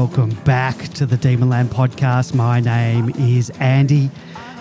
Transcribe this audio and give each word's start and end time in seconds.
welcome 0.00 0.30
back 0.44 0.78
to 0.94 1.04
the 1.04 1.18
Demonland 1.18 1.66
podcast. 1.66 2.32
My 2.32 2.58
name 2.58 3.10
is 3.18 3.50
Andy, 3.60 4.10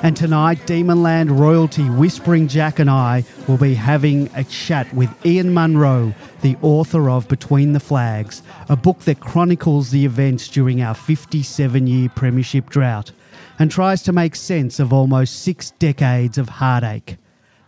and 0.04 0.14
tonight, 0.14 0.58
Demonland 0.66 1.40
royalty 1.40 1.90
Whispering 1.90 2.50
Jack 2.50 2.78
and 2.78 2.90
I 2.90 3.24
will 3.48 3.56
be 3.56 3.74
having 3.74 4.30
a 4.36 4.44
chat 4.44 4.94
with 4.94 5.10
Ian 5.26 5.54
Munro, 5.54 6.14
the 6.42 6.58
author 6.62 7.10
of 7.10 7.30
Between 7.30 7.72
the 7.72 7.80
Flags, 7.80 8.44
a 8.68 8.76
book 8.76 9.00
that 9.06 9.22
chronicles 9.22 9.92
the 9.92 10.04
events 10.04 10.50
during 10.50 10.82
our 10.82 10.94
57 10.94 11.88
year 11.88 12.10
Premiership 12.14 12.70
drought 12.70 13.14
and 13.58 13.72
tries 13.72 14.02
to 14.04 14.12
make 14.12 14.36
sense 14.36 14.78
of 14.78 14.92
almost 14.92 15.42
six 15.42 15.72
decades 15.80 16.38
of 16.38 16.50
heartache. 16.50 17.16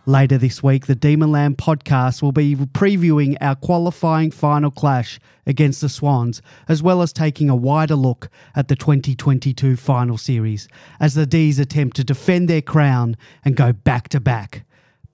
Later 0.06 0.36
this 0.36 0.64
week, 0.64 0.86
the 0.86 0.96
Demonland 0.96 1.58
podcast 1.58 2.22
will 2.22 2.32
be 2.32 2.56
previewing 2.56 3.36
our 3.40 3.54
qualifying 3.54 4.32
final 4.32 4.72
clash 4.72 5.20
against 5.46 5.80
the 5.80 5.88
Swans, 5.88 6.42
as 6.68 6.82
well 6.82 7.02
as 7.02 7.12
taking 7.12 7.48
a 7.48 7.54
wider 7.54 7.94
look 7.94 8.28
at 8.56 8.66
the 8.66 8.74
2022 8.74 9.76
final 9.76 10.18
series 10.18 10.66
as 10.98 11.14
the 11.14 11.24
D's 11.24 11.60
attempt 11.60 11.94
to 11.98 12.04
defend 12.04 12.48
their 12.48 12.62
crown 12.62 13.16
and 13.44 13.54
go 13.54 13.72
back 13.72 14.08
to 14.08 14.18
back. 14.18 14.64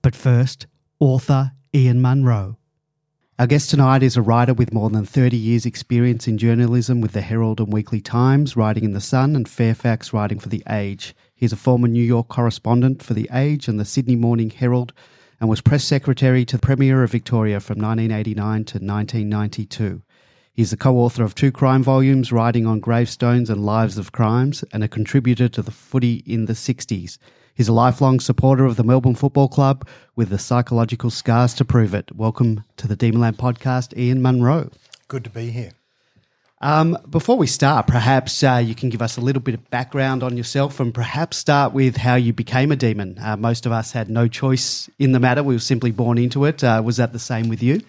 But 0.01 0.15
first, 0.15 0.65
author 0.99 1.51
Ian 1.71 2.01
Munro. 2.01 2.57
Our 3.37 3.45
guest 3.45 3.69
tonight 3.69 4.01
is 4.01 4.17
a 4.17 4.23
writer 4.23 4.55
with 4.55 4.73
more 4.73 4.89
than 4.89 5.05
30 5.05 5.37
years' 5.37 5.67
experience 5.67 6.27
in 6.27 6.39
journalism 6.39 6.99
with 6.99 7.11
the 7.11 7.21
Herald 7.21 7.59
and 7.59 7.71
Weekly 7.71 8.01
Times, 8.01 8.57
writing 8.57 8.83
in 8.85 8.93
The 8.93 8.99
Sun, 8.99 9.35
and 9.35 9.47
Fairfax, 9.47 10.13
writing 10.13 10.39
for 10.39 10.49
The 10.49 10.63
Age. 10.67 11.15
He's 11.39 11.53
a 11.53 11.55
former 11.55 11.87
New 11.87 12.03
York 12.03 12.27
correspondent 12.27 13.01
for 13.01 13.13
The 13.13 13.29
Age 13.31 13.69
and 13.69 13.79
the 13.79 13.85
Sydney 13.85 14.17
Morning 14.17 14.49
Herald 14.49 14.91
and 15.39 15.49
was 15.49 15.61
press 15.61 15.85
secretary 15.85 16.43
to 16.43 16.57
the 16.57 16.61
Premier 16.61 17.01
of 17.01 17.11
Victoria 17.11 17.61
from 17.61 17.79
1989 17.79 18.65
to 18.65 18.77
1992. 18.79 20.01
He's 20.51 20.71
the 20.71 20.75
co 20.75 20.97
author 20.97 21.23
of 21.23 21.35
two 21.35 21.53
crime 21.53 21.81
volumes, 21.81 22.33
Writing 22.33 22.65
on 22.65 22.81
Gravestones 22.81 23.49
and 23.49 23.65
Lives 23.65 23.97
of 23.97 24.11
Crimes, 24.11 24.65
and 24.73 24.83
a 24.83 24.89
contributor 24.89 25.47
to 25.47 25.61
the 25.61 25.71
footy 25.71 26.23
in 26.25 26.43
the 26.43 26.51
60s. 26.51 27.17
He's 27.53 27.69
a 27.69 27.73
lifelong 27.73 28.19
supporter 28.19 28.65
of 28.65 28.75
the 28.75 28.83
Melbourne 28.83 29.15
Football 29.15 29.47
Club 29.47 29.87
with 30.17 30.31
the 30.31 30.37
psychological 30.37 31.09
scars 31.09 31.53
to 31.53 31.63
prove 31.63 31.93
it. 31.93 32.13
Welcome 32.13 32.65
to 32.75 32.85
the 32.85 32.97
Demonland 32.97 33.37
podcast, 33.37 33.97
Ian 33.97 34.21
Munro. 34.21 34.71
Good 35.07 35.23
to 35.23 35.29
be 35.29 35.51
here. 35.51 35.71
Um, 36.61 36.97
before 37.09 37.37
we 37.37 37.47
start, 37.47 37.87
perhaps 37.87 38.43
uh, 38.43 38.61
you 38.63 38.75
can 38.75 38.89
give 38.89 39.01
us 39.01 39.15
a 39.15 39.21
little 39.21 39.41
bit 39.41 39.53
of 39.53 39.69
background 39.69 40.23
on 40.23 40.35
yourself 40.35 40.81
and 40.81 40.93
perhaps 40.93 41.37
start 41.37 41.71
with 41.73 41.95
how 41.95 42.15
you 42.15 42.33
became 42.33 42.69
a 42.71 42.75
demon. 42.75 43.17
Uh, 43.17 43.37
most 43.37 43.65
of 43.65 43.71
us 43.71 43.93
had 43.93 44.09
no 44.09 44.27
choice 44.27 44.89
in 44.99 45.13
the 45.13 45.21
matter, 45.21 45.41
we 45.41 45.55
were 45.55 45.59
simply 45.59 45.91
born 45.91 46.17
into 46.17 46.43
it. 46.43 46.61
Uh, 46.61 46.81
was 46.83 46.97
that 46.97 47.13
the 47.13 47.19
same 47.19 47.47
with 47.47 47.63
you? 47.63 47.81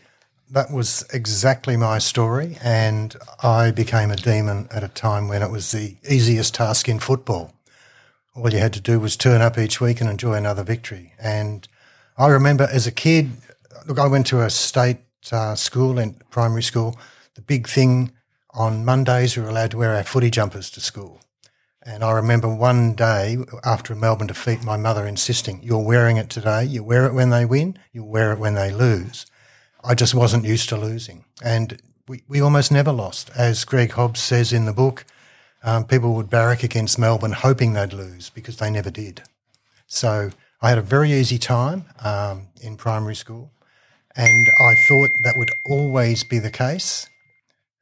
That 0.52 0.70
was 0.72 1.04
exactly 1.12 1.76
my 1.76 1.98
story, 1.98 2.58
and 2.62 3.16
I 3.42 3.70
became 3.70 4.10
a 4.10 4.16
demon 4.16 4.68
at 4.72 4.82
a 4.82 4.88
time 4.88 5.28
when 5.28 5.42
it 5.42 5.50
was 5.50 5.70
the 5.70 5.96
easiest 6.08 6.54
task 6.54 6.88
in 6.88 6.98
football. 6.98 7.54
All 8.34 8.52
you 8.52 8.58
had 8.58 8.72
to 8.74 8.80
do 8.80 9.00
was 9.00 9.16
turn 9.16 9.42
up 9.42 9.58
each 9.58 9.80
week 9.80 10.00
and 10.00 10.08
enjoy 10.08 10.34
another 10.34 10.62
victory. 10.62 11.12
And 11.20 11.66
I 12.16 12.28
remember 12.28 12.68
as 12.70 12.86
a 12.86 12.92
kid, 12.92 13.30
look, 13.86 13.98
I 13.98 14.06
went 14.06 14.26
to 14.28 14.42
a 14.42 14.50
state 14.50 14.98
uh, 15.32 15.54
school 15.56 15.98
and 15.98 16.18
primary 16.30 16.62
school. 16.62 16.98
The 17.34 17.42
big 17.42 17.68
thing 17.68 18.12
on 18.54 18.84
Mondays, 18.84 19.36
we 19.36 19.42
were 19.42 19.48
allowed 19.48 19.70
to 19.72 19.78
wear 19.78 19.94
our 19.94 20.04
footy 20.04 20.30
jumpers 20.30 20.70
to 20.70 20.80
school. 20.80 21.20
And 21.82 22.04
I 22.04 22.12
remember 22.12 22.54
one 22.54 22.94
day 22.94 23.38
after 23.64 23.92
a 23.92 23.96
Melbourne 23.96 24.26
defeat, 24.26 24.62
my 24.62 24.76
mother 24.76 25.06
insisting, 25.06 25.60
You're 25.62 25.84
wearing 25.84 26.18
it 26.18 26.28
today. 26.28 26.64
You 26.64 26.82
wear 26.82 27.06
it 27.06 27.14
when 27.14 27.30
they 27.30 27.44
win, 27.44 27.78
you 27.92 28.04
wear 28.04 28.32
it 28.32 28.38
when 28.38 28.54
they 28.54 28.70
lose. 28.70 29.26
I 29.82 29.94
just 29.94 30.14
wasn't 30.14 30.44
used 30.44 30.68
to 30.68 30.76
losing. 30.76 31.24
And 31.42 31.80
we, 32.06 32.22
we 32.28 32.40
almost 32.40 32.70
never 32.70 32.92
lost. 32.92 33.30
As 33.34 33.64
Greg 33.64 33.92
Hobbs 33.92 34.20
says 34.20 34.52
in 34.52 34.66
the 34.66 34.72
book, 34.72 35.06
um, 35.62 35.84
people 35.84 36.14
would 36.14 36.28
barrack 36.28 36.62
against 36.62 36.98
Melbourne 36.98 37.32
hoping 37.32 37.72
they'd 37.72 37.92
lose 37.92 38.30
because 38.30 38.56
they 38.56 38.70
never 38.70 38.90
did. 38.90 39.22
So 39.86 40.30
I 40.60 40.68
had 40.68 40.78
a 40.78 40.82
very 40.82 41.12
easy 41.12 41.38
time 41.38 41.86
um, 42.04 42.48
in 42.60 42.76
primary 42.76 43.14
school. 43.14 43.50
And 44.16 44.48
I 44.60 44.74
thought 44.88 45.10
that 45.22 45.36
would 45.36 45.50
always 45.64 46.24
be 46.24 46.38
the 46.38 46.50
case. 46.50 47.08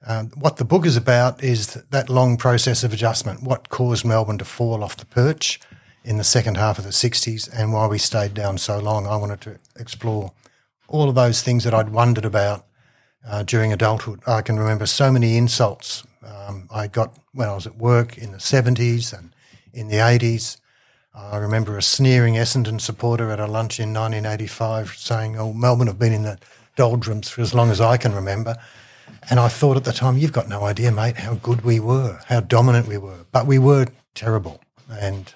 Um, 0.07 0.31
what 0.37 0.57
the 0.57 0.65
book 0.65 0.87
is 0.87 0.97
about 0.97 1.43
is 1.43 1.75
that 1.75 2.09
long 2.09 2.37
process 2.37 2.85
of 2.85 2.93
adjustment, 2.93 3.43
what 3.43 3.69
caused 3.69 4.05
Melbourne 4.05 4.39
to 4.39 4.45
fall 4.45 4.85
off 4.85 4.97
the 4.97 5.07
perch 5.07 5.61
in 6.05 6.17
the 6.17 6.25
second 6.25 6.57
half 6.57 6.79
of 6.79 6.85
the 6.85 6.91
60s 6.91 7.49
and 7.53 7.73
why 7.73 7.87
we 7.87 7.99
stayed 7.99 8.33
down 8.33 8.59
so 8.59 8.79
long. 8.79 9.07
I 9.07 9.17
wanted 9.17 9.41
to 9.43 9.59
explore 9.77 10.33
all 10.87 11.09
of 11.09 11.15
those 11.15 11.43
things 11.43 11.65
that 11.65 11.75
I'd 11.75 11.91
wondered 11.91 12.25
about 12.25 12.65
uh, 13.27 13.43
during 13.43 13.73
adulthood. 13.73 14.21
I 14.27 14.41
can 14.41 14.59
remember 14.59 14.87
so 14.87 15.11
many 15.11 15.37
insults 15.37 16.05
um, 16.25 16.69
I 16.73 16.87
got 16.87 17.15
when 17.33 17.49
I 17.49 17.55
was 17.55 17.67
at 17.67 17.77
work 17.77 18.19
in 18.19 18.33
the 18.33 18.39
70s 18.39 19.17
and 19.17 19.35
in 19.73 19.89
the 19.89 19.97
80s. 19.97 20.59
I 21.15 21.37
remember 21.37 21.77
a 21.77 21.83
sneering 21.83 22.35
Essendon 22.35 22.81
supporter 22.81 23.31
at 23.31 23.41
a 23.41 23.47
lunch 23.47 23.81
in 23.81 23.93
1985 23.93 24.95
saying, 24.97 25.39
Oh, 25.39 25.53
Melbourne 25.53 25.89
have 25.89 25.99
been 25.99 26.13
in 26.13 26.23
the 26.23 26.39
doldrums 26.77 27.29
for 27.29 27.41
as 27.41 27.55
long 27.55 27.71
as 27.71 27.81
I 27.81 27.97
can 27.97 28.15
remember. 28.15 28.57
And 29.31 29.39
I 29.39 29.49
thought 29.49 29.77
at 29.77 29.85
the 29.85 29.93
time, 29.93 30.17
you've 30.17 30.33
got 30.33 30.49
no 30.49 30.65
idea, 30.65 30.91
mate, 30.91 31.19
how 31.19 31.35
good 31.35 31.63
we 31.63 31.81
were, 31.81 32.21
how 32.27 32.41
dominant 32.41 32.87
we 32.89 32.97
were. 32.97 33.27
But 33.31 33.47
we 33.47 33.59
were 33.59 33.87
terrible. 34.15 34.61
And 34.91 35.33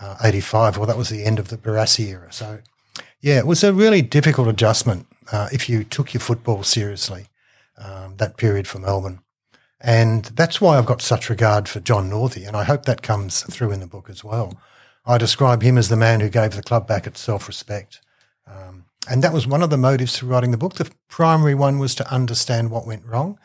uh, 0.00 0.16
85, 0.22 0.78
well, 0.78 0.86
that 0.86 0.98
was 0.98 1.10
the 1.10 1.24
end 1.24 1.38
of 1.38 1.48
the 1.48 1.56
Barassi 1.56 2.08
era. 2.08 2.32
So, 2.32 2.60
yeah, 3.20 3.38
it 3.38 3.46
was 3.46 3.62
a 3.62 3.72
really 3.72 4.02
difficult 4.02 4.48
adjustment 4.48 5.06
uh, 5.30 5.48
if 5.52 5.68
you 5.68 5.84
took 5.84 6.12
your 6.12 6.20
football 6.20 6.62
seriously, 6.62 7.28
um, 7.78 8.16
that 8.16 8.36
period 8.36 8.66
for 8.66 8.78
Melbourne. 8.78 9.20
And 9.80 10.24
that's 10.24 10.60
why 10.60 10.78
I've 10.78 10.86
got 10.86 11.02
such 11.02 11.28
regard 11.28 11.68
for 11.68 11.80
John 11.80 12.10
Northey. 12.10 12.46
And 12.46 12.56
I 12.56 12.64
hope 12.64 12.84
that 12.86 13.02
comes 13.02 13.42
through 13.42 13.70
in 13.70 13.80
the 13.80 13.86
book 13.86 14.08
as 14.08 14.24
well. 14.24 14.58
I 15.06 15.18
describe 15.18 15.62
him 15.62 15.76
as 15.76 15.88
the 15.88 15.96
man 15.96 16.20
who 16.20 16.30
gave 16.30 16.54
the 16.54 16.62
club 16.62 16.86
back 16.88 17.06
its 17.06 17.20
self 17.20 17.46
respect. 17.46 18.00
Um, 18.46 18.83
and 19.08 19.22
that 19.22 19.32
was 19.32 19.46
one 19.46 19.62
of 19.62 19.70
the 19.70 19.76
motives 19.76 20.18
for 20.18 20.26
writing 20.26 20.50
the 20.50 20.56
book. 20.56 20.74
The 20.74 20.90
primary 21.08 21.54
one 21.54 21.78
was 21.78 21.94
to 21.96 22.12
understand 22.12 22.70
what 22.70 22.86
went 22.86 23.04
wrong, 23.04 23.38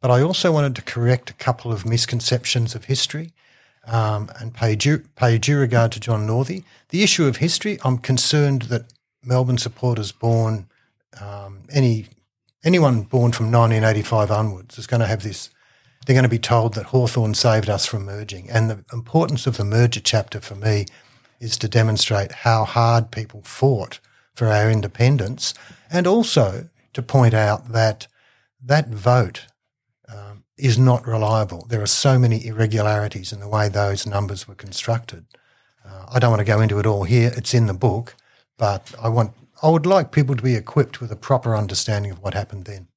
but 0.00 0.10
I 0.10 0.22
also 0.22 0.52
wanted 0.52 0.74
to 0.76 0.82
correct 0.82 1.30
a 1.30 1.34
couple 1.34 1.72
of 1.72 1.84
misconceptions 1.84 2.74
of 2.74 2.84
history 2.84 3.32
um, 3.86 4.30
and 4.38 4.54
pay 4.54 4.76
due, 4.76 5.04
pay 5.16 5.38
due 5.38 5.58
regard 5.58 5.92
to 5.92 6.00
John 6.00 6.26
Northey. 6.26 6.64
The 6.90 7.02
issue 7.02 7.26
of 7.26 7.38
history, 7.38 7.78
I'm 7.84 7.98
concerned 7.98 8.62
that 8.62 8.92
Melbourne 9.24 9.58
supporters 9.58 10.12
born, 10.12 10.68
um, 11.20 11.62
any 11.70 12.06
anyone 12.62 13.02
born 13.02 13.32
from 13.32 13.46
1985 13.46 14.30
onwards 14.30 14.78
is 14.78 14.86
going 14.86 15.00
to 15.00 15.06
have 15.06 15.22
this. 15.22 15.50
They're 16.06 16.14
going 16.14 16.24
to 16.24 16.28
be 16.28 16.38
told 16.38 16.74
that 16.74 16.86
Hawthorn 16.86 17.34
saved 17.34 17.68
us 17.68 17.86
from 17.86 18.04
merging. 18.04 18.50
And 18.50 18.70
the 18.70 18.84
importance 18.92 19.46
of 19.46 19.56
the 19.56 19.64
merger 19.64 20.00
chapter 20.00 20.40
for 20.40 20.54
me 20.54 20.86
is 21.40 21.58
to 21.58 21.68
demonstrate 21.68 22.32
how 22.32 22.64
hard 22.64 23.10
people 23.10 23.42
fought 23.42 23.98
for 24.40 24.48
our 24.48 24.70
independence, 24.70 25.52
and 25.92 26.06
also 26.06 26.70
to 26.94 27.02
point 27.02 27.34
out 27.34 27.72
that 27.72 28.06
that 28.64 28.88
vote 28.88 29.44
um, 30.08 30.44
is 30.56 30.78
not 30.78 31.06
reliable. 31.06 31.66
There 31.68 31.82
are 31.82 31.86
so 31.86 32.18
many 32.18 32.46
irregularities 32.46 33.34
in 33.34 33.40
the 33.40 33.48
way 33.48 33.68
those 33.68 34.06
numbers 34.06 34.48
were 34.48 34.54
constructed. 34.54 35.26
Uh, 35.84 36.06
I 36.08 36.18
don't 36.18 36.30
want 36.30 36.40
to 36.40 36.52
go 36.54 36.62
into 36.62 36.78
it 36.78 36.86
all 36.86 37.04
here. 37.04 37.30
It's 37.36 37.52
in 37.52 37.66
the 37.66 37.74
book, 37.74 38.16
but 38.56 38.94
I 38.98 39.10
want 39.10 39.32
I 39.62 39.68
would 39.68 39.84
like 39.84 40.10
people 40.10 40.34
to 40.36 40.42
be 40.42 40.54
equipped 40.54 41.02
with 41.02 41.12
a 41.12 41.16
proper 41.16 41.54
understanding 41.54 42.10
of 42.10 42.22
what 42.22 42.32
happened 42.32 42.64
then. 42.64 42.88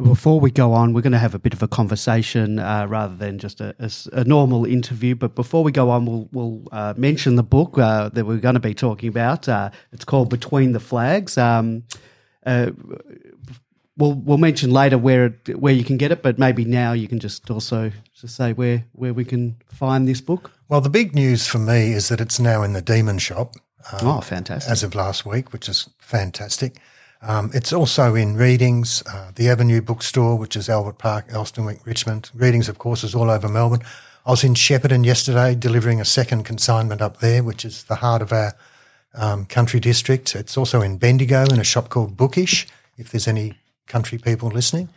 Before 0.00 0.40
we 0.40 0.50
go 0.50 0.72
on, 0.72 0.94
we're 0.94 1.02
going 1.02 1.12
to 1.12 1.18
have 1.18 1.34
a 1.34 1.38
bit 1.38 1.52
of 1.52 1.62
a 1.62 1.68
conversation 1.68 2.58
uh, 2.58 2.86
rather 2.88 3.14
than 3.14 3.38
just 3.38 3.60
a, 3.60 3.74
a, 3.78 3.90
a, 4.20 4.24
normal 4.24 4.64
interview. 4.64 5.14
But 5.14 5.34
before 5.34 5.62
we 5.62 5.70
go 5.70 5.90
on, 5.90 6.06
we'll, 6.06 6.28
we'll 6.32 6.62
uh, 6.72 6.94
mention 6.96 7.36
the 7.36 7.42
book 7.42 7.78
uh, 7.78 8.08
that 8.08 8.24
we're 8.24 8.38
going 8.38 8.54
to 8.54 8.60
be 8.60 8.74
talking 8.74 9.10
about. 9.10 9.48
Uh, 9.48 9.70
it's 9.92 10.04
called 10.04 10.30
Between 10.30 10.72
the 10.72 10.80
Flags. 10.80 11.36
Um, 11.36 11.84
uh, 12.44 12.70
we'll 13.96 14.14
we'll 14.14 14.38
mention 14.38 14.70
later 14.70 14.98
where 14.98 15.26
it, 15.26 15.60
where 15.60 15.74
you 15.74 15.84
can 15.84 15.96
get 15.96 16.12
it, 16.12 16.22
but 16.22 16.38
maybe 16.38 16.64
now 16.64 16.92
you 16.92 17.08
can 17.08 17.18
just 17.18 17.50
also 17.50 17.92
just 18.14 18.36
say 18.36 18.52
where 18.52 18.84
where 18.92 19.14
we 19.14 19.24
can 19.24 19.56
find 19.66 20.08
this 20.08 20.20
book. 20.20 20.50
Well, 20.68 20.80
the 20.80 20.90
big 20.90 21.14
news 21.14 21.46
for 21.46 21.58
me 21.58 21.92
is 21.92 22.08
that 22.08 22.20
it's 22.20 22.40
now 22.40 22.62
in 22.62 22.72
the 22.72 22.82
Demon 22.82 23.18
Shop. 23.18 23.54
Um, 23.92 24.08
oh, 24.08 24.20
fantastic! 24.20 24.70
As 24.70 24.82
of 24.82 24.94
last 24.94 25.26
week, 25.26 25.52
which 25.52 25.68
is 25.68 25.88
fantastic. 25.98 26.78
Um, 27.22 27.50
it's 27.54 27.72
also 27.72 28.16
in 28.16 28.36
Readings, 28.36 29.02
uh, 29.06 29.30
the 29.36 29.48
Avenue 29.48 29.80
Bookstore, 29.80 30.36
which 30.36 30.56
is 30.56 30.68
Albert 30.68 30.98
Park, 30.98 31.28
Elsternwick, 31.28 31.86
Richmond. 31.86 32.30
Readings, 32.34 32.68
of 32.68 32.78
course, 32.78 33.04
is 33.04 33.14
all 33.14 33.30
over 33.30 33.48
Melbourne. 33.48 33.82
I 34.26 34.30
was 34.30 34.42
in 34.42 34.54
Shepparton 34.54 35.04
yesterday 35.04 35.54
delivering 35.54 36.00
a 36.00 36.04
second 36.04 36.44
consignment 36.44 37.00
up 37.00 37.18
there, 37.18 37.42
which 37.44 37.64
is 37.64 37.84
the 37.84 37.96
heart 37.96 38.22
of 38.22 38.32
our 38.32 38.54
um, 39.14 39.44
country 39.44 39.78
district. 39.78 40.34
It's 40.34 40.56
also 40.56 40.80
in 40.82 40.98
Bendigo 40.98 41.44
in 41.44 41.60
a 41.60 41.64
shop 41.64 41.88
called 41.90 42.16
Bookish, 42.16 42.66
if 42.98 43.10
there's 43.10 43.28
any 43.28 43.54
country 43.86 44.18
people 44.18 44.48
listening. 44.48 44.88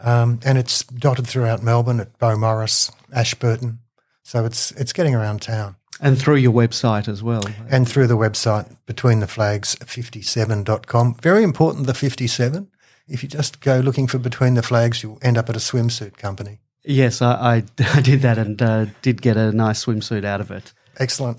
Um, 0.00 0.40
and 0.44 0.58
it's 0.58 0.84
dotted 0.84 1.26
throughout 1.26 1.62
Melbourne 1.62 2.00
at 2.00 2.18
Beaumaris, 2.18 2.92
Ashburton. 3.12 3.78
So 4.22 4.44
it's 4.44 4.72
it's 4.72 4.92
getting 4.92 5.14
around 5.14 5.42
town. 5.42 5.76
And 6.00 6.18
through 6.18 6.36
your 6.36 6.52
website 6.52 7.08
as 7.08 7.22
well. 7.22 7.42
And 7.68 7.88
through 7.88 8.06
the 8.06 8.16
website, 8.16 8.76
between 8.86 9.20
the 9.20 9.26
flags 9.26 9.74
57.com. 9.76 11.14
Very 11.14 11.42
important, 11.42 11.86
the 11.86 11.94
57. 11.94 12.68
if 13.08 13.22
you 13.22 13.28
just 13.28 13.60
go 13.60 13.80
looking 13.80 14.06
for 14.06 14.18
between 14.18 14.54
the 14.54 14.62
flags, 14.62 15.02
you'll 15.02 15.18
end 15.22 15.36
up 15.36 15.48
at 15.48 15.56
a 15.56 15.60
swimsuit 15.60 16.16
company. 16.16 16.60
Yes, 16.84 17.20
I, 17.20 17.32
I, 17.32 17.64
I 17.94 18.00
did 18.00 18.22
that 18.22 18.38
and 18.38 18.60
uh, 18.62 18.86
did 19.02 19.22
get 19.22 19.36
a 19.36 19.52
nice 19.52 19.84
swimsuit 19.84 20.24
out 20.24 20.40
of 20.40 20.50
it. 20.50 20.72
Excellent. 20.98 21.38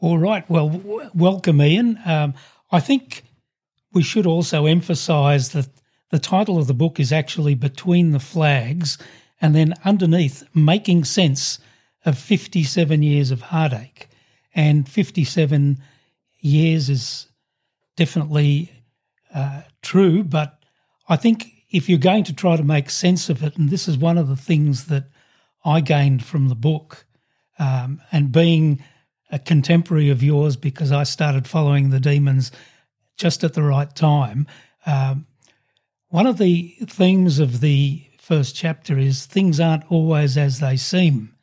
All 0.00 0.18
right. 0.18 0.48
Well, 0.48 0.68
w- 0.68 1.10
welcome, 1.14 1.62
Ian. 1.62 1.98
Um, 2.04 2.34
I 2.70 2.80
think 2.80 3.24
we 3.92 4.02
should 4.02 4.26
also 4.26 4.66
emphasise 4.66 5.48
that 5.48 5.68
the 6.10 6.18
title 6.18 6.58
of 6.58 6.66
the 6.66 6.74
book 6.74 7.00
is 7.00 7.12
actually 7.12 7.54
Between 7.54 8.12
the 8.12 8.20
Flags, 8.20 8.98
and 9.40 9.54
then 9.54 9.74
underneath, 9.84 10.44
Making 10.54 11.04
Sense 11.04 11.58
of 12.04 12.18
57 12.18 13.02
Years 13.02 13.30
of 13.30 13.42
Heartache. 13.42 14.08
And 14.54 14.88
57 14.88 15.78
years 16.40 16.88
is 16.88 17.26
definitely 17.96 18.70
uh, 19.34 19.62
true, 19.82 20.22
but 20.22 20.62
I 21.08 21.16
think 21.16 21.46
if 21.70 21.88
you're 21.88 21.98
going 21.98 22.24
to 22.24 22.32
try 22.32 22.56
to 22.56 22.62
make 22.62 22.88
sense 22.88 23.28
of 23.28 23.42
it, 23.42 23.56
and 23.56 23.68
this 23.68 23.88
is 23.88 23.98
one 23.98 24.16
of 24.16 24.28
the 24.28 24.36
things 24.36 24.86
that 24.86 25.08
I 25.64 25.80
gained 25.80 26.24
from 26.24 26.48
the 26.48 26.54
book, 26.54 27.04
um, 27.58 28.00
and 28.12 28.30
being 28.30 28.82
a 29.30 29.38
contemporary 29.38 30.10
of 30.10 30.22
yours 30.22 30.56
because 30.56 30.92
I 30.92 31.02
started 31.02 31.48
following 31.48 31.90
the 31.90 32.00
demons 32.00 32.52
just 33.16 33.42
at 33.42 33.54
the 33.54 33.62
right 33.62 33.92
time. 33.94 34.46
Um, 34.86 35.26
one 36.08 36.26
of 36.26 36.38
the 36.38 36.76
themes 36.86 37.38
of 37.38 37.60
the 37.60 38.06
first 38.20 38.54
chapter 38.54 38.98
is 38.98 39.26
things 39.26 39.58
aren't 39.58 39.90
always 39.90 40.36
as 40.36 40.60
they 40.60 40.76
seem. 40.76 41.33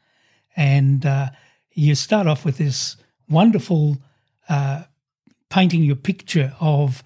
And 0.55 1.05
uh, 1.05 1.29
you 1.73 1.95
start 1.95 2.27
off 2.27 2.45
with 2.45 2.57
this 2.57 2.97
wonderful 3.29 3.97
uh, 4.49 4.83
painting 5.49 5.83
your 5.83 5.95
picture 5.95 6.53
of 6.59 7.03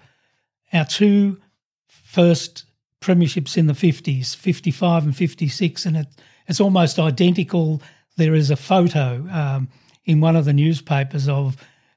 our 0.72 0.84
two 0.84 1.40
first 1.88 2.64
premierships 3.00 3.56
in 3.56 3.66
the 3.66 3.72
50s, 3.72 4.34
55 4.34 5.04
and 5.04 5.16
56, 5.16 5.86
and 5.86 5.96
it, 5.96 6.06
it's 6.46 6.60
almost 6.60 6.98
identical. 6.98 7.82
There 8.16 8.34
is 8.34 8.50
a 8.50 8.56
photo 8.56 9.26
um, 9.30 9.68
in 10.04 10.20
one 10.20 10.36
of 10.36 10.44
the 10.44 10.52
newspapers 10.52 11.28
of 11.28 11.56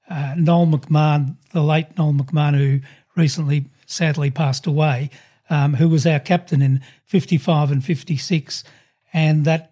uh, 0.09 0.35
Noel 0.37 0.67
McMahon, 0.67 1.37
the 1.53 1.63
late 1.63 1.97
Noel 1.97 2.13
McMahon, 2.13 2.57
who 2.57 2.79
recently 3.15 3.65
sadly 3.85 4.31
passed 4.31 4.67
away, 4.67 5.09
um, 5.49 5.75
who 5.75 5.89
was 5.89 6.05
our 6.05 6.19
captain 6.19 6.61
in 6.61 6.81
55 7.05 7.71
and 7.71 7.83
56. 7.83 8.63
And 9.13 9.45
that 9.45 9.71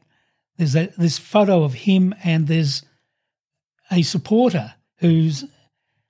there's 0.57 0.75
a, 0.75 0.91
this 0.97 1.17
photo 1.17 1.63
of 1.63 1.73
him, 1.73 2.13
and 2.23 2.47
there's 2.47 2.83
a 3.91 4.01
supporter 4.01 4.73
who's 4.97 5.45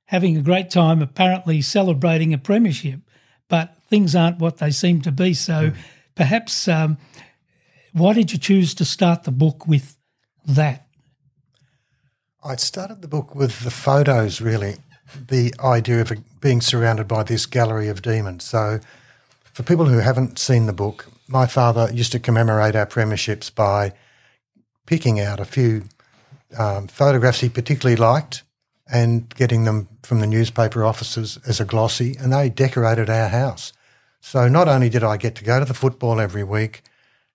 having 0.05 0.37
a 0.37 0.41
great 0.41 0.69
time, 0.69 1.01
apparently 1.01 1.61
celebrating 1.61 2.33
a 2.33 2.37
premiership, 2.37 3.01
but 3.49 3.75
things 3.89 4.15
aren't 4.15 4.39
what 4.39 4.57
they 4.57 4.71
seem 4.71 5.01
to 5.01 5.11
be. 5.11 5.33
So 5.33 5.71
mm. 5.71 5.75
perhaps 6.15 6.67
um, 6.67 6.97
why 7.91 8.13
did 8.13 8.31
you 8.31 8.39
choose 8.39 8.73
to 8.75 8.85
start 8.85 9.23
the 9.23 9.31
book 9.31 9.67
with 9.67 9.97
that? 10.45 10.87
I 12.43 12.55
started 12.55 13.01
the 13.01 13.07
book 13.07 13.35
with 13.35 13.61
the 13.61 13.71
photos, 13.71 14.39
really, 14.39 14.77
the 15.27 15.53
idea 15.59 16.01
of 16.01 16.13
being 16.39 16.61
surrounded 16.61 17.07
by 17.07 17.23
this 17.23 17.45
gallery 17.45 17.89
of 17.89 18.01
demons. 18.01 18.45
So, 18.45 18.79
for 19.43 19.63
people 19.63 19.85
who 19.85 19.97
haven't 19.97 20.39
seen 20.39 20.67
the 20.67 20.73
book, 20.73 21.07
my 21.27 21.47
father 21.47 21.89
used 21.91 22.11
to 22.13 22.19
commemorate 22.19 22.75
our 22.75 22.85
premierships 22.85 23.53
by 23.53 23.91
picking 24.87 25.19
out 25.19 25.39
a 25.39 25.45
few 25.45 25.83
um, 26.57 26.87
photographs 26.87 27.41
he 27.41 27.49
particularly 27.49 27.95
liked 27.95 28.41
and 28.91 29.29
getting 29.35 29.65
them 29.65 29.87
from 30.01 30.21
the 30.21 30.27
newspaper 30.27 30.83
offices 30.83 31.37
as 31.45 31.59
a 31.59 31.65
glossy, 31.65 32.15
and 32.19 32.33
they 32.33 32.49
decorated 32.49 33.09
our 33.09 33.27
house. 33.27 33.73
So 34.21 34.47
not 34.47 34.67
only 34.67 34.89
did 34.89 35.03
I 35.03 35.17
get 35.17 35.35
to 35.35 35.43
go 35.43 35.59
to 35.59 35.65
the 35.65 35.73
football 35.73 36.19
every 36.19 36.43
week, 36.43 36.81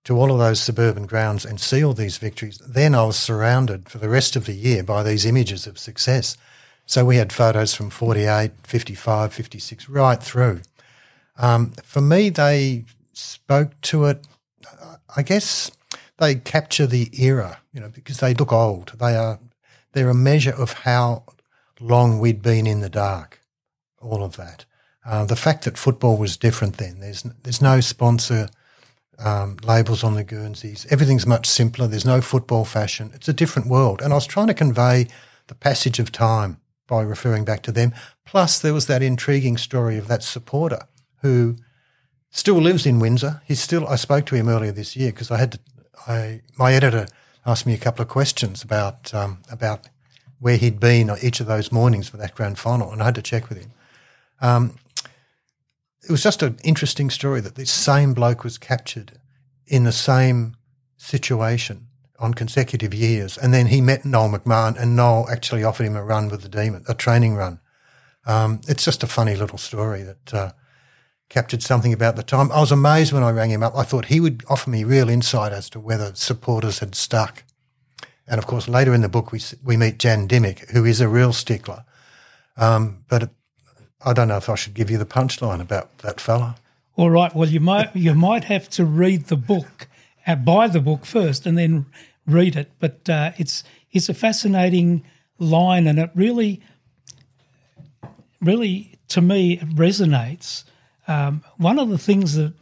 to 0.04 0.16
all 0.16 0.32
of 0.32 0.38
those 0.38 0.60
suburban 0.60 1.06
grounds 1.06 1.44
and 1.44 1.60
see 1.60 1.84
all 1.84 1.92
these 1.92 2.18
victories, 2.18 2.58
then 2.66 2.94
I 2.94 3.04
was 3.04 3.16
surrounded 3.16 3.88
for 3.88 3.98
the 3.98 4.08
rest 4.08 4.34
of 4.34 4.46
the 4.46 4.54
year 4.54 4.82
by 4.82 5.02
these 5.02 5.24
images 5.24 5.66
of 5.66 5.78
success. 5.78 6.36
So 6.86 7.04
we 7.04 7.16
had 7.16 7.32
photos 7.32 7.74
from 7.74 7.90
48, 7.90 8.50
55, 8.64 9.32
56, 9.32 9.88
right 9.88 10.20
through. 10.20 10.62
Um, 11.38 11.72
for 11.84 12.00
me, 12.00 12.30
they 12.30 12.84
spoke 13.12 13.80
to 13.82 14.06
it, 14.06 14.26
I 15.16 15.22
guess 15.22 15.70
they 16.18 16.36
capture 16.36 16.86
the 16.86 17.10
era, 17.20 17.60
you 17.72 17.80
know, 17.80 17.88
because 17.88 18.18
they 18.18 18.34
look 18.34 18.52
old. 18.52 18.92
They 18.98 19.16
are, 19.16 19.40
they're 19.92 20.10
a 20.10 20.14
measure 20.14 20.54
of 20.54 20.72
how 20.72 21.24
long 21.80 22.20
we'd 22.20 22.42
been 22.42 22.66
in 22.66 22.80
the 22.80 22.90
dark, 22.90 23.40
all 24.00 24.22
of 24.22 24.36
that. 24.36 24.64
Uh, 25.04 25.24
the 25.24 25.36
fact 25.36 25.64
that 25.64 25.76
football 25.76 26.16
was 26.16 26.36
different 26.36 26.76
then, 26.76 27.00
there's, 27.00 27.22
there's 27.42 27.60
no 27.60 27.80
sponsor 27.80 28.48
um, 29.18 29.56
labels 29.64 30.04
on 30.04 30.14
the 30.14 30.24
Guernseys. 30.24 30.86
Everything's 30.90 31.26
much 31.26 31.48
simpler. 31.48 31.86
There's 31.86 32.04
no 32.04 32.20
football 32.20 32.64
fashion. 32.64 33.10
It's 33.14 33.28
a 33.28 33.32
different 33.32 33.68
world. 33.68 34.00
And 34.00 34.12
I 34.12 34.16
was 34.16 34.26
trying 34.26 34.48
to 34.48 34.54
convey 34.54 35.08
the 35.48 35.54
passage 35.54 35.98
of 35.98 36.12
time 36.12 36.58
by 36.86 37.02
referring 37.02 37.44
back 37.44 37.62
to 37.62 37.72
them. 37.72 37.92
Plus, 38.24 38.58
there 38.58 38.74
was 38.74 38.86
that 38.86 39.02
intriguing 39.02 39.56
story 39.56 39.96
of 39.96 40.08
that 40.08 40.22
supporter 40.22 40.86
who 41.22 41.56
still 42.30 42.56
lives 42.56 42.86
in 42.86 42.98
Windsor. 42.98 43.42
He's 43.44 43.60
still. 43.60 43.86
I 43.86 43.96
spoke 43.96 44.26
to 44.26 44.34
him 44.34 44.48
earlier 44.48 44.72
this 44.72 44.96
year 44.96 45.10
because 45.10 45.30
I 45.30 45.38
had 45.38 45.52
to. 45.52 45.58
I 46.06 46.42
my 46.56 46.72
editor 46.74 47.06
asked 47.44 47.66
me 47.66 47.74
a 47.74 47.78
couple 47.78 48.02
of 48.02 48.08
questions 48.08 48.62
about 48.62 49.12
um, 49.14 49.38
about 49.50 49.88
where 50.40 50.56
he'd 50.56 50.80
been 50.80 51.10
each 51.22 51.40
of 51.40 51.46
those 51.46 51.70
mornings 51.70 52.08
for 52.08 52.16
that 52.16 52.34
grand 52.34 52.58
final, 52.58 52.90
and 52.90 53.00
I 53.00 53.06
had 53.06 53.14
to 53.14 53.22
check 53.22 53.48
with 53.48 53.58
him. 53.58 53.70
Um, 54.40 54.74
it 56.04 56.10
was 56.10 56.22
just 56.22 56.42
an 56.42 56.58
interesting 56.64 57.10
story 57.10 57.40
that 57.40 57.54
this 57.54 57.70
same 57.70 58.12
bloke 58.12 58.42
was 58.42 58.58
captured 58.58 59.12
in 59.66 59.84
the 59.84 59.92
same 59.92 60.56
situation 60.96 61.86
on 62.18 62.34
consecutive 62.34 62.92
years, 62.92 63.38
and 63.38 63.54
then 63.54 63.66
he 63.66 63.80
met 63.80 64.04
Noel 64.04 64.30
McMahon, 64.30 64.76
and 64.80 64.96
Noel 64.96 65.28
actually 65.30 65.64
offered 65.64 65.86
him 65.86 65.96
a 65.96 66.02
run 66.02 66.28
with 66.28 66.42
the 66.42 66.48
Demon, 66.48 66.84
a 66.88 66.94
training 66.94 67.34
run. 67.34 67.60
Um, 68.26 68.60
it's 68.68 68.84
just 68.84 69.02
a 69.02 69.08
funny 69.08 69.34
little 69.34 69.58
story 69.58 70.02
that 70.02 70.34
uh, 70.34 70.52
captured 71.32 71.62
something 71.62 71.94
about 71.94 72.16
the 72.16 72.22
time. 72.22 72.52
I 72.52 72.60
was 72.60 72.70
amazed 72.70 73.12
when 73.12 73.22
I 73.22 73.30
rang 73.30 73.50
him 73.50 73.62
up. 73.62 73.74
I 73.74 73.84
thought 73.84 74.06
he 74.06 74.20
would 74.20 74.44
offer 74.50 74.68
me 74.68 74.84
real 74.84 75.08
insight 75.08 75.52
as 75.52 75.70
to 75.70 75.80
whether 75.80 76.14
supporters 76.14 76.80
had 76.80 76.94
stuck. 76.94 77.44
And 78.28 78.38
of 78.38 78.46
course, 78.46 78.68
later 78.68 78.94
in 78.94 79.00
the 79.00 79.08
book, 79.08 79.32
we 79.32 79.40
we 79.64 79.76
meet 79.76 79.98
Jan 79.98 80.28
Dimmick, 80.28 80.70
who 80.70 80.84
is 80.84 81.00
a 81.00 81.08
real 81.08 81.32
stickler. 81.32 81.84
Um, 82.56 83.04
but 83.08 83.30
I 84.04 84.12
don't 84.12 84.28
know 84.28 84.36
if 84.36 84.48
I 84.48 84.54
should 84.54 84.74
give 84.74 84.90
you 84.90 84.98
the 84.98 85.06
punchline 85.06 85.60
about 85.60 85.98
that 85.98 86.20
fella. 86.20 86.56
All 86.96 87.10
right. 87.10 87.34
Well, 87.34 87.48
you 87.48 87.60
might 87.60 87.96
you 87.96 88.14
might 88.14 88.44
have 88.44 88.68
to 88.70 88.84
read 88.84 89.26
the 89.26 89.36
book, 89.36 89.88
uh, 90.26 90.36
buy 90.36 90.68
the 90.68 90.80
book 90.80 91.06
first, 91.06 91.46
and 91.46 91.56
then 91.56 91.86
read 92.26 92.56
it. 92.56 92.70
But 92.78 93.08
uh, 93.08 93.32
it's 93.38 93.64
it's 93.90 94.10
a 94.10 94.14
fascinating 94.14 95.02
line, 95.38 95.86
and 95.86 95.98
it 95.98 96.10
really, 96.14 96.60
really, 98.40 98.98
to 99.08 99.22
me, 99.22 99.54
it 99.54 99.68
resonates. 99.70 100.64
Um, 101.08 101.42
one 101.56 101.78
of 101.78 101.88
the 101.88 101.98
things 101.98 102.34
that 102.36 102.54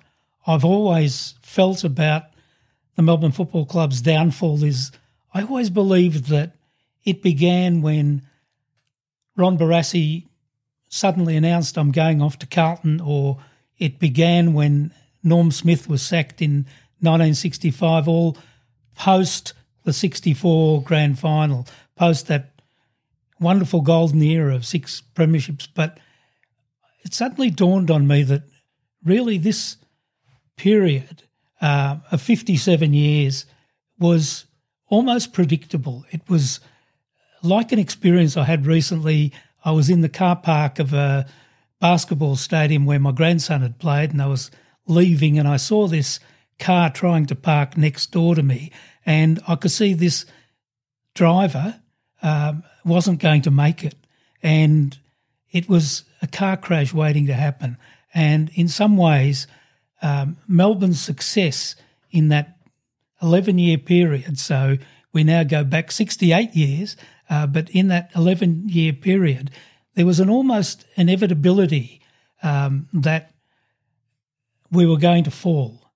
I've 0.47 0.65
always 0.65 1.35
felt 1.43 1.85
about 1.85 2.25
the 2.97 3.03
Melbourne 3.03 3.33
Football 3.33 3.67
Club's 3.67 4.01
downfall 4.01 4.65
is 4.65 4.93
I 5.33 5.43
always 5.43 5.71
believed 5.71 6.27
that 6.27 6.57
it 7.05 7.23
began 7.23 7.83
when 7.83 8.23
Ron 9.37 9.57
Barassi 9.57 10.27
suddenly 10.89 11.37
announced 11.37 11.79
I'm 11.79 11.93
going 11.93 12.21
off 12.21 12.39
to 12.41 12.47
Carlton, 12.47 13.01
or 13.01 13.39
it 13.79 13.99
began 13.99 14.53
when 14.53 14.93
Norm 15.23 15.51
Smith 15.51 15.89
was 15.89 16.03
sacked 16.03 16.43
in 16.43 16.67
1965, 17.01 18.09
all 18.09 18.37
post 18.95 19.55
the 19.85 19.93
64 19.93 20.83
grand 20.83 21.19
final, 21.19 21.67
post 21.97 22.27
that 22.27 22.51
wonderful 23.39 23.81
golden 23.81 24.23
era 24.23 24.55
of 24.55 24.67
six 24.67 25.03
premierships. 25.15 25.69
But 25.73 25.99
it 27.05 27.15
suddenly 27.15 27.51
dawned 27.51 27.91
on 27.91 28.07
me 28.07 28.23
that 28.25 28.43
really 29.05 29.39
this 29.39 29.77
period 30.57 31.25
uh, 31.61 31.97
of 32.11 32.21
57 32.21 32.93
years 32.93 33.47
was 33.99 34.47
almost 34.89 35.33
predictable. 35.33 36.05
It 36.11 36.23
was 36.29 36.61
like 37.43 37.73
an 37.73 37.79
experience 37.79 38.37
I 38.37 38.45
had 38.45 38.67
recently 38.67 39.33
I 39.65 39.73
was 39.73 39.91
in 39.91 40.01
the 40.01 40.09
car 40.09 40.37
park 40.37 40.79
of 40.79 40.93
a 40.93 41.27
basketball 41.81 42.37
stadium 42.37 42.87
where 42.87 43.01
my 43.01 43.13
grandson 43.13 43.63
had 43.63 43.79
played, 43.79 44.11
and 44.11 44.23
I 44.23 44.27
was 44.27 44.51
leaving, 44.87 45.39
and 45.39 45.47
I 45.49 45.57
saw 45.57 45.87
this 45.87 46.21
car 46.59 46.91
trying 46.91 47.27
to 47.27 47.35
park 47.35 47.77
next 47.77 48.07
door 48.13 48.35
to 48.35 48.43
me, 48.43 48.71
and 49.05 49.41
I 49.47 49.57
could 49.57 49.71
see 49.71 49.95
this 49.95 50.27
driver 51.15 51.81
um, 52.23 52.63
wasn't 52.85 53.21
going 53.21 53.43
to 53.43 53.51
make 53.51 53.85
it, 53.85 53.97
and 54.43 54.99
it 55.51 55.69
was 55.69 56.05
a 56.23 56.27
car 56.27 56.57
crash 56.57 56.93
waiting 56.93 57.27
to 57.27 57.35
happen. 57.35 57.77
And 58.15 58.51
in 58.55 58.69
some 58.69 58.97
ways, 58.97 59.47
um, 60.03 60.37
Melbourne's 60.49 61.01
success 61.01 61.77
in 62.11 62.29
that 62.29 62.57
11 63.23 63.59
year 63.59 63.79
period, 63.79 64.39
so 64.39 64.77
we 65.13 65.25
now 65.25 65.43
go 65.43 65.65
back 65.65 65.91
68 65.91 66.55
years, 66.55 66.97
uh, 67.29 67.47
but 67.47 67.69
in 67.71 67.89
that 67.89 68.11
11 68.15 68.69
year 68.69 68.93
period, 68.93 69.51
there 69.95 70.07
was 70.07 70.21
an 70.21 70.31
almost 70.31 70.85
inevitability 70.97 72.01
um, 72.43 72.89
that 72.93 73.33
we 74.71 74.87
were 74.87 74.97
going 74.97 75.25
to 75.25 75.31
fall. 75.31 75.93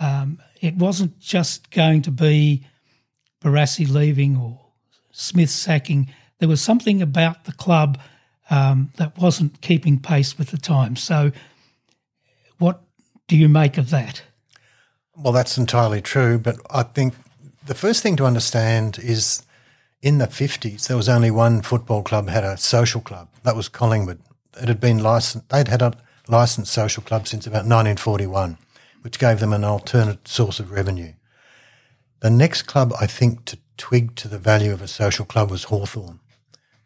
Um, 0.00 0.40
it 0.60 0.76
wasn't 0.76 1.18
just 1.20 1.70
going 1.70 2.02
to 2.02 2.10
be 2.10 2.66
Barassi 3.42 3.88
leaving 3.88 4.36
or 4.36 4.60
Smith 5.12 5.50
sacking. 5.50 6.08
There 6.38 6.48
was 6.48 6.60
something 6.60 7.00
about 7.00 7.44
the 7.44 7.52
club 7.52 7.98
um, 8.50 8.90
that 8.96 9.16
wasn't 9.18 9.60
keeping 9.60 9.98
pace 9.98 10.38
with 10.38 10.50
the 10.50 10.58
times. 10.58 11.02
So, 11.02 11.32
what 12.58 12.80
do 13.26 13.36
you 13.36 13.48
make 13.48 13.78
of 13.78 13.90
that? 13.90 14.22
Well, 15.16 15.32
that's 15.32 15.56
entirely 15.56 16.00
true. 16.00 16.38
But 16.38 16.56
I 16.70 16.82
think 16.82 17.14
the 17.64 17.74
first 17.74 18.02
thing 18.02 18.16
to 18.16 18.26
understand 18.26 18.98
is 18.98 19.42
in 20.02 20.18
the 20.18 20.26
50s, 20.26 20.86
there 20.86 20.96
was 20.96 21.08
only 21.08 21.30
one 21.30 21.62
football 21.62 22.02
club 22.02 22.28
had 22.28 22.44
a 22.44 22.56
social 22.56 23.00
club. 23.00 23.28
That 23.42 23.56
was 23.56 23.68
Collingwood. 23.68 24.20
It 24.60 24.68
had 24.68 24.80
been 24.80 25.02
licensed, 25.02 25.48
they'd 25.48 25.68
had 25.68 25.82
a 25.82 25.94
licensed 26.28 26.72
social 26.72 27.02
club 27.02 27.26
since 27.26 27.46
about 27.46 27.64
1941, 27.64 28.58
which 29.02 29.18
gave 29.18 29.40
them 29.40 29.52
an 29.52 29.64
alternate 29.64 30.28
source 30.28 30.60
of 30.60 30.70
revenue. 30.70 31.14
The 32.20 32.30
next 32.30 32.62
club, 32.62 32.92
I 33.00 33.06
think, 33.06 33.44
to 33.46 33.58
twig 33.76 34.14
to 34.16 34.28
the 34.28 34.38
value 34.38 34.72
of 34.72 34.82
a 34.82 34.88
social 34.88 35.24
club 35.24 35.50
was 35.50 35.64
Hawthorn, 35.64 36.20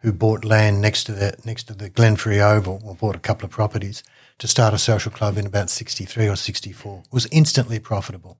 who 0.01 0.13
bought 0.13 0.45
land 0.45 0.81
next 0.81 1.05
to 1.05 1.13
the 1.13 1.37
next 1.45 1.65
to 1.65 1.75
the 1.75 1.91
Glenferrie 1.91 2.41
Oval, 2.41 2.81
or 2.85 2.95
bought 2.95 3.17
a 3.17 3.21
couple 3.21 3.47
of 3.47 3.51
properties 3.51 4.03
to 4.39 4.49
start 4.49 4.75
a 4.75 4.79
social 4.79 5.11
club 5.11 5.37
in 5.37 5.47
about 5.47 5.71
63 5.71 6.29
or 6.29 6.37
64. 6.37 7.03
Was 7.11 7.27
instantly 7.33 7.79
profitable. 7.79 8.39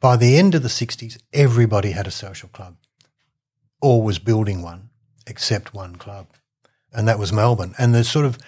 By 0.00 0.16
the 0.16 0.36
end 0.36 0.54
of 0.54 0.62
the 0.62 0.68
60s, 0.68 1.18
everybody 1.32 1.92
had 1.92 2.06
a 2.06 2.10
social 2.10 2.50
club 2.50 2.76
or 3.80 4.02
was 4.02 4.18
building 4.18 4.62
one, 4.62 4.90
except 5.26 5.74
one 5.74 5.96
club, 5.96 6.26
and 6.92 7.08
that 7.08 7.18
was 7.18 7.32
Melbourne. 7.32 7.74
And 7.78 7.94
the 7.94 8.04
sort 8.04 8.26
of 8.26 8.38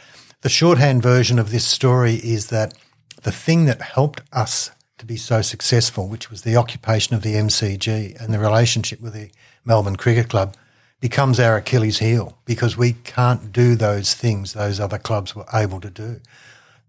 the 0.43 0.49
shorthand 0.49 1.03
version 1.03 1.39
of 1.39 1.51
this 1.51 1.67
story 1.67 2.15
is 2.15 2.49
that 2.49 2.75
the 3.23 3.33
thing 3.33 3.65
that 3.65 3.83
helped 3.83 4.21
us 4.33 4.71
to 4.99 5.07
be 5.07 5.17
so 5.17 5.43
successful, 5.43 6.09
which 6.09 6.31
was 6.31 6.43
the 6.43 6.57
occupation 6.57 7.17
of 7.17 7.23
the 7.23 7.35
MCG 7.35 8.21
and 8.23 8.33
the 8.33 8.39
relationship 8.39 9.01
with 9.01 9.13
the 9.13 9.31
Melbourne 9.65 9.97
Cricket 9.97 10.29
Club, 10.29 10.55
becomes 11.01 11.39
our 11.39 11.57
Achilles 11.57 11.99
heel 11.99 12.39
because 12.45 12.77
we 12.77 12.93
can't 12.93 13.53
do 13.53 13.75
those 13.75 14.15
things 14.15 14.53
those 14.53 14.81
other 14.81 14.99
clubs 14.99 15.35
were 15.35 15.47
able 15.53 15.81
to 15.81 15.91
do. 15.91 16.21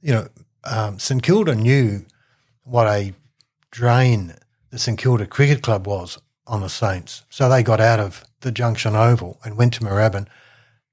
You 0.01 0.13
know, 0.13 0.27
um, 0.63 0.99
St 0.99 1.21
Kilda 1.21 1.55
knew 1.55 2.05
what 2.63 2.87
a 2.87 3.13
drain 3.71 4.33
the 4.69 4.79
St 4.79 4.97
Kilda 4.97 5.25
Cricket 5.25 5.61
Club 5.61 5.87
was 5.87 6.17
on 6.45 6.61
the 6.61 6.69
Saints. 6.69 7.23
So 7.29 7.49
they 7.49 7.63
got 7.63 7.79
out 7.79 7.99
of 7.99 8.23
the 8.41 8.51
Junction 8.51 8.95
Oval 8.95 9.39
and 9.43 9.57
went 9.57 9.73
to 9.73 9.81
Moorabbin, 9.81 10.27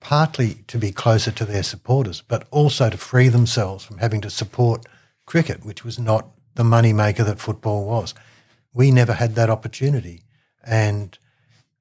partly 0.00 0.64
to 0.68 0.78
be 0.78 0.92
closer 0.92 1.30
to 1.30 1.44
their 1.44 1.62
supporters, 1.62 2.22
but 2.26 2.46
also 2.50 2.90
to 2.90 2.96
free 2.96 3.28
themselves 3.28 3.84
from 3.84 3.98
having 3.98 4.20
to 4.22 4.30
support 4.30 4.86
cricket, 5.26 5.64
which 5.64 5.84
was 5.84 5.98
not 5.98 6.28
the 6.54 6.64
money 6.64 6.92
maker 6.92 7.24
that 7.24 7.40
football 7.40 7.84
was. 7.86 8.14
We 8.72 8.90
never 8.90 9.14
had 9.14 9.34
that 9.34 9.50
opportunity. 9.50 10.22
And 10.64 11.16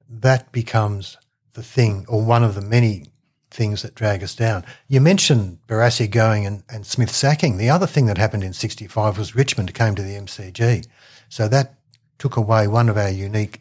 that 0.08 0.52
becomes 0.52 1.16
the 1.54 1.62
thing, 1.62 2.04
or 2.08 2.22
one 2.22 2.44
of 2.44 2.54
the 2.54 2.60
many 2.60 3.06
things 3.50 3.82
that 3.82 3.94
drag 3.94 4.22
us 4.22 4.34
down. 4.34 4.64
You 4.88 5.00
mentioned 5.00 5.58
Barassi 5.68 6.10
going 6.10 6.44
and, 6.44 6.64
and 6.68 6.84
Smith 6.84 7.10
sacking. 7.10 7.56
The 7.56 7.70
other 7.70 7.86
thing 7.86 8.06
that 8.06 8.18
happened 8.18 8.42
in 8.42 8.52
65 8.52 9.16
was 9.16 9.34
Richmond 9.34 9.72
came 9.74 9.94
to 9.94 10.02
the 10.02 10.16
MCG. 10.16 10.86
So 11.28 11.48
that 11.48 11.74
took 12.18 12.36
away 12.36 12.66
one 12.66 12.88
of 12.88 12.96
our 12.96 13.10
unique, 13.10 13.60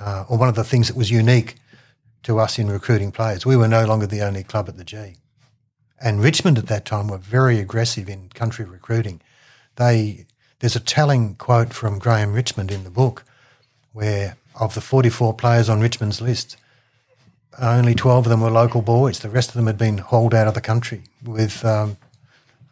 uh, 0.00 0.24
or 0.28 0.38
one 0.38 0.48
of 0.48 0.54
the 0.54 0.64
things 0.64 0.88
that 0.88 0.96
was 0.96 1.10
unique 1.10 1.56
to 2.22 2.38
us 2.38 2.58
in 2.58 2.70
recruiting 2.70 3.12
players. 3.12 3.46
We 3.46 3.56
were 3.56 3.68
no 3.68 3.84
longer 3.84 4.06
the 4.06 4.22
only 4.22 4.42
club 4.42 4.68
at 4.68 4.76
the 4.76 4.84
G. 4.84 5.16
And 6.00 6.22
Richmond 6.22 6.58
at 6.58 6.66
that 6.66 6.84
time 6.84 7.08
were 7.08 7.18
very 7.18 7.58
aggressive 7.58 8.08
in 8.08 8.28
country 8.30 8.64
recruiting. 8.64 9.20
They 9.76 10.26
there's 10.60 10.76
a 10.76 10.80
telling 10.80 11.34
quote 11.34 11.74
from 11.74 11.98
Graeme 11.98 12.32
Richmond 12.32 12.70
in 12.70 12.84
the 12.84 12.90
book 12.90 13.24
where 13.92 14.36
of 14.58 14.74
the 14.74 14.80
44 14.80 15.34
players 15.34 15.68
on 15.68 15.80
Richmond's 15.80 16.20
list, 16.20 16.56
only 17.58 17.94
12 17.94 18.26
of 18.26 18.30
them 18.30 18.40
were 18.40 18.50
local 18.50 18.82
boys. 18.82 19.20
The 19.20 19.30
rest 19.30 19.50
of 19.50 19.54
them 19.54 19.66
had 19.66 19.78
been 19.78 19.98
hauled 19.98 20.34
out 20.34 20.48
of 20.48 20.54
the 20.54 20.60
country 20.60 21.04
with 21.22 21.64
um, 21.64 21.96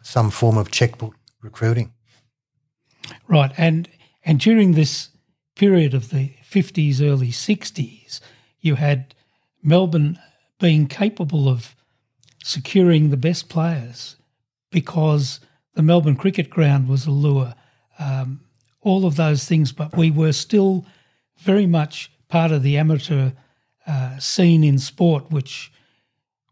some 0.01 0.29
form 0.29 0.57
of 0.57 0.71
checkbook 0.71 1.15
recruiting. 1.41 1.93
Right, 3.27 3.51
and 3.57 3.87
and 4.23 4.39
during 4.39 4.73
this 4.73 5.09
period 5.55 5.93
of 5.93 6.09
the 6.09 6.33
50s, 6.49 7.01
early 7.01 7.29
60s, 7.29 8.19
you 8.59 8.75
had 8.75 9.13
Melbourne 9.61 10.17
being 10.59 10.87
capable 10.87 11.47
of 11.47 11.75
securing 12.43 13.09
the 13.09 13.17
best 13.17 13.49
players 13.49 14.15
because 14.71 15.39
the 15.75 15.83
Melbourne 15.83 16.15
Cricket 16.15 16.49
Ground 16.49 16.87
was 16.87 17.05
a 17.05 17.11
lure 17.11 17.53
um, 17.99 18.41
all 18.81 19.05
of 19.05 19.15
those 19.15 19.45
things, 19.45 19.71
but 19.71 19.97
we 19.97 20.11
were 20.11 20.31
still 20.31 20.85
very 21.37 21.65
much 21.65 22.11
part 22.27 22.51
of 22.51 22.61
the 22.61 22.77
amateur 22.77 23.31
uh, 23.87 24.17
scene 24.19 24.63
in 24.63 24.77
sport, 24.77 25.31
which 25.31 25.71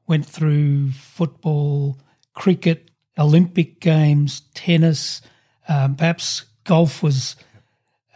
went 0.08 0.26
through 0.26 0.92
football, 0.92 1.98
cricket, 2.34 2.90
Olympic 3.18 3.80
Games, 3.80 4.42
tennis, 4.54 5.22
um, 5.68 5.96
perhaps 5.96 6.46
golf 6.64 7.02
was 7.02 7.36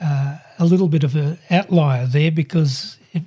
uh, 0.02 0.38
a 0.60 0.66
little 0.66 0.88
bit 0.88 1.04
of 1.04 1.16
an 1.16 1.40
outlier 1.50 2.06
there 2.06 2.32
because 2.32 2.98
it, 3.14 3.24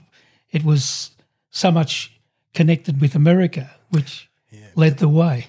it 0.50 0.64
was 0.64 1.10
so 1.50 1.70
much 1.70 2.18
connected 2.54 3.00
with 3.00 3.14
America, 3.14 3.70
which 3.90 4.28
yeah. 4.50 4.68
led 4.74 4.98
the 4.98 5.08
way 5.08 5.48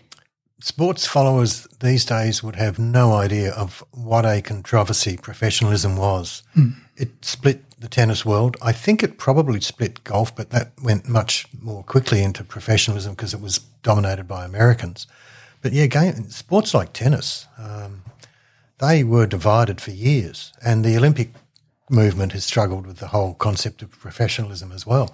sports 0.64 1.08
followers 1.08 1.68
these 1.80 2.06
days 2.06 2.44
would 2.44 2.56
have 2.56 2.80
no 2.80 3.14
idea 3.14 3.52
of 3.52 3.84
what 3.92 4.26
a 4.26 4.42
controversy 4.42 5.18
professionalism 5.18 5.98
was. 5.98 6.44
Mm. 6.56 6.76
It 6.96 7.26
split 7.26 7.64
the 7.82 7.90
tennis 7.90 8.26
world. 8.26 8.56
I 8.62 8.72
think 8.72 9.04
it 9.04 9.18
probably 9.18 9.60
split 9.60 10.04
golf, 10.04 10.36
but 10.36 10.52
that 10.52 10.72
went 10.82 11.10
much 11.10 11.48
more 11.62 11.84
quickly 11.84 12.24
into 12.24 12.44
professionalism 12.44 13.14
because 13.14 13.34
it 13.34 13.42
was 13.42 13.60
dominated 13.84 14.28
by 14.28 14.46
Americans. 14.46 15.08
But 15.62 15.74
yeah, 15.74 15.88
game, 15.88 16.30
sports 16.30 16.74
like 16.74 16.94
tennis, 16.94 17.48
um, 17.58 18.04
they 18.80 19.04
were 19.04 19.28
divided 19.28 19.82
for 19.82 19.92
years, 19.92 20.54
and 20.64 20.84
the 20.84 20.98
Olympic 20.98 21.34
movement 21.90 22.32
has 22.32 22.46
struggled 22.46 22.88
with 22.88 22.98
the 22.98 23.08
whole 23.08 23.34
concept 23.34 23.82
of 23.82 23.92
professionalism 23.92 24.72
as 24.72 24.88
well. 24.88 25.14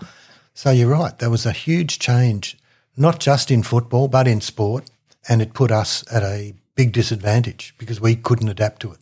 So 0.54 0.72
you're 0.72 0.90
right, 0.90 1.18
there 1.18 1.30
was 1.30 1.46
a 1.46 1.52
huge 1.52 2.00
change, 2.00 2.58
not 2.96 3.20
just 3.20 3.52
in 3.52 3.64
football, 3.64 4.08
but 4.08 4.28
in 4.28 4.42
sport 4.42 4.90
and 5.28 5.42
it 5.42 5.54
put 5.54 5.72
us 5.72 6.04
at 6.12 6.24
a 6.24 6.54
big 6.76 6.92
disadvantage 6.92 7.74
because 7.78 8.00
we 8.00 8.16
couldn't 8.16 8.50
adapt 8.50 8.82
to 8.82 8.92
it. 8.94 9.00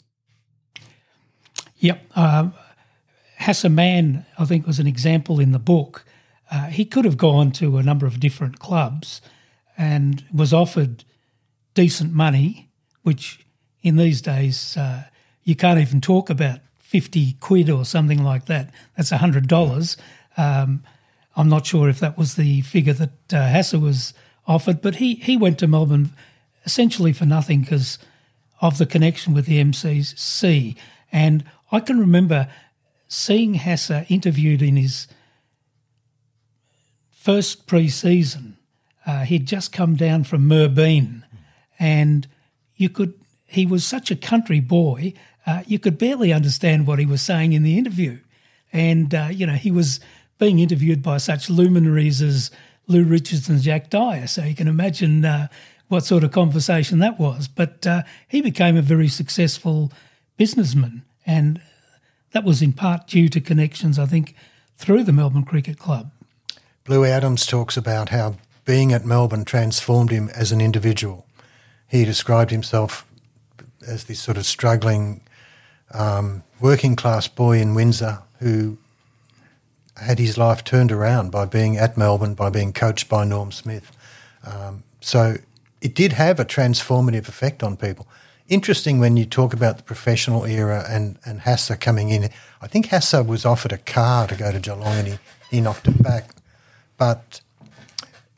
Yep. 1.77 2.17
Um, 2.17 2.53
Hassan 3.39 3.79
I 3.79 4.45
think, 4.45 4.65
was 4.65 4.79
an 4.79 4.87
example 4.87 5.39
in 5.39 5.51
the 5.51 5.59
book. 5.59 6.05
Uh, 6.51 6.67
he 6.67 6.85
could 6.85 7.05
have 7.05 7.17
gone 7.17 7.51
to 7.51 7.77
a 7.77 7.83
number 7.83 8.05
of 8.05 8.19
different 8.19 8.59
clubs 8.59 9.21
and 9.77 10.23
was 10.33 10.53
offered 10.53 11.03
decent 11.73 12.13
money, 12.13 12.69
which 13.03 13.45
in 13.81 13.97
these 13.97 14.21
days 14.21 14.77
uh, 14.77 15.03
you 15.43 15.55
can't 15.55 15.79
even 15.79 16.01
talk 16.01 16.29
about 16.29 16.59
50 16.79 17.33
quid 17.39 17.69
or 17.69 17.83
something 17.83 18.23
like 18.23 18.45
that. 18.45 18.73
That's 18.95 19.11
$100. 19.11 19.97
Um, 20.37 20.83
I'm 21.35 21.49
not 21.49 21.65
sure 21.65 21.89
if 21.89 21.99
that 21.99 22.17
was 22.17 22.35
the 22.35 22.61
figure 22.61 22.93
that 22.93 23.33
uh, 23.33 23.51
Hassa 23.51 23.79
was 23.79 24.13
offered, 24.47 24.81
but 24.81 24.95
he, 24.95 25.15
he 25.15 25.35
went 25.35 25.59
to 25.59 25.67
Melbourne 25.67 26.11
essentially 26.65 27.13
for 27.13 27.25
nothing 27.25 27.61
because 27.61 27.99
of 28.61 28.77
the 28.77 28.85
connection 28.85 29.33
with 29.33 29.45
the 29.45 29.61
MCC. 29.61 30.75
And 31.11 31.43
I 31.71 31.79
can 31.79 31.99
remember 31.99 32.47
seeing 33.07 33.55
Hassa 33.55 34.05
interviewed 34.09 34.61
in 34.61 34.75
his 34.75 35.07
first 37.09 37.67
pre 37.67 37.89
season. 37.89 38.57
Uh, 39.05 39.23
he'd 39.23 39.45
just 39.45 39.71
come 39.71 39.95
down 39.95 40.23
from 40.23 40.49
Merbein, 40.49 41.23
and 41.79 42.27
you 42.75 42.89
could, 42.89 43.13
he 43.45 43.65
was 43.65 43.85
such 43.85 44.09
a 44.09 44.15
country 44.15 44.59
boy, 44.59 45.13
uh, 45.45 45.61
you 45.67 45.77
could 45.77 45.97
barely 45.97 46.33
understand 46.33 46.87
what 46.87 46.99
he 46.99 47.05
was 47.05 47.21
saying 47.21 47.53
in 47.53 47.63
the 47.63 47.77
interview. 47.77 48.19
And, 48.73 49.13
uh, 49.13 49.27
you 49.31 49.45
know, 49.45 49.53
he 49.53 49.71
was 49.71 49.99
being 50.39 50.59
interviewed 50.59 51.03
by 51.03 51.17
such 51.17 51.49
luminaries 51.49 52.21
as 52.21 52.51
Lou 52.87 53.03
Richards 53.03 53.47
and 53.47 53.61
Jack 53.61 53.89
Dyer. 53.89 54.27
So 54.27 54.43
you 54.43 54.55
can 54.55 54.67
imagine 54.67 55.23
uh, 55.23 55.47
what 55.87 56.03
sort 56.03 56.23
of 56.23 56.31
conversation 56.31 56.99
that 56.99 57.19
was. 57.19 57.47
But 57.47 57.85
uh, 57.85 58.03
he 58.27 58.41
became 58.41 58.75
a 58.75 58.81
very 58.81 59.07
successful 59.07 59.91
businessman, 60.37 61.03
and 61.25 61.61
that 62.35 62.43
was 62.43 62.61
in 62.61 62.73
part 62.73 63.07
due 63.07 63.29
to 63.29 63.39
connections, 63.39 63.97
I 63.97 64.05
think, 64.05 64.35
through 64.75 65.05
the 65.05 65.13
Melbourne 65.13 65.45
Cricket 65.45 65.79
Club. 65.79 66.11
Blue 66.83 67.05
Adams 67.05 67.45
talks 67.45 67.77
about 67.77 68.09
how 68.09 68.35
being 68.65 68.91
at 68.91 69.05
Melbourne 69.05 69.45
transformed 69.45 70.11
him 70.11 70.29
as 70.35 70.51
an 70.51 70.59
individual. 70.59 71.25
He 71.87 72.03
described 72.03 72.51
himself 72.51 73.05
as 73.87 74.03
this 74.03 74.19
sort 74.19 74.35
of 74.35 74.45
struggling 74.45 75.21
um, 75.93 76.43
working 76.59 76.97
class 76.97 77.29
boy 77.29 77.59
in 77.59 77.73
Windsor 77.73 78.19
who 78.41 78.79
had 79.95 80.19
his 80.19 80.37
life 80.37 80.61
turned 80.61 80.91
around 80.91 81.31
by 81.31 81.45
being 81.45 81.77
at 81.77 81.95
Melbourne, 81.95 82.33
by 82.33 82.49
being 82.49 82.73
coached 82.73 83.07
by 83.07 83.23
Norm 83.23 83.53
Smith. 83.53 83.93
Um, 84.43 84.83
so 84.99 85.37
it 85.79 85.95
did 85.95 86.11
have 86.11 86.37
a 86.41 86.45
transformative 86.45 87.29
effect 87.29 87.63
on 87.63 87.77
people. 87.77 88.07
Interesting 88.47 88.99
when 88.99 89.17
you 89.17 89.25
talk 89.25 89.53
about 89.53 89.77
the 89.77 89.83
professional 89.83 90.45
era 90.45 90.85
and, 90.87 91.17
and 91.25 91.41
Hassa 91.41 91.79
coming 91.79 92.09
in. 92.09 92.29
I 92.61 92.67
think 92.67 92.87
Hassa 92.87 93.25
was 93.25 93.45
offered 93.45 93.71
a 93.71 93.77
car 93.77 94.27
to 94.27 94.35
go 94.35 94.51
to 94.51 94.59
Geelong 94.59 94.97
and 94.97 95.07
he, 95.07 95.19
he 95.49 95.61
knocked 95.61 95.87
it 95.87 96.01
back. 96.01 96.29
But 96.97 97.41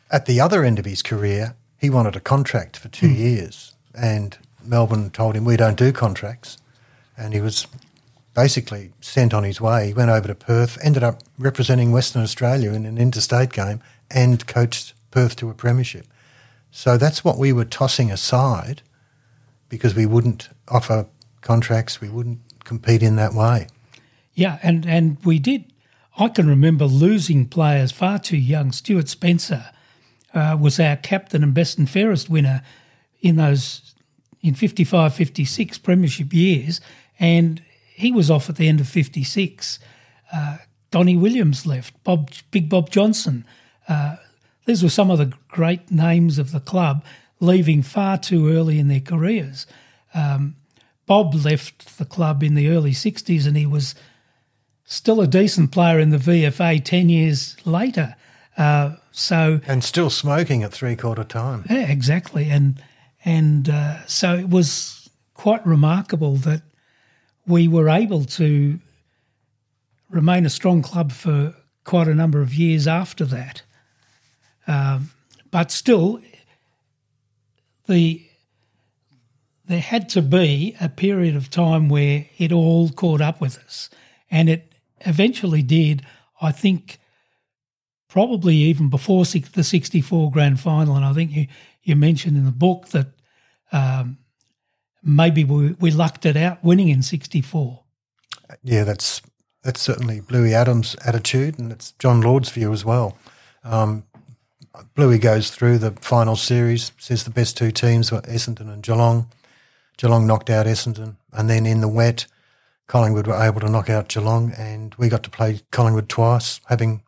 at 0.09 0.25
the 0.25 0.39
other 0.39 0.63
end 0.63 0.79
of 0.79 0.85
his 0.85 1.01
career, 1.01 1.55
he 1.77 1.89
wanted 1.89 2.15
a 2.15 2.19
contract 2.19 2.77
for 2.77 2.87
two 2.89 3.09
mm. 3.09 3.17
years. 3.17 3.75
And 3.93 4.37
Melbourne 4.63 5.09
told 5.11 5.35
him, 5.35 5.45
We 5.45 5.57
don't 5.57 5.77
do 5.77 5.91
contracts. 5.91 6.57
And 7.17 7.33
he 7.33 7.41
was 7.41 7.67
basically 8.33 8.91
sent 9.01 9.33
on 9.33 9.43
his 9.43 9.59
way. 9.59 9.87
He 9.87 9.93
went 9.93 10.11
over 10.11 10.27
to 10.27 10.35
Perth, 10.35 10.77
ended 10.83 11.03
up 11.03 11.21
representing 11.39 11.91
Western 11.91 12.21
Australia 12.21 12.71
in 12.71 12.85
an 12.85 12.97
interstate 12.97 13.51
game, 13.51 13.81
and 14.11 14.45
coached 14.45 14.93
Perth 15.09 15.35
to 15.37 15.49
a 15.49 15.53
premiership. 15.53 16.05
So 16.69 16.97
that's 16.97 17.23
what 17.23 17.39
we 17.39 17.51
were 17.51 17.65
tossing 17.65 18.11
aside 18.11 18.83
because 19.69 19.95
we 19.95 20.05
wouldn't 20.05 20.49
offer 20.67 21.07
contracts, 21.41 22.01
we 22.01 22.09
wouldn't 22.09 22.39
compete 22.63 23.03
in 23.03 23.15
that 23.15 23.33
way. 23.33 23.67
Yeah, 24.33 24.59
and, 24.61 24.85
and 24.85 25.17
we 25.23 25.39
did. 25.39 25.71
I 26.17 26.29
can 26.29 26.47
remember 26.47 26.85
losing 26.85 27.47
players 27.47 27.91
far 27.91 28.19
too 28.19 28.37
young. 28.37 28.71
Stuart 28.71 29.07
Spencer 29.07 29.71
uh, 30.33 30.57
was 30.59 30.79
our 30.79 30.95
captain 30.95 31.43
and 31.43 31.53
best 31.53 31.77
and 31.77 31.89
fairest 31.89 32.29
winner 32.29 32.61
in 33.21 33.35
those 33.35 33.95
in 34.41 34.53
55 34.53 35.13
56 35.13 35.77
premiership 35.79 36.31
years 36.31 36.79
and 37.19 37.63
he 37.95 38.11
was 38.11 38.29
off 38.29 38.49
at 38.49 38.55
the 38.55 38.67
end 38.67 38.79
of 38.79 38.87
56 38.87 39.79
uh, 40.31 40.57
Donnie 40.91 41.17
Williams 41.17 41.65
left 41.65 42.01
Bob 42.03 42.29
Big 42.51 42.69
Bob 42.69 42.91
Johnson 42.91 43.45
uh, 43.87 44.17
these 44.65 44.83
were 44.83 44.89
some 44.89 45.09
of 45.09 45.17
the 45.17 45.33
great 45.47 45.89
names 45.89 46.37
of 46.37 46.51
the 46.51 46.59
club 46.59 47.03
leaving 47.39 47.81
far 47.81 48.17
too 48.17 48.49
early 48.49 48.79
in 48.79 48.87
their 48.87 48.99
careers 48.99 49.65
um, 50.13 50.55
Bob 51.05 51.33
left 51.33 51.97
the 51.97 52.05
club 52.05 52.43
in 52.43 52.55
the 52.55 52.69
early 52.69 52.91
60s 52.91 53.47
and 53.47 53.55
he 53.55 53.65
was 53.65 53.95
still 54.83 55.21
a 55.21 55.27
decent 55.27 55.71
player 55.71 55.99
in 55.99 56.09
the 56.09 56.17
VFA 56.17 56.83
10 56.83 57.09
years 57.09 57.55
later 57.65 58.15
uh, 58.57 58.95
so 59.11 59.61
and 59.67 59.83
still 59.83 60.09
smoking 60.09 60.63
at 60.63 60.71
three 60.71 60.95
quarter 60.95 61.23
time. 61.23 61.65
Yeah, 61.69 61.89
exactly. 61.89 62.49
And 62.49 62.81
and 63.23 63.69
uh, 63.69 64.05
so 64.07 64.35
it 64.35 64.49
was 64.49 65.09
quite 65.33 65.65
remarkable 65.65 66.35
that 66.37 66.63
we 67.45 67.67
were 67.67 67.89
able 67.89 68.25
to 68.25 68.79
remain 70.09 70.45
a 70.45 70.49
strong 70.49 70.81
club 70.81 71.11
for 71.11 71.55
quite 71.83 72.07
a 72.07 72.15
number 72.15 72.41
of 72.41 72.53
years 72.53 72.87
after 72.87 73.25
that. 73.25 73.61
Um, 74.67 75.11
but 75.51 75.71
still, 75.71 76.19
the 77.87 78.23
there 79.67 79.81
had 79.81 80.07
to 80.09 80.21
be 80.21 80.77
a 80.79 80.87
period 80.87 81.35
of 81.35 81.49
time 81.49 81.89
where 81.89 82.25
it 82.37 82.53
all 82.53 82.89
caught 82.89 83.19
up 83.19 83.41
with 83.41 83.57
us, 83.59 83.89
and 84.31 84.49
it 84.49 84.73
eventually 85.01 85.61
did. 85.61 86.05
I 86.39 86.51
think 86.51 86.99
probably 88.07 88.55
even 88.55 88.89
before 88.89 89.25
the 89.25 89.63
64 89.63 90.31
grand 90.31 90.59
final. 90.59 90.95
And 90.95 91.05
I 91.05 91.13
think 91.13 91.31
you, 91.31 91.47
you 91.83 91.95
mentioned 91.95 92.37
in 92.37 92.45
the 92.45 92.51
book 92.51 92.87
that 92.87 93.07
um, 93.71 94.17
maybe 95.03 95.43
we, 95.43 95.73
we 95.73 95.91
lucked 95.91 96.25
it 96.25 96.37
out 96.37 96.63
winning 96.63 96.89
in 96.89 97.01
64. 97.01 97.83
Yeah, 98.63 98.83
that's 98.83 99.21
that's 99.63 99.81
certainly 99.81 100.21
Bluey 100.21 100.53
Adams' 100.53 100.95
attitude, 101.05 101.59
and 101.59 101.71
it's 101.71 101.91
John 101.99 102.21
Lord's 102.21 102.49
view 102.49 102.71
as 102.71 102.85
well. 102.85 103.17
Um, 103.63 104.05
Bluey 104.95 105.17
goes 105.17 105.49
through 105.49 105.77
the 105.77 105.91
final 105.91 106.35
series, 106.35 106.91
says 106.97 107.23
the 107.23 107.29
best 107.29 107.57
two 107.57 107.71
teams 107.71 108.11
were 108.11 108.21
Essendon 108.21 108.71
and 108.71 108.83
Geelong. 108.83 109.29
Geelong 109.97 110.27
knocked 110.27 110.49
out 110.49 110.65
Essendon, 110.65 111.15
and 111.31 111.49
then 111.49 111.65
in 111.65 111.81
the 111.81 111.87
wet, 111.87 112.25
Collingwood 112.87 113.27
were 113.27 113.41
able 113.41 113.59
to 113.61 113.69
knock 113.69 113.89
out 113.89 114.07
Geelong, 114.07 114.53
and 114.53 114.95
we 114.95 115.09
got 115.09 115.23
to 115.23 115.29
play 115.29 115.61
Collingwood 115.71 116.09
twice, 116.09 116.59
having 116.67 117.01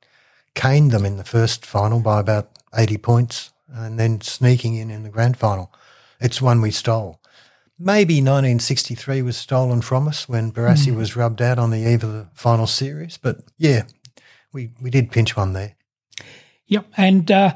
caned 0.55 0.91
them 0.91 1.05
in 1.05 1.17
the 1.17 1.23
first 1.23 1.65
final 1.65 1.99
by 1.99 2.19
about 2.19 2.49
80 2.75 2.97
points 2.97 3.51
and 3.73 3.99
then 3.99 4.21
sneaking 4.21 4.75
in 4.75 4.89
in 4.89 5.03
the 5.03 5.09
grand 5.09 5.37
final. 5.37 5.71
It's 6.19 6.41
one 6.41 6.61
we 6.61 6.71
stole. 6.71 7.19
Maybe 7.77 8.15
1963 8.15 9.21
was 9.21 9.37
stolen 9.37 9.81
from 9.81 10.07
us 10.07 10.27
when 10.27 10.51
Barassi 10.51 10.91
mm. 10.91 10.97
was 10.97 11.15
rubbed 11.15 11.41
out 11.41 11.59
on 11.59 11.71
the 11.71 11.89
eve 11.89 12.03
of 12.03 12.11
the 12.11 12.27
final 12.33 12.67
series, 12.67 13.17
but 13.17 13.39
yeah, 13.57 13.83
we, 14.51 14.71
we 14.81 14.89
did 14.89 15.11
pinch 15.11 15.37
one 15.37 15.53
there. 15.53 15.75
Yep, 16.69 16.85
and 16.97 17.31
uh, 17.31 17.55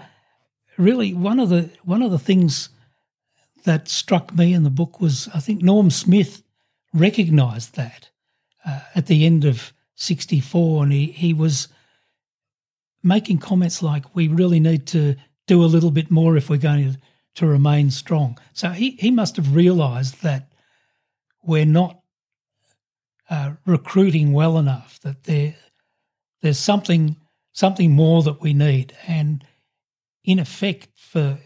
really 0.76 1.13
one 1.13 1.39
of 1.39 1.49
the 1.49 1.69
one 1.84 2.02
of 2.02 2.10
the 2.10 2.19
things 2.19 2.69
that 3.63 3.88
struck 3.88 4.36
me 4.36 4.54
in 4.54 4.63
the 4.63 4.71
book 4.71 4.99
was 4.99 5.30
I 5.34 5.39
think 5.39 5.62
Norm 5.62 5.91
Smith 5.91 6.41
recognised 6.93 7.76
that 7.76 8.10
uh, 8.65 8.82
at 8.95 9.06
the 9.06 9.26
end 9.26 9.45
of 9.45 9.71
'64, 9.95 10.84
and 10.84 10.91
he 10.91 11.06
he 11.12 11.32
was 11.32 11.67
making 13.04 13.38
comments 13.38 13.84
like 13.84 14.15
we 14.15 14.28
really 14.28 14.60
need 14.60 14.88
to 14.88 15.15
do 15.45 15.63
a 15.63 15.65
little 15.65 15.91
bit 15.91 16.10
more 16.10 16.36
if 16.36 16.49
we're 16.49 16.58
going 16.58 16.93
to, 16.93 16.99
to 17.36 17.45
remain 17.45 17.91
strong. 17.91 18.39
So 18.54 18.69
he, 18.69 18.91
he 18.91 19.12
must 19.12 19.36
have 19.36 19.56
realised 19.56 20.23
that 20.23 20.47
we're 21.43 21.65
not 21.65 21.99
uh, 23.30 23.52
recruiting 23.65 24.32
well 24.32 24.58
enough, 24.58 24.99
that 25.02 25.26
there 25.26 25.56
there's 26.41 26.58
something 26.58 27.17
something 27.54 27.92
more 27.92 28.22
that 28.24 28.42
we 28.42 28.54
need. 28.54 28.96
And 29.08 29.46
in 30.24 30.39
effect, 30.39 30.89
for 30.96 31.39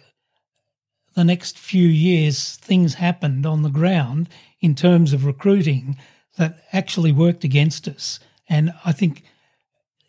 the 1.14 1.24
next 1.24 1.60
few 1.60 1.88
years, 1.88 2.56
things 2.56 2.96
happened 2.96 3.46
on 3.46 3.62
the 3.62 3.70
ground 3.70 4.30
in 4.60 4.74
terms 4.74 5.14
of 5.14 5.26
recruiting 5.26 5.98
that 6.38 6.64
actually 6.74 7.12
worked 7.12 7.44
against 7.44 7.88
us. 7.88 8.20
And 8.50 8.74
I 8.84 8.92
think– 8.92 9.24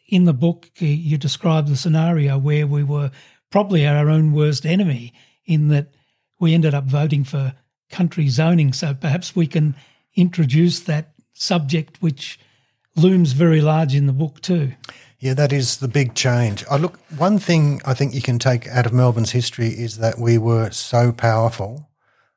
in 0.09 0.25
the 0.25 0.33
book, 0.33 0.71
uh, 0.81 0.87
you 0.87 1.19
describe 1.19 1.69
the 1.69 1.77
scenario 1.77 2.39
where 2.39 2.67
we 2.67 2.83
were 2.83 3.11
probably 3.51 3.87
our 3.87 4.09
own 4.09 4.33
worst 4.33 4.65
enemy 4.65 5.13
in 5.45 5.69
that 5.69 5.93
we 6.41 6.55
ended 6.55 6.75
up 6.75 6.85
voting 6.85 7.25
for 7.25 7.55
country 7.91 8.29
zoning. 8.29 8.73
So 8.73 8.95
perhaps 8.95 9.37
we 9.37 9.47
can 9.47 9.77
introduce 10.15 10.81
that 10.81 11.13
subject, 11.35 11.99
which 12.01 12.41
looms 12.97 13.33
very 13.33 13.61
large 13.61 13.95
in 13.95 14.07
the 14.07 14.13
book 14.13 14.41
too. 14.41 14.73
Yeah, 15.21 15.35
that 15.35 15.53
is 15.53 15.79
the 15.79 15.89
big 15.89 16.15
change. 16.15 16.65
I 16.71 16.77
look. 16.77 16.99
One 17.17 17.39
thing 17.39 17.81
I 17.85 17.95
think 17.95 18.15
you 18.15 18.23
can 18.23 18.39
take 18.39 18.69
out 18.69 18.87
of 18.87 18.93
Melbourne's 18.93 19.33
history 19.33 19.69
is 19.69 19.99
that 19.99 20.19
we 20.19 20.39
were 20.39 20.71
so 20.71 21.11
powerful 21.11 21.89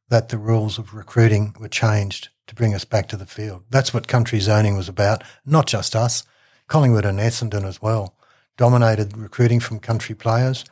that 0.10 0.30
the 0.30 0.38
rules 0.38 0.80
of 0.80 0.94
recruiting 0.94 1.56
were 1.60 1.70
changed 1.70 2.30
to 2.48 2.56
bring 2.56 2.74
us 2.74 2.84
back 2.84 3.08
to 3.10 3.18
the 3.18 3.26
field. 3.26 3.64
That's 3.70 3.94
what 3.94 4.08
country 4.08 4.40
zoning 4.40 4.76
was 4.76 4.90
about. 4.90 5.24
Not 5.46 5.68
just 5.68 5.96
us. 5.96 6.24
Collingwood 6.68 7.06
and 7.06 7.20
Essendon 7.20 7.66
as 7.66 7.82
well 7.82 8.16
dominated 8.58 9.18
recruiting 9.18 9.60
from 9.60 9.80
country 9.80 10.16
players. 10.16 10.66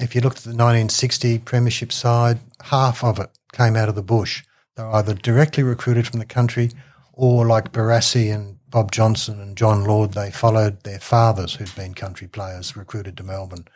If 0.00 0.14
you 0.14 0.20
looked 0.20 0.38
at 0.38 0.44
the 0.44 0.50
1960 0.50 1.38
Premiership 1.40 1.92
side, 1.92 2.40
half 2.64 3.04
of 3.04 3.18
it 3.18 3.30
came 3.52 3.76
out 3.76 3.88
of 3.88 3.94
the 3.94 4.02
bush. 4.02 4.44
They 4.76 4.82
were 4.82 4.92
either 4.96 5.14
directly 5.14 5.62
recruited 5.62 6.06
from 6.06 6.18
the 6.18 6.26
country 6.26 6.70
or, 7.12 7.46
like 7.46 7.72
Barassi 7.72 8.34
and 8.34 8.53
Bob 8.74 8.90
Johnson 8.90 9.40
and 9.40 9.56
John 9.56 9.84
Lord, 9.84 10.14
they 10.14 10.32
followed 10.32 10.82
their 10.82 10.98
fathers 10.98 11.54
who'd 11.54 11.72
been 11.76 11.94
country 11.94 12.26
players 12.26 12.76
recruited 12.76 13.16
to 13.16 13.22
Melbourne. 13.22 13.68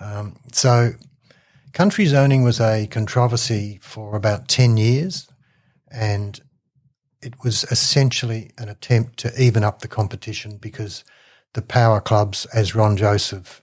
Um, 0.00 0.36
so, 0.50 0.92
country 1.74 2.06
zoning 2.06 2.42
was 2.42 2.58
a 2.58 2.86
controversy 2.86 3.78
for 3.82 4.16
about 4.16 4.48
10 4.48 4.78
years, 4.78 5.28
and 5.90 6.40
it 7.20 7.44
was 7.44 7.64
essentially 7.64 8.52
an 8.56 8.70
attempt 8.70 9.18
to 9.18 9.38
even 9.38 9.64
up 9.64 9.80
the 9.80 9.86
competition 9.86 10.56
because 10.56 11.04
the 11.52 11.60
power 11.60 12.00
clubs, 12.00 12.46
as 12.54 12.74
Ron 12.74 12.96
Joseph 12.96 13.60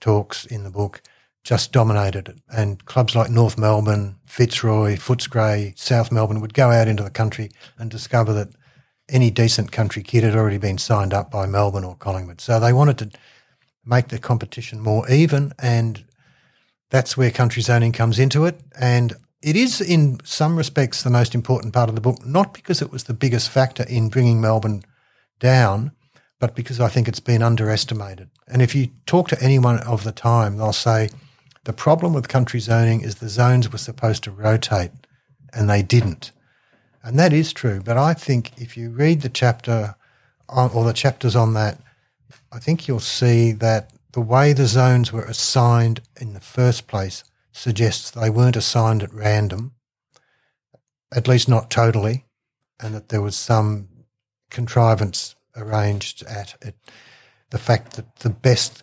talks 0.00 0.44
in 0.44 0.64
the 0.64 0.70
book, 0.70 1.00
just 1.44 1.72
dominated 1.72 2.28
it. 2.28 2.38
And 2.54 2.84
clubs 2.84 3.16
like 3.16 3.30
North 3.30 3.56
Melbourne, 3.56 4.16
Fitzroy, 4.26 4.96
Footscray, 4.96 5.78
South 5.78 6.12
Melbourne 6.12 6.42
would 6.42 6.52
go 6.52 6.70
out 6.70 6.88
into 6.88 7.04
the 7.04 7.08
country 7.08 7.50
and 7.78 7.90
discover 7.90 8.34
that 8.34 8.50
any 9.10 9.30
decent 9.30 9.72
country 9.72 10.02
kid 10.02 10.24
had 10.24 10.36
already 10.36 10.58
been 10.58 10.78
signed 10.78 11.12
up 11.12 11.30
by 11.30 11.46
Melbourne 11.46 11.84
or 11.84 11.96
Collingwood. 11.96 12.40
So 12.40 12.58
they 12.58 12.72
wanted 12.72 12.98
to 12.98 13.10
make 13.84 14.08
the 14.08 14.18
competition 14.18 14.80
more 14.80 15.08
even, 15.10 15.52
and 15.58 16.04
that's 16.90 17.16
where 17.16 17.30
country 17.30 17.62
zoning 17.62 17.92
comes 17.92 18.18
into 18.18 18.44
it. 18.44 18.60
And 18.78 19.14
it 19.42 19.56
is, 19.56 19.80
in 19.80 20.20
some 20.24 20.56
respects, 20.56 21.02
the 21.02 21.10
most 21.10 21.34
important 21.34 21.72
part 21.72 21.88
of 21.88 21.94
the 21.94 22.00
book, 22.00 22.24
not 22.26 22.52
because 22.52 22.82
it 22.82 22.92
was 22.92 23.04
the 23.04 23.14
biggest 23.14 23.48
factor 23.48 23.84
in 23.88 24.08
bringing 24.08 24.40
Melbourne 24.40 24.82
down, 25.38 25.92
but 26.38 26.54
because 26.54 26.80
I 26.80 26.88
think 26.88 27.08
it's 27.08 27.20
been 27.20 27.42
underestimated. 27.42 28.28
And 28.46 28.60
if 28.60 28.74
you 28.74 28.88
talk 29.06 29.28
to 29.28 29.42
anyone 29.42 29.78
of 29.80 30.04
the 30.04 30.12
time, 30.12 30.56
they'll 30.56 30.72
say 30.72 31.08
the 31.64 31.72
problem 31.72 32.12
with 32.12 32.28
country 32.28 32.60
zoning 32.60 33.00
is 33.00 33.16
the 33.16 33.28
zones 33.28 33.70
were 33.70 33.78
supposed 33.78 34.24
to 34.24 34.30
rotate 34.30 34.90
and 35.52 35.68
they 35.68 35.82
didn't. 35.82 36.32
And 37.02 37.18
that 37.18 37.32
is 37.32 37.52
true. 37.52 37.80
But 37.82 37.96
I 37.96 38.14
think 38.14 38.52
if 38.60 38.76
you 38.76 38.90
read 38.90 39.22
the 39.22 39.28
chapter 39.28 39.96
on, 40.48 40.70
or 40.72 40.84
the 40.84 40.92
chapters 40.92 41.34
on 41.34 41.54
that, 41.54 41.78
I 42.52 42.58
think 42.58 42.86
you'll 42.86 43.00
see 43.00 43.52
that 43.52 43.92
the 44.12 44.20
way 44.20 44.52
the 44.52 44.66
zones 44.66 45.12
were 45.12 45.24
assigned 45.24 46.00
in 46.20 46.34
the 46.34 46.40
first 46.40 46.86
place 46.86 47.24
suggests 47.52 48.10
they 48.10 48.30
weren't 48.30 48.56
assigned 48.56 49.02
at 49.02 49.14
random. 49.14 49.72
at 51.12 51.28
least 51.28 51.48
not 51.48 51.70
totally, 51.70 52.24
and 52.78 52.94
that 52.94 53.08
there 53.08 53.22
was 53.22 53.36
some 53.36 53.88
contrivance 54.50 55.34
arranged 55.56 56.22
at 56.22 56.54
it. 56.62 56.74
The 57.50 57.58
fact 57.58 57.94
that 57.96 58.16
the 58.16 58.30
best 58.30 58.82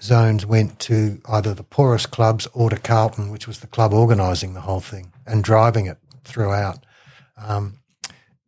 zones 0.00 0.44
went 0.44 0.78
to 0.80 1.20
either 1.28 1.54
the 1.54 1.62
poorest 1.62 2.10
clubs 2.10 2.46
or 2.52 2.70
to 2.70 2.76
Carlton, 2.76 3.30
which 3.30 3.46
was 3.46 3.60
the 3.60 3.66
club 3.66 3.92
organising 3.94 4.52
the 4.52 4.62
whole 4.62 4.80
thing 4.80 5.12
and 5.26 5.42
driving 5.44 5.86
it 5.86 5.98
throughout. 6.24 6.84
Um, 7.36 7.78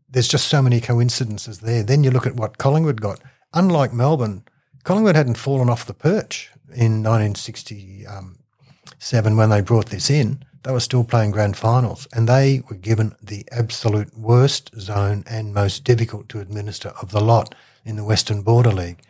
there's 0.08 0.28
just 0.28 0.48
so 0.48 0.62
many 0.62 0.80
coincidences 0.80 1.58
there. 1.60 1.82
Then 1.82 2.04
you 2.04 2.10
look 2.10 2.26
at 2.26 2.36
what 2.36 2.58
Collingwood 2.58 3.00
got. 3.00 3.20
Unlike 3.52 3.92
Melbourne, 3.92 4.44
Collingwood 4.84 5.16
hadn't 5.16 5.38
fallen 5.38 5.68
off 5.68 5.86
the 5.86 5.94
perch 5.94 6.50
in 6.68 7.02
1967 7.02 9.36
when 9.36 9.50
they 9.50 9.60
brought 9.60 9.86
this 9.86 10.08
in. 10.10 10.44
They 10.62 10.70
were 10.72 10.80
still 10.80 11.04
playing 11.04 11.32
grand 11.32 11.56
finals 11.56 12.06
and 12.12 12.28
they 12.28 12.62
were 12.70 12.76
given 12.76 13.16
the 13.22 13.44
absolute 13.52 14.16
worst 14.16 14.70
zone 14.78 15.24
and 15.26 15.52
most 15.52 15.84
difficult 15.84 16.28
to 16.30 16.40
administer 16.40 16.90
of 17.02 17.10
the 17.10 17.20
lot 17.20 17.54
in 17.84 17.96
the 17.96 18.04
Western 18.04 18.40
Border 18.42 18.72
League. 18.72 19.02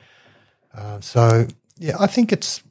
Uh, 0.75 1.01
so, 1.01 1.47
yeah, 1.79 1.95
I 2.01 2.09
think 2.09 2.33
it's 2.33 2.65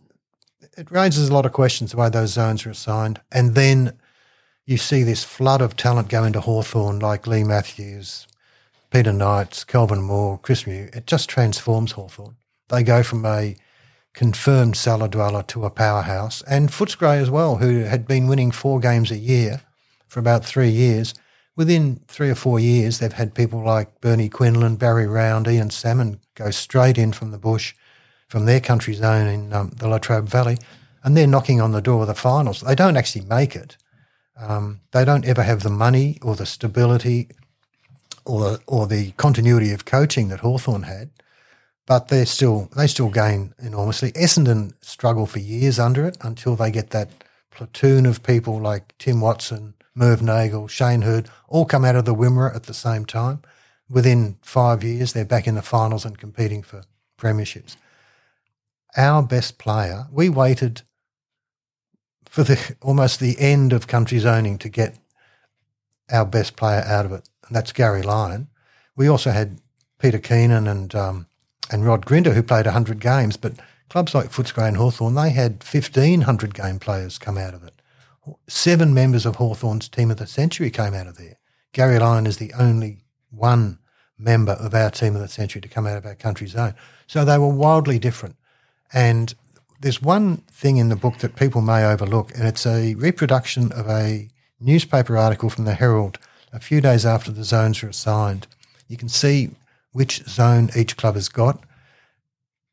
it 0.77 0.91
raises 0.91 1.29
a 1.29 1.33
lot 1.33 1.45
of 1.45 1.53
questions 1.53 1.91
the 1.91 1.97
way 1.97 2.09
those 2.09 2.33
zones 2.33 2.65
are 2.65 2.71
assigned. 2.71 3.21
And 3.31 3.55
then 3.55 3.97
you 4.65 4.77
see 4.77 5.03
this 5.03 5.23
flood 5.23 5.61
of 5.61 5.75
talent 5.75 6.07
go 6.07 6.23
into 6.23 6.41
Hawthorn, 6.41 6.99
like 6.99 7.27
Leigh 7.27 7.43
Matthews, 7.43 8.27
Peter 8.91 9.11
Knights, 9.11 9.63
Kelvin 9.63 10.01
Moore, 10.01 10.39
Chris 10.41 10.65
Mew. 10.65 10.89
It 10.93 11.05
just 11.05 11.29
transforms 11.29 11.93
Hawthorn. 11.93 12.37
They 12.69 12.83
go 12.83 13.03
from 13.03 13.25
a 13.25 13.55
confirmed 14.13 14.77
cellar 14.77 15.07
dweller 15.07 15.43
to 15.43 15.65
a 15.65 15.69
powerhouse, 15.69 16.41
and 16.43 16.69
Footscray 16.69 17.17
as 17.21 17.29
well, 17.29 17.57
who 17.57 17.79
had 17.79 18.07
been 18.07 18.27
winning 18.27 18.51
four 18.51 18.79
games 18.79 19.11
a 19.11 19.17
year 19.17 19.61
for 20.07 20.19
about 20.19 20.45
three 20.45 20.69
years. 20.69 21.13
Within 21.55 21.99
three 22.07 22.29
or 22.29 22.35
four 22.35 22.59
years, 22.59 22.99
they've 22.99 23.11
had 23.11 23.35
people 23.35 23.63
like 23.63 23.99
Bernie 24.01 24.29
Quinlan, 24.29 24.77
Barry 24.77 25.07
Round, 25.07 25.47
Ian 25.47 25.71
Salmon 25.71 26.19
go 26.35 26.51
straight 26.51 26.97
in 26.97 27.11
from 27.11 27.31
the 27.31 27.37
bush, 27.37 27.73
from 28.27 28.45
their 28.45 28.59
country 28.59 28.93
zone 28.93 29.27
in 29.27 29.53
um, 29.53 29.71
the 29.75 29.87
Latrobe 29.87 30.29
Valley, 30.29 30.57
and 31.03 31.17
they're 31.17 31.27
knocking 31.27 31.59
on 31.59 31.71
the 31.73 31.81
door 31.81 32.01
of 32.01 32.07
the 32.07 32.15
finals. 32.15 32.61
They 32.61 32.75
don't 32.75 32.97
actually 32.97 33.25
make 33.25 33.55
it. 33.55 33.77
Um, 34.37 34.81
they 34.91 35.05
don't 35.05 35.25
ever 35.25 35.43
have 35.43 35.63
the 35.63 35.69
money 35.69 36.17
or 36.21 36.35
the 36.35 36.45
stability 36.45 37.29
or 38.25 38.41
the, 38.41 38.61
or 38.67 38.87
the 38.87 39.11
continuity 39.11 39.71
of 39.71 39.85
coaching 39.85 40.29
that 40.29 40.39
Hawthorn 40.39 40.83
had 40.83 41.11
but 41.85 42.07
they 42.07 42.25
still 42.25 42.69
they 42.75 42.87
still 42.87 43.09
gain 43.09 43.53
enormously. 43.59 44.11
Essendon 44.13 44.73
struggle 44.81 45.25
for 45.25 45.39
years 45.39 45.79
under 45.79 46.05
it 46.05 46.17
until 46.21 46.55
they 46.55 46.71
get 46.71 46.91
that 46.91 47.09
platoon 47.51 48.05
of 48.05 48.23
people 48.23 48.59
like 48.59 48.97
Tim 48.97 49.21
Watson, 49.21 49.73
Merv 49.93 50.21
Neagle, 50.21 50.69
Shane 50.69 51.01
Heard, 51.01 51.29
all 51.47 51.65
come 51.65 51.85
out 51.85 51.95
of 51.95 52.05
the 52.05 52.15
Wimmera 52.15 52.55
at 52.55 52.63
the 52.63 52.73
same 52.73 53.05
time. 53.05 53.41
Within 53.89 54.37
five 54.41 54.83
years, 54.83 55.13
they're 55.13 55.25
back 55.25 55.45
in 55.45 55.55
the 55.55 55.61
finals 55.61 56.05
and 56.05 56.17
competing 56.17 56.63
for 56.63 56.83
premierships. 57.17 57.75
Our 58.95 59.21
best 59.21 59.57
player, 59.57 60.07
we 60.11 60.29
waited 60.29 60.83
for 62.33 62.43
the 62.43 62.75
almost 62.81 63.19
the 63.19 63.39
end 63.39 63.71
of 63.73 63.85
country 63.85 64.17
zoning 64.17 64.57
to 64.57 64.67
get 64.67 64.97
our 66.11 66.25
best 66.25 66.55
player 66.55 66.81
out 66.87 67.05
of 67.05 67.11
it, 67.11 67.29
and 67.45 67.55
that's 67.55 67.71
Gary 67.71 68.01
Lyon. 68.01 68.47
We 68.95 69.07
also 69.07 69.29
had 69.29 69.61
Peter 69.99 70.17
Keenan 70.17 70.67
and 70.67 70.95
um, 70.95 71.27
and 71.69 71.85
Rod 71.85 72.07
Grinter, 72.07 72.33
who 72.33 72.41
played 72.41 72.65
100 72.65 72.99
games, 72.99 73.37
but 73.37 73.53
clubs 73.87 74.15
like 74.15 74.31
Footscray 74.31 74.67
and 74.67 74.77
Hawthorn, 74.77 75.13
they 75.13 75.29
had 75.29 75.63
1,500 75.63 76.55
game 76.55 76.79
players 76.79 77.19
come 77.19 77.37
out 77.37 77.53
of 77.53 77.63
it. 77.63 77.75
Seven 78.47 78.95
members 78.95 79.27
of 79.27 79.35
Hawthorn's 79.35 79.87
team 79.87 80.09
of 80.09 80.17
the 80.17 80.25
century 80.25 80.71
came 80.71 80.95
out 80.95 81.05
of 81.05 81.17
there. 81.17 81.37
Gary 81.71 81.99
Lyon 81.99 82.25
is 82.25 82.37
the 82.37 82.51
only 82.53 83.03
one 83.29 83.77
member 84.17 84.53
of 84.53 84.73
our 84.73 84.89
team 84.89 85.13
of 85.13 85.21
the 85.21 85.27
century 85.27 85.61
to 85.61 85.67
come 85.67 85.85
out 85.85 85.97
of 85.97 86.05
our 86.07 86.15
country 86.15 86.47
zone. 86.47 86.73
So 87.05 87.23
they 87.23 87.37
were 87.37 87.47
wildly 87.47 87.99
different. 87.99 88.37
And 88.91 89.35
there's 89.83 90.01
one 90.01 90.37
thing 90.49 90.77
in 90.77 90.87
the 90.87 90.95
book 90.95 91.17
that 91.17 91.35
people 91.35 91.61
may 91.61 91.83
overlook, 91.83 92.33
and 92.35 92.47
it's 92.47 92.65
a 92.65 92.95
reproduction 92.95 93.69
of 93.73 93.89
a 93.89 94.29
newspaper 94.57 95.17
article 95.17 95.49
from 95.49 95.65
the 95.65 95.73
Herald 95.73 96.17
a 96.53 96.59
few 96.61 96.79
days 96.79 97.05
after 97.05 97.31
the 97.31 97.43
zones 97.43 97.81
were 97.81 97.89
assigned. 97.89 98.47
You 98.87 98.95
can 98.95 99.09
see 99.09 99.49
which 99.91 100.23
zone 100.23 100.69
each 100.73 100.95
club 100.95 101.15
has 101.15 101.27
got, 101.27 101.65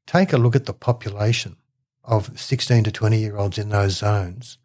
take 0.06 0.32
a 0.32 0.38
look 0.38 0.54
at 0.54 0.66
the 0.66 0.72
population 0.72 1.56
of 2.04 2.38
16 2.38 2.84
to 2.84 2.92
20 2.92 3.18
year 3.18 3.36
olds 3.36 3.58
in 3.58 3.70
those 3.70 3.96
zones. 3.96 4.58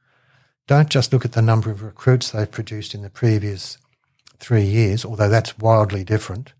Don't 0.67 0.89
just 0.89 1.11
look 1.11 1.25
at 1.25 1.31
the 1.31 1.41
number 1.41 1.71
of 1.71 1.81
recruits 1.81 2.29
they've 2.29 2.49
produced 2.49 2.93
in 2.93 3.01
the 3.01 3.09
previous 3.09 3.79
three 4.37 4.65
years, 4.65 5.03
although 5.03 5.29
that's 5.29 5.57
wildly 5.57 6.03
different, 6.03 6.53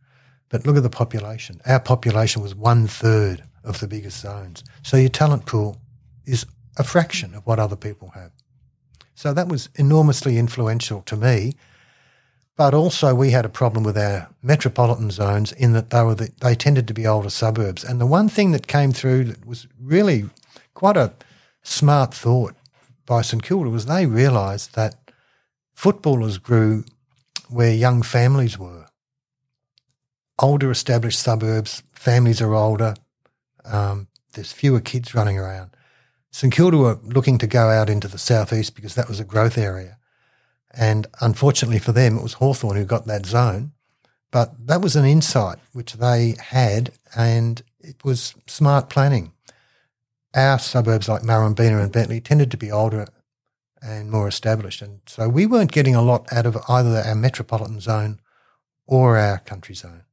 but 0.50 0.66
look 0.66 0.78
at 0.78 0.84
the 0.84 0.90
population. 0.90 1.62
Our 1.64 1.80
population 1.80 2.42
was 2.42 2.56
one 2.56 2.88
third 2.88 3.44
of 3.66 3.80
the 3.80 3.88
biggest 3.88 4.20
zones. 4.22 4.64
So 4.84 4.98
your 4.98 5.10
talent 5.10 5.46
pool 5.46 5.78
is 6.26 6.46
a 6.78 6.84
fraction 6.84 7.34
of 7.34 7.46
what 7.46 7.60
other 7.60 7.76
people 7.76 8.12
have. 8.16 8.32
So 9.16 9.34
that 9.34 9.48
was 9.48 9.70
enormously 9.76 10.38
influential 10.38 11.02
to 11.04 11.16
me 11.16 11.54
but 12.58 12.74
also, 12.74 13.14
we 13.14 13.32
had 13.32 13.46
a 13.46 13.50
problem 13.50 13.84
with 13.84 13.98
our 13.98 14.30
metropolitan 14.42 15.12
zones 15.12 15.52
in 15.52 15.74
that 15.74 15.90
they 15.90 16.02
were 16.02 16.16
the, 16.16 16.32
they 16.40 16.56
tended 16.56 16.88
to 16.88 16.94
be 16.94 17.06
older 17.06 17.30
suburbs. 17.30 17.84
And 17.84 18.00
the 18.00 18.06
one 18.06 18.30
thing 18.30 18.52
that 18.52 18.68
came 18.68 18.94
through 18.94 19.26
that 19.26 19.46
was 19.46 19.68
really 19.80 20.30
quite 20.74 20.96
a 20.96 21.12
smart 21.64 22.14
thought 22.14 22.56
by 23.06 23.22
St 23.22 23.44
Kilda 23.44 23.70
was 23.70 23.86
they 23.86 24.06
realised 24.06 24.74
that 24.76 24.96
footballers 25.74 26.38
grew 26.38 26.86
where 27.50 27.74
young 27.74 28.02
families 28.02 28.58
were. 28.58 28.86
Older 30.40 30.72
established 30.72 31.20
suburbs, 31.20 31.84
families 31.92 32.42
are 32.42 32.54
older. 32.54 32.96
Um, 33.66 34.08
there's 34.34 34.52
fewer 34.52 34.82
kids 34.82 35.16
running 35.16 35.38
around. 35.38 35.76
St 36.32 36.54
Kilda 36.54 36.78
were 36.78 37.00
looking 37.04 37.38
to 37.38 37.48
go 37.48 37.70
out 37.70 37.90
into 37.90 38.08
the 38.08 38.18
southeast 38.18 38.76
because 38.76 38.96
that 38.96 39.08
was 39.08 39.20
a 39.20 39.24
growth 39.24 39.58
area. 39.58 39.98
And 40.72 41.08
unfortunately 41.22 41.80
for 41.80 41.94
them, 41.94 42.18
it 42.18 42.24
was 42.24 42.34
Hawthorn 42.34 42.76
who 42.76 42.84
got 42.84 43.08
that 43.08 43.26
zone. 43.26 43.72
But 44.32 44.68
that 44.68 44.82
was 44.82 44.98
an 44.98 45.06
insight 45.06 45.60
which 45.72 45.94
they 45.94 46.36
had, 46.38 46.92
and 47.16 47.62
it 47.80 48.04
was 48.04 48.36
smart 48.48 48.90
planning. 48.90 49.32
Our 50.34 50.60
suburbs 50.60 51.08
like 51.08 51.22
Murrumbeena 51.22 51.82
and 51.82 51.92
Bentleigh 51.92 52.20
tended 52.20 52.52
to 52.52 52.58
be 52.58 52.70
older 52.70 53.08
and 53.82 54.12
more 54.12 54.28
established. 54.28 54.82
And 54.82 55.00
so 55.06 55.30
we 55.30 55.46
weren't 55.46 55.72
getting 55.72 55.96
a 55.96 56.02
lot 56.02 56.28
out 56.34 56.46
of 56.46 56.58
either 56.68 57.02
our 57.06 57.16
metropolitan 57.16 57.80
zone 57.80 58.20
or 58.86 59.18
our 59.18 59.38
country 59.40 59.76
zone. 59.76 60.04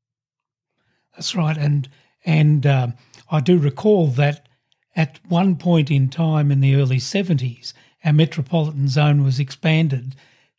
That's 1.16 1.34
right. 1.34 1.58
And, 1.58 1.88
and 2.24 2.64
um, 2.64 2.94
I 3.32 3.40
do 3.40 3.58
recall 3.58 4.06
that 4.08 4.46
at 4.94 5.18
one 5.26 5.56
point 5.56 5.90
in 5.90 6.10
time 6.10 6.52
in 6.52 6.60
the 6.60 6.76
early 6.76 6.98
70s, 6.98 7.72
our 8.04 8.12
metropolitan 8.12 8.88
zone 8.88 9.24
was 9.24 9.40
expanded 9.40 10.14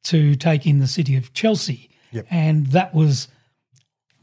to 0.05 0.35
take 0.35 0.65
in 0.65 0.79
the 0.79 0.87
city 0.87 1.15
of 1.15 1.33
Chelsea. 1.33 1.91
Yep. 2.11 2.27
And 2.29 2.67
that 2.67 2.93
was 2.93 3.27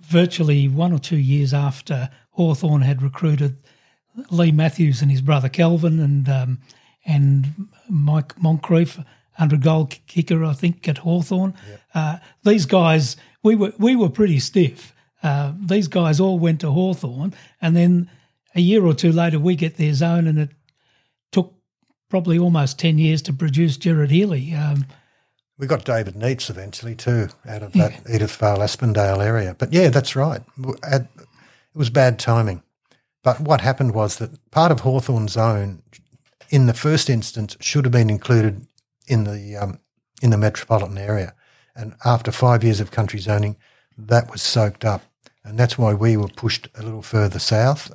virtually 0.01 0.67
one 0.67 0.93
or 0.93 0.99
two 0.99 1.17
years 1.17 1.55
after 1.55 2.11
Hawthorn 2.33 2.83
had 2.83 3.03
recruited 3.03 3.57
Leigh 4.31 4.51
Matthews 4.51 5.01
and 5.01 5.11
his 5.11 5.23
brother 5.23 5.49
Kelvin 5.49 6.01
and 6.01 6.29
um, 6.29 6.59
and 7.07 7.69
Mike 7.89 8.35
Moncrieff, 8.37 9.05
under 9.39 9.57
goal 9.57 9.87
kicker, 10.07 10.45
I 10.45 10.53
think, 10.53 10.87
at 10.87 10.99
Hawthorn. 10.99 11.55
Yep. 11.69 11.81
Uh, 11.95 12.17
these 12.43 12.67
guys, 12.67 13.17
we 13.43 13.55
were 13.55 13.73
we 13.79 13.97
were 13.97 14.11
pretty 14.11 14.41
stiff. 14.41 14.93
Uh, 15.23 15.53
these 15.59 15.89
guys 15.89 16.19
all 16.19 16.39
went 16.39 16.61
to 16.61 16.71
Hawthorn, 16.71 17.33
and 17.61 17.77
then 17.77 18.11
a 18.55 18.61
year 18.61 18.85
or 18.85 18.95
two 18.95 19.13
later, 19.13 19.39
we 19.39 19.57
get 19.57 19.77
their 19.77 19.95
zone, 19.95 20.27
and 20.27 20.39
it 20.39 20.51
took 21.33 21.55
probably 22.09 22.39
almost 22.39 22.79
ten 22.79 22.99
years 22.99 23.23
to 23.23 23.33
produce 23.33 23.77
Gerard 23.77 24.11
Healy. 24.11 24.55
Um, 24.55 24.87
we 25.59 25.67
got 25.67 25.85
David 25.85 26.15
Neitz 26.15 26.49
eventually 26.49 26.95
too 26.95 27.29
out 27.47 27.63
of 27.63 27.73
that 27.75 27.93
yeah. 27.93 28.17
Edith 28.17 28.35
Vale 28.37 28.59
Aspendale 28.59 29.23
area. 29.23 29.55
But 29.59 29.73
yeah, 29.73 29.91
that's 29.91 30.17
right. 30.17 30.41
It 30.59 31.07
was 31.75 31.91
bad 31.91 32.19
timing. 32.19 32.63
But 33.23 33.41
what 33.41 33.61
happened 33.61 33.95
was 33.95 34.17
that 34.17 34.51
part 34.51 34.73
of 34.73 34.81
Hawthorn's 34.81 35.33
zone, 35.33 35.83
in 36.49 36.67
the 36.67 36.73
first 36.73 37.11
instance, 37.11 37.57
should 37.61 37.85
have 37.85 37.93
been 37.93 38.09
included 38.09 38.67
in 39.07 39.25
the 39.25 39.57
um, 39.57 39.81
in 40.23 40.31
the 40.31 40.39
metropolitan 40.39 40.97
area. 40.97 41.35
And 41.77 41.95
after 42.05 42.33
five 42.33 42.65
years 42.65 42.81
of 42.81 42.91
country 42.91 43.21
zoning, 43.21 43.57
that 43.99 44.31
was 44.31 44.43
soaked 44.43 44.85
up. 44.85 45.03
And 45.45 45.59
that's 45.59 45.79
why 45.79 45.95
we 45.95 46.17
were 46.17 46.29
pushed 46.29 46.69
a 46.75 46.83
little 46.83 47.03
further 47.03 47.39
south. 47.39 47.93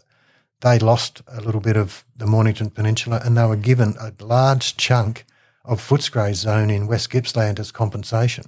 They 0.66 0.80
lost 0.80 1.22
a 1.28 1.42
little 1.42 1.62
bit 1.62 1.78
of 1.78 2.04
the 2.18 2.26
Mornington 2.26 2.72
Peninsula 2.72 3.22
and 3.24 3.38
they 3.38 3.46
were 3.46 3.56
given 3.56 3.94
a 4.00 4.12
large 4.24 4.76
chunk 4.78 5.24
of 5.64 5.80
footscray 5.80 6.34
zone 6.34 6.72
in 6.72 6.88
West 6.88 7.12
Gippsland 7.12 7.60
as 7.60 7.72
compensation. 7.72 8.46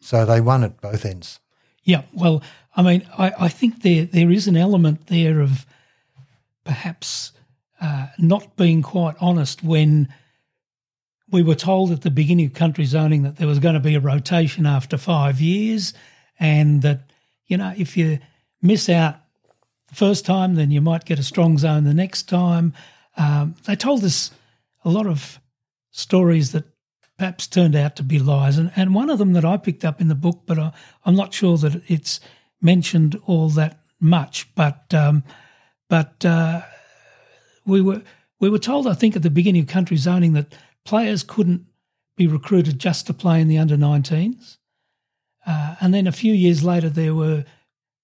So 0.00 0.24
they 0.24 0.40
won 0.40 0.64
at 0.64 0.80
both 0.80 1.04
ends. 1.04 1.40
Yeah, 1.84 2.04
well, 2.14 2.42
I 2.74 2.80
mean, 2.80 3.06
I, 3.18 3.32
I 3.38 3.48
think 3.48 3.82
there 3.82 4.06
there 4.06 4.30
is 4.30 4.48
an 4.48 4.56
element 4.56 5.08
there 5.08 5.42
of 5.42 5.66
perhaps 6.64 7.32
uh, 7.82 8.06
not 8.16 8.56
being 8.56 8.80
quite 8.80 9.16
honest 9.20 9.62
when 9.62 10.08
we 11.30 11.42
were 11.42 11.54
told 11.54 11.90
at 11.90 12.00
the 12.00 12.10
beginning 12.10 12.46
of 12.46 12.54
country 12.54 12.86
zoning 12.86 13.24
that 13.24 13.36
there 13.36 13.46
was 13.48 13.58
going 13.58 13.74
to 13.74 13.80
be 13.80 13.94
a 13.94 14.00
rotation 14.00 14.64
after 14.64 14.96
five 14.96 15.38
years, 15.38 15.92
and 16.40 16.80
that 16.80 17.10
you 17.46 17.58
know 17.58 17.74
if 17.76 17.94
you 17.94 18.20
miss 18.62 18.88
out 18.88 19.16
the 19.92 19.96
first 19.96 20.24
time, 20.24 20.54
then 20.54 20.70
you 20.70 20.80
might 20.80 21.04
get 21.04 21.18
a 21.18 21.22
strong 21.22 21.58
zone 21.58 21.84
the 21.84 21.92
next 21.92 22.22
time. 22.22 22.72
Um, 23.18 23.56
they 23.66 23.76
told 23.76 24.02
us 24.04 24.30
a 24.86 24.88
lot 24.88 25.06
of 25.06 25.38
stories 25.90 26.52
that 26.52 26.64
perhaps 27.18 27.46
turned 27.46 27.76
out 27.76 27.94
to 27.96 28.02
be 28.02 28.18
lies, 28.18 28.56
and, 28.56 28.72
and 28.74 28.94
one 28.94 29.10
of 29.10 29.18
them 29.18 29.34
that 29.34 29.44
I 29.44 29.58
picked 29.58 29.84
up 29.84 30.00
in 30.00 30.08
the 30.08 30.14
book, 30.14 30.44
but 30.46 30.58
I, 30.58 30.72
am 31.04 31.14
not 31.14 31.34
sure 31.34 31.58
that 31.58 31.82
it's 31.88 32.20
mentioned 32.62 33.20
all 33.26 33.50
that 33.50 33.80
much. 34.00 34.52
But 34.54 34.94
um, 34.94 35.24
but 35.90 36.24
uh, 36.24 36.62
we 37.66 37.82
were 37.82 38.02
we 38.40 38.48
were 38.48 38.58
told, 38.58 38.86
I 38.86 38.94
think, 38.94 39.14
at 39.14 39.22
the 39.22 39.28
beginning 39.30 39.62
of 39.62 39.68
country 39.68 39.98
zoning 39.98 40.32
that 40.32 40.54
players 40.86 41.22
couldn't 41.22 41.66
be 42.16 42.26
recruited 42.26 42.78
just 42.78 43.06
to 43.08 43.14
play 43.14 43.42
in 43.42 43.48
the 43.48 43.58
under 43.58 43.76
19s. 43.76 44.56
Uh, 45.46 45.76
and 45.80 45.92
then 45.92 46.06
a 46.06 46.12
few 46.12 46.32
years 46.32 46.64
later, 46.64 46.88
there 46.88 47.14
were 47.14 47.44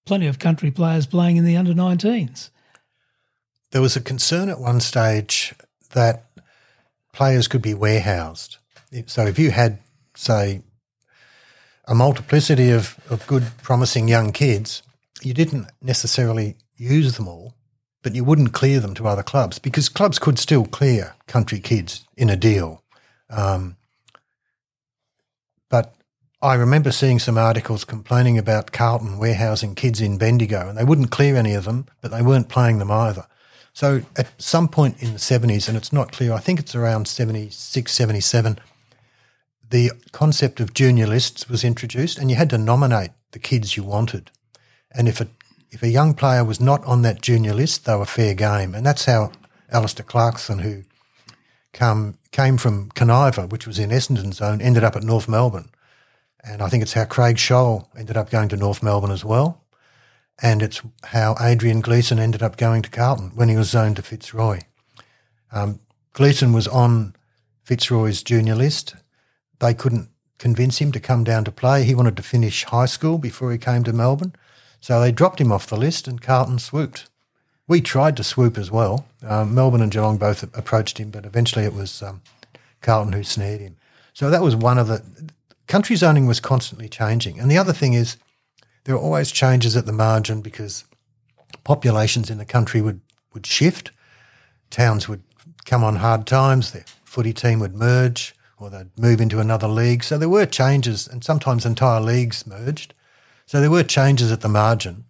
plenty 0.09 0.27
of 0.27 0.39
country 0.39 0.71
players 0.71 1.07
playing 1.07 1.37
in 1.37 1.45
the 1.45 1.57
under 1.57 1.73
19s. 1.73 2.51
There 3.71 3.83
was 3.83 3.95
a 3.95 4.01
concern 4.01 4.49
at 4.49 4.59
one 4.59 4.81
stage 4.81 5.55
that 5.93 6.25
players 7.13 7.47
could 7.47 7.63
be 7.63 7.75
warehoused. 7.75 8.57
So 9.07 9.27
if 9.27 9.39
you 9.39 9.51
had, 9.51 9.79
say, 10.17 10.63
a 11.87 11.95
multiplicity 11.95 12.71
of, 12.71 12.99
of 13.11 13.27
good, 13.27 13.45
promising 13.63 14.09
young 14.09 14.33
kids, 14.33 14.83
you 15.23 15.35
didn't 15.35 15.67
necessarily 15.83 16.57
use 16.77 17.17
them 17.17 17.29
all 17.29 17.55
but 18.03 18.15
you 18.15 18.25
wouldn't 18.25 18.53
clear 18.53 18.81
them 18.81 18.95
to 18.95 19.07
other 19.07 19.23
clubs 19.23 19.59
because 19.59 19.89
clubs 19.89 20.19
could 20.19 20.39
still 20.39 20.65
clear 20.65 21.15
country 21.27 21.61
kids 21.61 22.07
in 22.17 22.31
a 22.31 22.37
deal. 22.37 22.83
Um, 23.31 23.77
I 26.41 26.55
remember 26.55 26.93
seeing 26.93 27.19
some 27.19 27.37
articles 27.37 27.85
complaining 27.85 28.39
about 28.39 28.71
Carlton 28.71 29.19
warehousing 29.19 29.75
kids 29.75 30.01
in 30.01 30.19
Bendigo, 30.19 30.69
and 30.69 30.79
they 30.79 30.85
wouldn't 30.85 31.11
clear 31.11 31.37
any 31.37 31.55
of 31.55 31.65
them, 31.65 31.87
but 32.01 32.13
they 32.13 32.23
weren't 32.23 32.49
playing 32.49 32.79
them 32.79 32.93
either. 32.93 33.27
So 33.73 34.03
at 34.17 34.41
some 34.41 34.69
point 34.69 35.03
in 35.03 35.13
the 35.13 35.19
70s, 35.19 35.69
and 35.69 35.77
it's 35.77 35.93
not 35.93 36.13
clear, 36.13 36.33
I 36.33 36.39
think 36.39 36.61
it's 36.61 36.75
around 36.75 37.09
76, 37.09 37.91
77, 37.91 38.59
the 39.71 39.91
concept 40.13 40.61
of 40.61 40.75
junior 40.75 41.07
lists 41.07 41.49
was 41.49 41.65
introduced, 41.65 42.19
and 42.19 42.31
you 42.31 42.37
had 42.37 42.51
to 42.51 42.59
nominate 42.59 43.11
the 43.33 43.39
kids 43.39 43.77
you 43.77 43.83
wanted. 43.83 44.31
And 44.93 45.09
if 45.09 45.21
a 45.21 45.29
if 45.71 45.83
a 45.83 45.89
young 45.89 46.15
player 46.15 46.45
was 46.45 46.61
not 46.61 46.85
on 46.85 47.03
that 47.03 47.21
junior 47.21 47.53
list, 47.53 47.85
they 47.85 47.95
were 47.95 48.07
fair 48.07 48.35
game. 48.35 48.75
And 48.75 48.87
that's 48.87 49.05
how 49.05 49.33
Alastair 49.71 50.05
Clarkson, 50.05 50.61
who 50.61 50.85
come, 51.73 52.17
came 52.33 52.57
from 52.57 52.91
Kaniva, 52.93 53.51
which 53.51 53.67
was 53.67 53.79
in 53.79 53.91
Essendon 53.91 54.33
zone, 54.33 54.63
ended 54.63 54.83
up 54.83 54.97
at 54.97 55.03
North 55.03 55.29
Melbourne. 55.29 55.69
And 56.45 56.63
I 56.63 56.69
think 56.69 56.83
it's 56.83 56.93
how 56.93 57.05
Craig 57.05 57.37
Sholl 57.37 57.89
ended 57.97 58.17
up 58.17 58.31
going 58.31 58.49
to 58.51 58.57
North 58.57 58.83
Melbourne 58.83 59.11
as 59.11 59.25
well. 59.25 59.65
And 60.41 60.63
it's 60.63 60.81
how 61.05 61.37
Adrian 61.41 61.81
Gleeson 61.81 62.19
ended 62.19 62.43
up 62.43 62.57
going 62.57 62.83
to 62.83 62.91
Carlton 62.91 63.33
when 63.35 63.49
he 63.49 63.57
was 63.57 63.71
zoned 63.71 63.97
to 63.97 64.03
Fitzroy. 64.03 64.61
Um, 65.51 65.81
Gleeson 66.13 66.53
was 66.53 66.69
on 66.69 67.17
Fitzroy's 67.65 68.23
junior 68.23 68.55
list. 68.55 68.95
They 69.59 69.75
couldn't 69.75 70.11
convince 70.39 70.79
him 70.79 70.93
to 70.93 71.01
come 71.01 71.25
down 71.25 71.45
to 71.45 71.53
play. 71.53 71.83
He 71.83 71.95
wanted 71.95 72.17
to 72.17 72.23
finish 72.23 72.65
high 72.65 72.87
school 72.87 73.19
before 73.19 73.51
he 73.51 73.59
came 73.59 73.83
to 73.85 73.93
Melbourne. 73.93 74.35
So 74.81 75.01
they 75.01 75.11
dropped 75.11 75.41
him 75.41 75.51
off 75.51 75.67
the 75.67 75.77
list 75.77 76.07
and 76.07 76.23
Carlton 76.23 76.61
swooped. 76.61 77.09
We 77.67 77.81
tried 77.81 78.17
to 78.17 78.25
swoop 78.25 78.57
as 78.57 78.71
well. 78.71 79.07
Um, 79.27 79.55
Melbourne 79.55 79.83
and 79.83 79.93
Geelong 79.93 80.17
both 80.17 80.43
approached 80.57 80.99
him, 80.99 81.11
but 81.11 81.27
eventually 81.27 81.65
it 81.65 81.75
was 81.75 82.03
um, 82.03 82.23
Carlton 82.81 83.13
who 83.13 83.25
snared 83.25 83.61
him. 83.61 83.77
So 84.15 84.31
that 84.31 84.43
was 84.43 84.57
one 84.57 84.79
of 84.79 84.89
the. 84.89 85.03
Country 85.69 85.97
zoning 85.97 86.27
was 86.27 86.41
constantly 86.41 86.89
changing. 86.89 87.39
And 87.39 87.51
the 87.51 87.59
other 87.59 87.73
thing 87.73 87.93
is, 87.93 88.17
there 88.85 88.95
are 88.95 89.01
always 89.01 89.31
changes 89.31 89.77
at 89.77 89.87
the 89.87 89.93
margin 89.93 90.41
because 90.41 90.85
populations 91.63 92.31
in 92.31 92.39
the 92.39 92.45
country 92.45 92.81
would, 92.81 93.01
would 93.35 93.47
shift. 93.47 93.91
Towns 94.71 95.09
would 95.09 95.23
come 95.67 95.85
on 95.85 95.97
hard 95.97 96.27
times, 96.27 96.73
their 96.73 96.85
footy 97.05 97.33
team 97.33 97.61
would 97.61 97.75
merge 97.75 98.35
or 98.59 98.71
they'd 98.71 98.99
move 98.99 99.21
into 99.21 99.41
another 99.41 99.69
league. 99.69 100.03
So 100.03 100.19
there 100.19 100.29
were 100.29 100.47
changes, 100.47 101.07
and 101.07 101.23
sometimes 101.23 101.65
entire 101.65 102.01
leagues 102.01 102.47
merged. 102.47 102.95
So 103.47 103.61
there 103.61 103.71
were 103.71 103.85
changes 103.85 104.33
at 104.33 104.41
the 104.41 104.49
margin, 104.49 105.05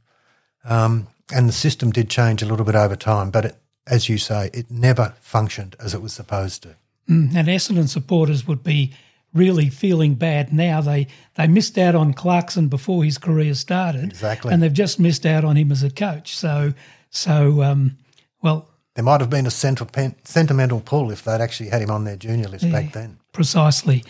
um, 0.64 1.08
and 1.32 1.48
the 1.48 1.52
system 1.52 1.90
did 1.90 2.10
change 2.10 2.42
a 2.42 2.46
little 2.46 2.66
bit 2.66 2.74
over 2.74 2.96
time. 2.96 3.30
But 3.30 3.44
it, 3.46 3.56
as 3.86 4.08
you 4.08 4.18
say, 4.18 4.50
it 4.52 4.70
never 4.70 5.14
functioned 5.20 5.76
as 5.80 5.94
it 5.94 6.02
was 6.02 6.12
supposed 6.12 6.62
to. 6.64 6.76
Mm, 7.08 7.34
and 7.34 7.48
Essendon 7.48 7.88
supporters 7.88 8.46
would 8.46 8.62
be 8.62 8.92
really 9.34 9.68
feeling 9.68 10.14
bad 10.14 10.52
now. 10.52 10.80
They 10.80 11.06
they 11.34 11.46
missed 11.46 11.78
out 11.78 11.94
on 11.94 12.14
Clarkson 12.14 12.68
before 12.68 13.04
his 13.04 13.18
career 13.18 13.54
started, 13.54 14.04
exactly, 14.04 14.52
and 14.52 14.62
they've 14.62 14.72
just 14.72 14.98
missed 14.98 15.26
out 15.26 15.44
on 15.44 15.56
him 15.56 15.70
as 15.72 15.82
a 15.82 15.90
coach. 15.90 16.36
So 16.36 16.74
so 17.10 17.62
um, 17.62 17.96
well. 18.42 18.68
There 18.94 19.04
might 19.04 19.20
have 19.20 19.30
been 19.30 19.46
a 19.46 19.50
central 19.50 19.88
sentimental 20.24 20.80
pull 20.80 21.12
if 21.12 21.22
they'd 21.22 21.40
actually 21.40 21.68
had 21.68 21.82
him 21.82 21.90
on 21.90 22.02
their 22.02 22.16
junior 22.16 22.48
list 22.48 22.64
yeah, 22.64 22.72
back 22.72 22.92
then. 22.92 23.18
Precisely. 23.32 24.04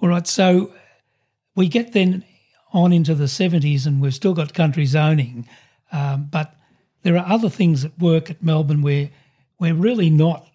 All 0.00 0.08
right. 0.08 0.28
So 0.28 0.72
we 1.56 1.66
get 1.66 1.92
then 1.92 2.24
on 2.72 2.92
into 2.92 3.16
the 3.16 3.24
70s 3.24 3.84
and 3.84 4.00
we've 4.00 4.14
still 4.14 4.34
got 4.34 4.54
country 4.54 4.86
zoning. 4.86 5.48
Um, 5.90 6.28
but 6.30 6.54
there 7.02 7.16
are 7.16 7.26
other 7.26 7.48
things 7.48 7.84
at 7.84 7.98
work 7.98 8.30
at 8.30 8.42
Melbourne 8.42 8.82
where 8.82 9.10
we're 9.58 9.74
really 9.74 10.10
not 10.10 10.47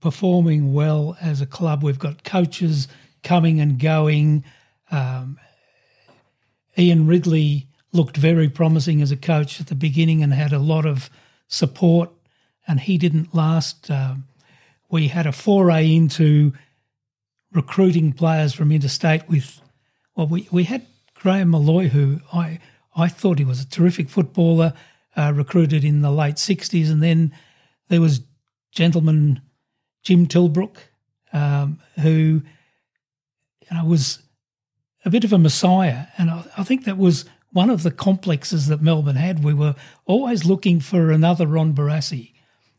performing 0.00 0.72
well 0.72 1.16
as 1.20 1.40
a 1.40 1.46
club. 1.46 1.82
We've 1.82 1.98
got 1.98 2.24
coaches 2.24 2.88
coming 3.22 3.60
and 3.60 3.78
going. 3.78 4.44
Um, 4.90 5.38
Ian 6.78 7.06
Ridley 7.06 7.66
looked 7.92 8.16
very 8.16 8.48
promising 8.48 9.00
as 9.00 9.10
a 9.10 9.16
coach 9.16 9.60
at 9.60 9.68
the 9.68 9.74
beginning 9.74 10.22
and 10.22 10.32
had 10.32 10.52
a 10.52 10.58
lot 10.58 10.86
of 10.86 11.10
support, 11.48 12.10
and 12.68 12.80
he 12.80 12.98
didn't 12.98 13.34
last. 13.34 13.90
Um, 13.90 14.24
we 14.90 15.08
had 15.08 15.26
a 15.26 15.32
foray 15.32 15.94
into 15.94 16.52
recruiting 17.52 18.12
players 18.12 18.52
from 18.52 18.70
interstate 18.70 19.28
with, 19.28 19.60
well, 20.14 20.26
we, 20.26 20.48
we 20.52 20.64
had 20.64 20.86
Graham 21.14 21.50
Malloy, 21.50 21.88
who 21.88 22.20
I 22.32 22.60
I 22.94 23.08
thought 23.08 23.38
he 23.38 23.44
was 23.44 23.60
a 23.60 23.68
terrific 23.68 24.08
footballer, 24.08 24.72
uh, 25.16 25.32
recruited 25.34 25.84
in 25.84 26.02
the 26.02 26.10
late 26.10 26.36
'60s, 26.36 26.90
and 26.90 27.02
then 27.02 27.32
there 27.88 28.00
was 28.00 28.20
gentleman 28.70 29.40
Jim 30.06 30.28
Tilbrook, 30.28 30.76
um, 31.32 31.80
who 32.00 32.40
you 33.68 33.76
know 33.76 33.84
was 33.84 34.20
a 35.04 35.10
bit 35.10 35.24
of 35.24 35.32
a 35.32 35.38
messiah, 35.38 36.06
and 36.16 36.30
I, 36.30 36.44
I 36.56 36.62
think 36.62 36.84
that 36.84 36.96
was 36.96 37.24
one 37.52 37.70
of 37.70 37.82
the 37.82 37.90
complexes 37.90 38.68
that 38.68 38.80
Melbourne 38.80 39.16
had. 39.16 39.42
We 39.42 39.52
were 39.52 39.74
always 40.04 40.44
looking 40.44 40.78
for 40.78 41.10
another 41.10 41.48
Ron 41.48 41.74
Barassi, 41.74 42.34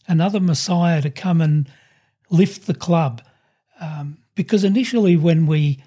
another 0.08 0.40
messiah 0.40 1.02
to 1.02 1.10
come 1.10 1.42
and 1.42 1.70
lift 2.30 2.66
the 2.66 2.74
club. 2.74 3.22
Um, 3.82 4.20
because 4.34 4.64
initially, 4.64 5.18
when 5.18 5.48
we 5.48 5.84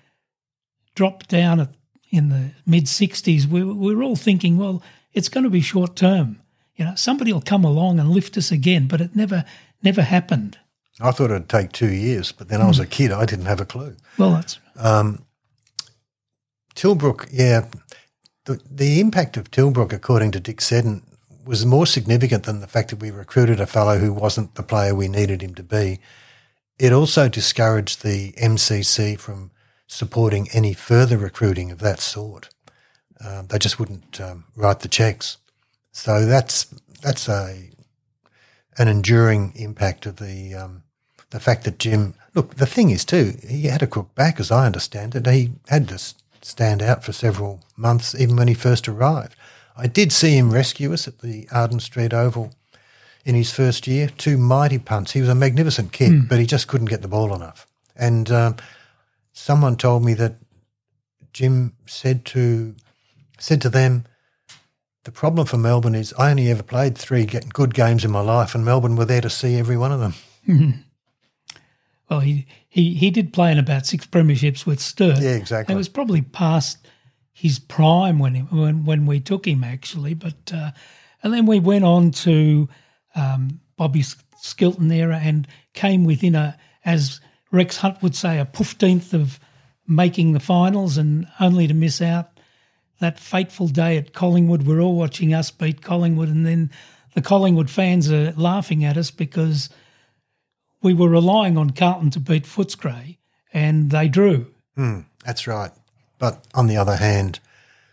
dropped 0.95 1.31
down 1.31 1.59
at 1.59 1.71
in 2.11 2.29
the 2.29 2.51
mid 2.67 2.85
60s, 2.85 3.47
we, 3.47 3.65
we 3.65 3.95
were 3.95 4.03
all 4.03 4.15
thinking, 4.15 4.59
well, 4.59 4.83
it's 5.15 5.31
going 5.31 5.45
to 5.45 5.51
be 5.51 5.63
short 5.63 5.97
term. 5.97 6.43
You 6.77 6.85
know, 6.85 6.97
somebody 6.97 7.33
will 7.33 7.41
come 7.41 7.65
along 7.65 7.99
and 7.99 8.11
lift 8.11 8.37
us 8.37 8.53
again, 8.53 8.89
but 8.89 9.01
it 9.01 9.17
never 9.17 9.47
never 9.83 10.03
happened. 10.03 10.59
I 11.01 11.11
thought 11.11 11.31
it'd 11.31 11.49
take 11.49 11.73
two 11.73 11.93
years, 11.93 12.33
but 12.33 12.49
then 12.49 12.61
I 12.61 12.69
was 12.69 12.79
a 12.79 12.87
kid. 12.87 13.13
I 13.13 13.25
didn't 13.25 13.47
have 13.47 13.61
a 13.61 13.67
clue. 13.67 13.97
Well, 14.19 14.33
that's 14.33 14.59
um, 14.77 15.25
Tilbrook. 16.75 17.29
Yeah, 17.33 17.67
the 18.45 18.61
the 18.71 19.01
impact 19.01 19.37
of 19.37 19.51
Tilbrook, 19.51 19.93
according 19.93 20.33
to 20.33 20.41
Dick 20.41 20.61
Seddon, 20.61 21.03
was 21.45 21.65
more 21.65 21.87
significant 21.87 22.45
than 22.45 22.61
the 22.61 22.67
fact 22.67 22.91
that 22.91 23.01
we 23.01 23.11
recruited 23.11 23.61
a 23.61 23.67
fellow 23.67 23.99
who 23.99 24.13
wasn't 24.13 24.55
the 24.55 24.63
player 24.63 24.95
we 24.95 25.09
needed 25.09 25.43
him 25.43 25.55
to 25.55 25.63
be. 25.63 26.01
It 26.79 26.93
also 26.93 27.29
discouraged 27.29 28.03
the 28.03 28.33
MCC 28.33 29.19
from 29.19 29.51
supporting 29.87 30.49
any 30.53 30.73
further 30.73 31.19
recruiting 31.19 31.71
of 31.71 31.81
that 31.81 32.01
sort. 32.01 32.49
Um, 33.25 33.49
they 33.49 33.59
just 33.59 33.79
wouldn't 33.79 34.21
um, 34.21 34.45
write 34.57 34.81
the 34.81 34.89
checks. 34.89 35.39
So 35.93 36.25
that's 36.27 36.67
that's 37.03 37.29
a 37.29 37.71
an 38.79 38.89
enduring 38.89 39.53
impact 39.57 40.07
of 40.07 40.17
the 40.17 40.55
um, 40.55 40.85
the 41.31 41.41
fact 41.41 41.65
that 41.65 41.79
Jim. 41.79 42.15
Look, 42.35 42.57
the 42.57 42.67
thing 42.67 42.91
is 42.91 43.05
too, 43.05 43.35
he 43.49 43.63
had 43.63 43.83
a 43.83 43.87
crook 43.89 44.15
back, 44.15 44.39
as 44.39 44.51
I 44.51 44.67
understand 44.67 45.17
it. 45.17 45.27
He 45.27 45.53
had 45.69 45.89
to 45.89 45.99
stand 46.43 46.83
out 46.83 47.05
for 47.05 47.13
several 47.13 47.61
months, 47.77 48.15
even 48.15 48.37
when 48.37 48.49
he 48.49 48.55
first 48.55 48.89
arrived. 48.89 49.35
I 49.77 49.87
did 49.87 50.13
see 50.13 50.37
him 50.37 50.53
rescue 50.53 50.93
us 50.93 51.09
at 51.09 51.21
the 51.21 51.49
Arden 51.51 51.81
Street 51.81 52.13
Oval 52.13 52.53
in 53.25 53.35
his 53.35 53.53
first 53.53 53.87
year. 53.87 54.09
Two 54.17 54.39
mighty 54.39 54.79
punts. 54.79 55.13
He 55.13 55.21
was 55.21 55.29
a 55.29 55.35
magnificent 55.35 55.93
kick, 55.93 56.11
mm. 56.11 56.29
but 56.29 56.39
he 56.39 56.47
just 56.47 56.69
couldn't 56.69 56.91
get 56.91 57.03
the 57.03 57.09
ball 57.09 57.35
enough. 57.35 57.67
And 57.97 58.31
um, 58.31 58.57
someone 59.33 59.77
told 59.77 60.05
me 60.05 60.15
that 60.15 60.37
Jim 61.33 61.75
said 61.87 62.25
to 62.27 62.75
said 63.39 63.61
to 63.63 63.71
them, 63.71 64.05
the 65.05 65.13
problem 65.13 65.47
for 65.47 65.57
Melbourne 65.57 65.95
is 65.95 66.13
I 66.19 66.31
only 66.31 66.51
ever 66.51 66.63
played 66.63 66.97
three 66.97 67.25
good 67.25 67.73
games 67.73 68.05
in 68.05 68.11
my 68.11 68.21
life, 68.21 68.55
and 68.55 68.65
Melbourne 68.65 68.97
were 68.97 69.07
there 69.07 69.23
to 69.23 69.31
see 69.31 69.57
every 69.57 69.77
one 69.77 69.93
of 69.93 70.01
them. 70.01 70.15
Mm-hmm. 70.47 70.81
Well, 72.11 72.21
he, 72.21 72.47
he, 72.69 72.95
he 72.95 73.11
did 73.11 73.33
play 73.33 73.53
in 73.53 73.59
about 73.59 73.87
six 73.87 74.05
premierships 74.05 74.67
with 74.67 74.81
Sturt. 74.81 75.21
Yeah, 75.21 75.37
exactly. 75.37 75.73
It 75.73 75.79
was 75.79 75.89
probably 75.89 76.23
past 76.23 76.89
his 77.33 77.61
prime 77.61 78.19
when 78.19 78.35
he, 78.35 78.41
when, 78.41 78.85
when 78.85 79.07
we 79.07 79.21
took 79.21 79.47
him, 79.47 79.63
actually. 79.63 80.15
But 80.15 80.53
uh, 80.53 80.73
and 81.23 81.33
then 81.33 81.47
we 81.47 81.61
went 81.61 81.85
on 81.85 82.11
to 82.11 82.69
um, 83.15 83.61
Bobby 83.77 84.03
Skilton 84.03 84.91
era 84.93 85.21
and 85.23 85.47
came 85.73 86.05
within 86.05 86.35
a, 86.35 86.59
as 86.85 87.21
Rex 87.53 87.77
Hunt 87.79 88.03
would 88.03 88.17
say, 88.17 88.39
a 88.39 88.45
fifteenth 88.45 89.15
of 89.15 89.39
making 89.87 90.33
the 90.33 90.41
finals, 90.41 90.99
and 90.99 91.27
only 91.39 91.67
to 91.69 91.75
miss 91.75 92.03
out 92.03 92.41
that 92.99 93.19
fateful 93.19 93.69
day 93.69 93.97
at 93.97 94.13
Collingwood. 94.13 94.67
We're 94.67 94.81
all 94.81 94.97
watching 94.97 95.33
us 95.33 95.51
beat 95.51 95.81
Collingwood, 95.81 96.29
and 96.29 96.45
then 96.45 96.71
the 97.15 97.23
Collingwood 97.23 97.71
fans 97.71 98.11
are 98.11 98.33
laughing 98.33 98.85
at 98.85 98.97
us 98.97 99.11
because 99.11 99.71
we 100.83 100.95
were 100.95 101.09
relying 101.09 101.57
on 101.57 101.71
Carlton 101.71 102.11
to 102.11 102.21
beat 102.21 102.45
Footscray, 102.45 103.19
and 103.53 103.91
they 103.91 104.09
drew. 104.09 104.53
Mm, 104.77 105.07
that's 105.25 105.47
right. 105.47 105.71
But 106.19 106.47
on 106.55 106.67
the 106.67 106.77
other 106.77 106.97
hand, 106.97 107.41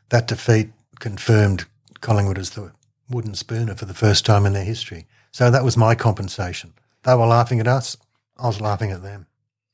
that 0.10 0.28
defeat 0.28 0.69
confirmed 1.00 1.65
Collingwood 2.02 2.38
as 2.38 2.52
the 2.52 2.71
wooden 3.10 3.36
spooner 3.36 3.76
for 3.76 3.86
the 3.86 3.93
first 3.93 4.26
time 4.26 4.45
in 4.45 4.54
their 4.54 4.63
history. 4.63 5.08
So 5.32 5.52
that 5.52 5.63
was 5.63 5.78
my 5.78 5.95
compensation. 5.95 6.73
They 7.04 7.15
were 7.15 7.26
laughing 7.26 7.60
at 7.60 7.67
us. 7.67 7.97
I 8.38 8.47
was 8.47 8.62
laughing 8.62 8.91
at 8.91 9.02
them. 9.02 9.28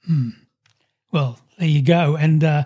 Hmm. 0.06 0.30
Well, 1.12 1.39
there 1.58 1.67
you 1.67 1.82
go. 1.82 2.15
And 2.15 2.43
uh, 2.43 2.63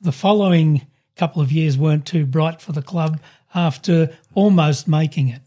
the 0.00 0.12
following 0.12 0.86
couple 1.16 1.40
of 1.40 1.50
years 1.50 1.78
weren't 1.78 2.06
too 2.06 2.26
bright 2.26 2.60
for 2.60 2.72
the 2.72 2.82
club 2.82 3.18
after 3.54 4.14
almost 4.34 4.86
making 4.86 5.28
it. 5.28 5.40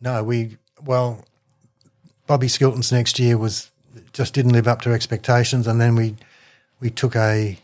No, 0.00 0.24
we 0.24 0.56
well, 0.82 1.24
Bobby 2.30 2.46
Skilton's 2.46 2.92
next 2.92 3.18
year 3.18 3.36
was 3.36 3.72
just 4.12 4.34
didn't 4.34 4.52
live 4.52 4.68
up 4.68 4.82
to 4.82 4.92
expectations, 4.92 5.66
and 5.66 5.80
then 5.80 5.96
we 5.96 6.14
we 6.78 6.88
took 6.88 7.16
a 7.16 7.58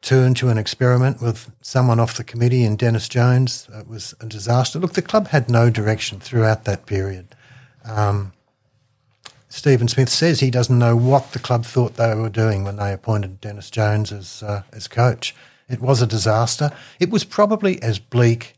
turn 0.00 0.32
to 0.32 0.48
an 0.48 0.56
experiment 0.56 1.20
with 1.20 1.50
someone 1.60 2.00
off 2.00 2.16
the 2.16 2.24
committee 2.24 2.64
and 2.64 2.78
Dennis 2.78 3.06
Jones. 3.06 3.68
It 3.74 3.86
was 3.86 4.14
a 4.18 4.24
disaster. 4.24 4.78
Look, 4.78 4.94
the 4.94 5.02
club 5.02 5.28
had 5.28 5.50
no 5.50 5.68
direction 5.68 6.20
throughout 6.20 6.64
that 6.64 6.86
period. 6.86 7.26
Um, 7.84 8.32
Stephen 9.50 9.88
Smith 9.88 10.08
says 10.08 10.40
he 10.40 10.50
doesn't 10.50 10.78
know 10.78 10.96
what 10.96 11.32
the 11.32 11.38
club 11.38 11.66
thought 11.66 11.96
they 11.96 12.14
were 12.14 12.30
doing 12.30 12.64
when 12.64 12.76
they 12.76 12.94
appointed 12.94 13.42
Dennis 13.42 13.68
Jones 13.68 14.10
as 14.10 14.42
uh, 14.42 14.62
as 14.72 14.88
coach. 14.88 15.36
It 15.68 15.82
was 15.82 16.00
a 16.00 16.06
disaster. 16.06 16.70
It 16.98 17.10
was 17.10 17.24
probably 17.24 17.82
as 17.82 17.98
bleak, 17.98 18.54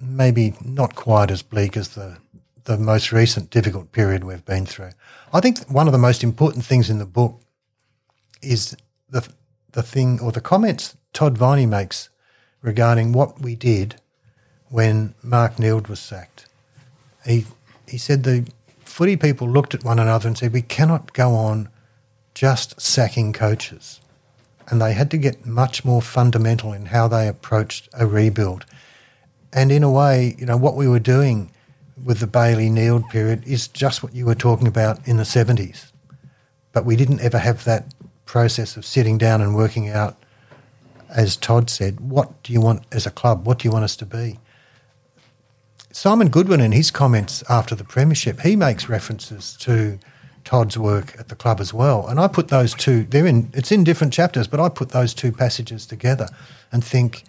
maybe 0.00 0.56
not 0.64 0.96
quite 0.96 1.30
as 1.30 1.42
bleak 1.42 1.76
as 1.76 1.90
the 1.90 2.16
the 2.68 2.76
most 2.76 3.12
recent 3.12 3.48
difficult 3.48 3.92
period 3.92 4.24
we've 4.24 4.44
been 4.44 4.66
through. 4.66 4.90
I 5.32 5.40
think 5.40 5.66
one 5.68 5.88
of 5.88 5.92
the 5.92 5.98
most 5.98 6.22
important 6.22 6.66
things 6.66 6.90
in 6.90 6.98
the 6.98 7.06
book 7.06 7.40
is 8.42 8.76
the 9.08 9.26
the 9.72 9.82
thing 9.82 10.20
or 10.20 10.32
the 10.32 10.40
comments 10.40 10.94
Todd 11.14 11.38
Viney 11.38 11.66
makes 11.66 12.10
regarding 12.60 13.12
what 13.12 13.40
we 13.40 13.54
did 13.54 13.96
when 14.68 15.14
Mark 15.22 15.58
Neeld 15.58 15.88
was 15.88 15.98
sacked. 15.98 16.46
He 17.24 17.46
he 17.86 17.96
said 17.96 18.22
the 18.22 18.46
footy 18.84 19.16
people 19.16 19.48
looked 19.48 19.74
at 19.74 19.82
one 19.82 19.98
another 19.98 20.28
and 20.28 20.36
said, 20.36 20.52
We 20.52 20.62
cannot 20.62 21.14
go 21.14 21.34
on 21.34 21.70
just 22.34 22.78
sacking 22.78 23.32
coaches. 23.32 24.00
And 24.68 24.82
they 24.82 24.92
had 24.92 25.10
to 25.12 25.16
get 25.16 25.46
much 25.46 25.86
more 25.86 26.02
fundamental 26.02 26.74
in 26.74 26.86
how 26.86 27.08
they 27.08 27.26
approached 27.28 27.88
a 27.94 28.06
rebuild. 28.06 28.66
And 29.54 29.72
in 29.72 29.82
a 29.82 29.90
way, 29.90 30.34
you 30.38 30.44
know, 30.44 30.58
what 30.58 30.76
we 30.76 30.86
were 30.86 30.98
doing 30.98 31.50
with 32.04 32.20
the 32.20 32.26
Bailey 32.26 32.70
Neeld 32.70 33.08
period 33.08 33.46
is 33.46 33.68
just 33.68 34.02
what 34.02 34.14
you 34.14 34.26
were 34.26 34.34
talking 34.34 34.66
about 34.66 35.06
in 35.06 35.16
the 35.16 35.22
70s. 35.22 35.92
But 36.72 36.84
we 36.84 36.96
didn't 36.96 37.20
ever 37.20 37.38
have 37.38 37.64
that 37.64 37.92
process 38.26 38.76
of 38.76 38.84
sitting 38.84 39.18
down 39.18 39.40
and 39.40 39.54
working 39.54 39.88
out, 39.88 40.16
as 41.08 41.36
Todd 41.36 41.70
said, 41.70 42.00
what 42.00 42.42
do 42.42 42.52
you 42.52 42.60
want 42.60 42.84
as 42.92 43.06
a 43.06 43.10
club? 43.10 43.46
What 43.46 43.58
do 43.58 43.68
you 43.68 43.72
want 43.72 43.84
us 43.84 43.96
to 43.96 44.06
be? 44.06 44.38
Simon 45.90 46.28
Goodwin, 46.28 46.60
in 46.60 46.72
his 46.72 46.90
comments 46.90 47.42
after 47.48 47.74
the 47.74 47.84
Premiership, 47.84 48.40
he 48.40 48.54
makes 48.54 48.88
references 48.88 49.56
to 49.60 49.98
Todd's 50.44 50.78
work 50.78 51.14
at 51.18 51.28
the 51.28 51.34
club 51.34 51.60
as 51.60 51.74
well. 51.74 52.06
And 52.06 52.20
I 52.20 52.28
put 52.28 52.48
those 52.48 52.74
two, 52.74 53.04
they're 53.04 53.26
in, 53.26 53.50
it's 53.54 53.72
in 53.72 53.84
different 53.84 54.12
chapters, 54.12 54.46
but 54.46 54.60
I 54.60 54.68
put 54.68 54.90
those 54.90 55.14
two 55.14 55.32
passages 55.32 55.86
together 55.86 56.28
and 56.70 56.84
think 56.84 57.24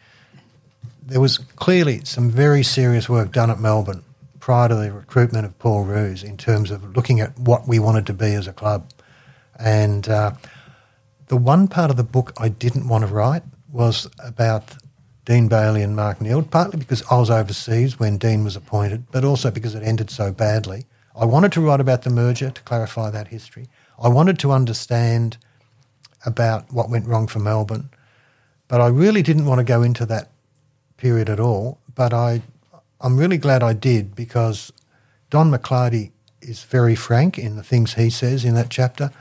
there 1.02 1.22
was 1.22 1.38
clearly 1.38 2.04
some 2.04 2.30
very 2.30 2.62
serious 2.62 3.10
work 3.10 3.32
done 3.32 3.50
at 3.50 3.60
Melbourne 3.60 4.04
prior 4.40 4.70
to 4.70 4.76
the 4.76 4.92
recruitment 4.92 5.46
of 5.46 5.58
Paul 5.60 5.84
Roos 5.84 6.24
in 6.24 6.38
terms 6.38 6.72
of 6.72 6.96
looking 6.96 7.20
at 7.20 7.38
what 7.38 7.68
we 7.68 7.80
wanted 7.80 8.06
to 8.08 8.14
be 8.14 8.34
as 8.34 8.48
a 8.48 8.54
club. 8.54 8.90
And 9.58 10.08
uh, 10.08 10.34
the 11.28 11.38
one 11.38 11.68
part 11.68 11.92
of 11.92 11.98
the 11.98 12.04
book 12.04 12.34
I 12.38 12.50
didn't 12.50 12.88
want 12.88 13.08
to 13.08 13.14
write 13.14 13.44
was 13.72 14.10
about 14.24 14.76
Dean 15.26 15.48
Bailey 15.48 15.84
and 15.84 15.96
Mark 15.96 16.22
Neeld, 16.22 16.50
partly 16.50 16.80
because 16.80 17.04
I 17.12 17.20
was 17.20 17.30
overseas 17.30 18.00
when 18.00 18.18
Dean 18.18 18.44
was 18.44 18.56
appointed, 18.56 19.06
but 19.12 19.24
also 19.24 19.52
because 19.52 19.76
it 19.76 19.84
ended 19.84 20.10
so 20.10 20.32
badly. 20.32 20.86
I 21.16 21.26
wanted 21.26 21.52
to 21.52 21.62
write 21.62 21.82
about 21.82 22.02
the 22.02 22.10
merger 22.10 22.50
to 22.50 22.62
clarify 22.64 23.10
that 23.12 23.28
history. 23.28 23.68
I 24.02 24.08
wanted 24.08 24.40
to 24.40 24.52
understand 24.52 25.38
about 26.26 26.72
what 26.74 26.90
went 26.90 27.06
wrong 27.06 27.28
for 27.28 27.40
Melbourne, 27.40 27.90
but 28.68 28.82
I 28.82 28.88
really 28.88 29.22
didn't 29.22 29.46
want 29.46 29.60
to 29.60 29.64
go 29.64 29.84
into 29.84 30.06
that 30.08 30.32
period 30.98 31.30
at 31.30 31.40
all. 31.40 31.80
But 31.94 32.14
I, 32.14 32.42
I'm 33.02 33.18
really 33.18 33.38
glad 33.38 33.64
I 33.64 33.74
did 33.74 34.16
because 34.16 34.72
Don 35.30 35.52
McLardy 35.52 36.12
is 36.42 36.64
very 36.64 36.96
frank 36.96 37.38
in 37.38 37.56
the 37.56 37.64
things 37.64 37.94
he 37.94 38.10
says 38.10 38.44
in 38.44 38.56
that 38.56 38.70
chapter, 38.70 39.12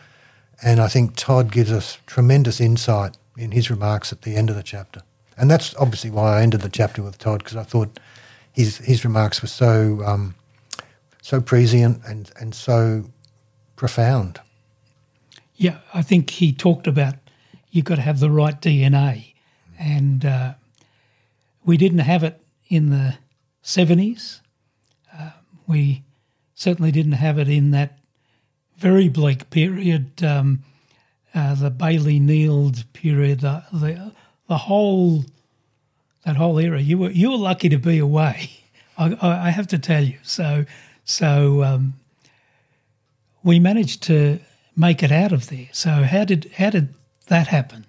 and 0.63 0.81
I 0.81 0.89
think 0.89 1.15
Todd 1.17 1.53
gives 1.53 1.71
us 1.71 1.99
tremendous 2.07 2.61
insight 2.61 3.17
in 3.37 3.53
his 3.53 3.71
remarks 3.71 4.13
at 4.13 4.23
the 4.23 4.35
end 4.35 4.51
of 4.51 4.57
the 4.57 4.63
chapter. 4.63 5.03
And 5.37 5.51
that's 5.51 5.75
obviously 5.77 6.11
why 6.11 6.39
I 6.39 6.43
ended 6.43 6.63
the 6.63 6.69
chapter 6.69 7.03
with 7.03 7.19
Todd 7.19 7.39
because 7.39 7.57
I 7.57 7.63
thought 7.63 8.01
his 8.53 8.79
his 8.79 9.05
remarks 9.05 9.41
were 9.41 9.49
so 9.49 10.03
um, 10.05 10.35
so 11.23 11.41
prescient 11.41 12.03
and 12.05 12.31
and 12.41 12.55
so 12.55 13.05
profound. 13.77 14.41
Yeah, 15.55 15.79
I 15.95 16.03
think 16.03 16.31
he 16.31 16.53
talked 16.53 16.89
about 16.89 17.15
you've 17.71 17.85
got 17.85 17.97
to 17.97 18.03
have 18.03 18.19
the 18.19 18.31
right 18.31 18.61
DNA, 18.61 19.35
and 19.79 20.25
uh, 20.25 20.55
we 21.65 21.77
didn't 21.77 22.01
have 22.01 22.25
it 22.25 22.41
in 22.69 22.91
the 22.91 23.15
seventies. 23.69 24.41
Uh, 25.17 25.31
we 25.67 26.03
certainly 26.55 26.91
didn't 26.91 27.13
have 27.13 27.39
it 27.39 27.49
in 27.49 27.71
that 27.73 27.99
very 28.79 29.09
bleak 29.09 29.51
period, 29.51 30.25
um, 30.25 30.65
uh, 31.35 31.55
the 31.55 31.71
Bailey 31.71 32.19
Neeld 32.19 32.91
period, 32.93 33.41
the, 33.41 33.65
the 33.73 34.13
the 34.49 34.57
whole 34.57 35.25
that 36.25 36.37
whole 36.37 36.59
era. 36.59 36.81
You 36.81 36.99
were 36.99 37.11
you 37.11 37.31
were 37.31 37.37
lucky 37.37 37.69
to 37.69 37.79
be 37.79 37.99
away. 37.99 38.51
I, 38.99 39.17
I 39.21 39.51
have 39.51 39.67
to 39.69 39.79
tell 39.79 40.03
you. 40.03 40.19
So 40.23 40.65
so 41.05 41.63
um, 41.63 41.95
we 43.43 43.59
managed 43.59 44.03
to 44.05 44.41
make 44.77 45.03
it 45.03 45.13
out 45.13 45.33
of 45.33 45.49
there. 45.49 45.69
So 45.73 45.91
how 45.91 46.25
did 46.25 46.51
how 46.57 46.71
did 46.71 46.95
that 47.27 47.49
happen? 47.49 47.85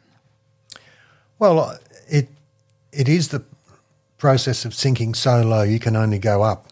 Well, 1.37 1.79
it 2.07 2.27
it 2.91 3.07
is 3.07 3.29
the 3.29 3.43
process 4.19 4.65
of 4.65 4.75
sinking 4.75 5.15
so 5.15 5.41
low 5.41 5.63
you 5.63 5.79
can 5.79 5.95
only 5.95 6.19
go 6.19 6.43
up. 6.43 6.67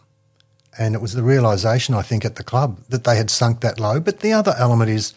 And 0.78 0.94
it 0.94 1.00
was 1.00 1.14
the 1.14 1.24
realization, 1.24 1.96
I 1.96 2.02
think, 2.02 2.24
at 2.24 2.36
the 2.36 2.44
club 2.44 2.78
that 2.88 3.02
they 3.02 3.16
had 3.16 3.30
sunk 3.30 3.62
that 3.62 3.80
low. 3.80 3.98
But 3.98 4.20
the 4.20 4.32
other 4.32 4.54
element 4.56 4.90
is 4.90 5.14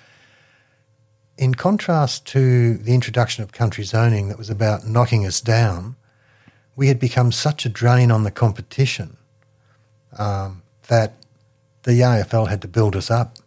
in 1.38 1.54
contrast 1.54 2.26
to 2.28 2.78
the 2.78 2.96
introduction 2.96 3.44
of 3.44 3.52
country 3.52 3.84
zoning 3.84 4.30
that 4.30 4.40
was 4.40 4.50
about 4.50 4.88
knocking 4.88 5.26
us 5.26 5.40
down, 5.40 5.96
we 6.76 6.88
had 6.88 7.00
become 7.00 7.32
such 7.32 7.66
a 7.66 7.70
drain 7.70 8.10
on 8.10 8.24
the 8.24 8.32
competition 8.32 9.18
um, 10.18 10.64
that 10.88 11.14
the 11.84 12.00
AFL 12.00 12.48
had 12.48 12.62
to 12.62 12.68
build 12.68 12.96
us 12.96 13.12
up. 13.12 13.38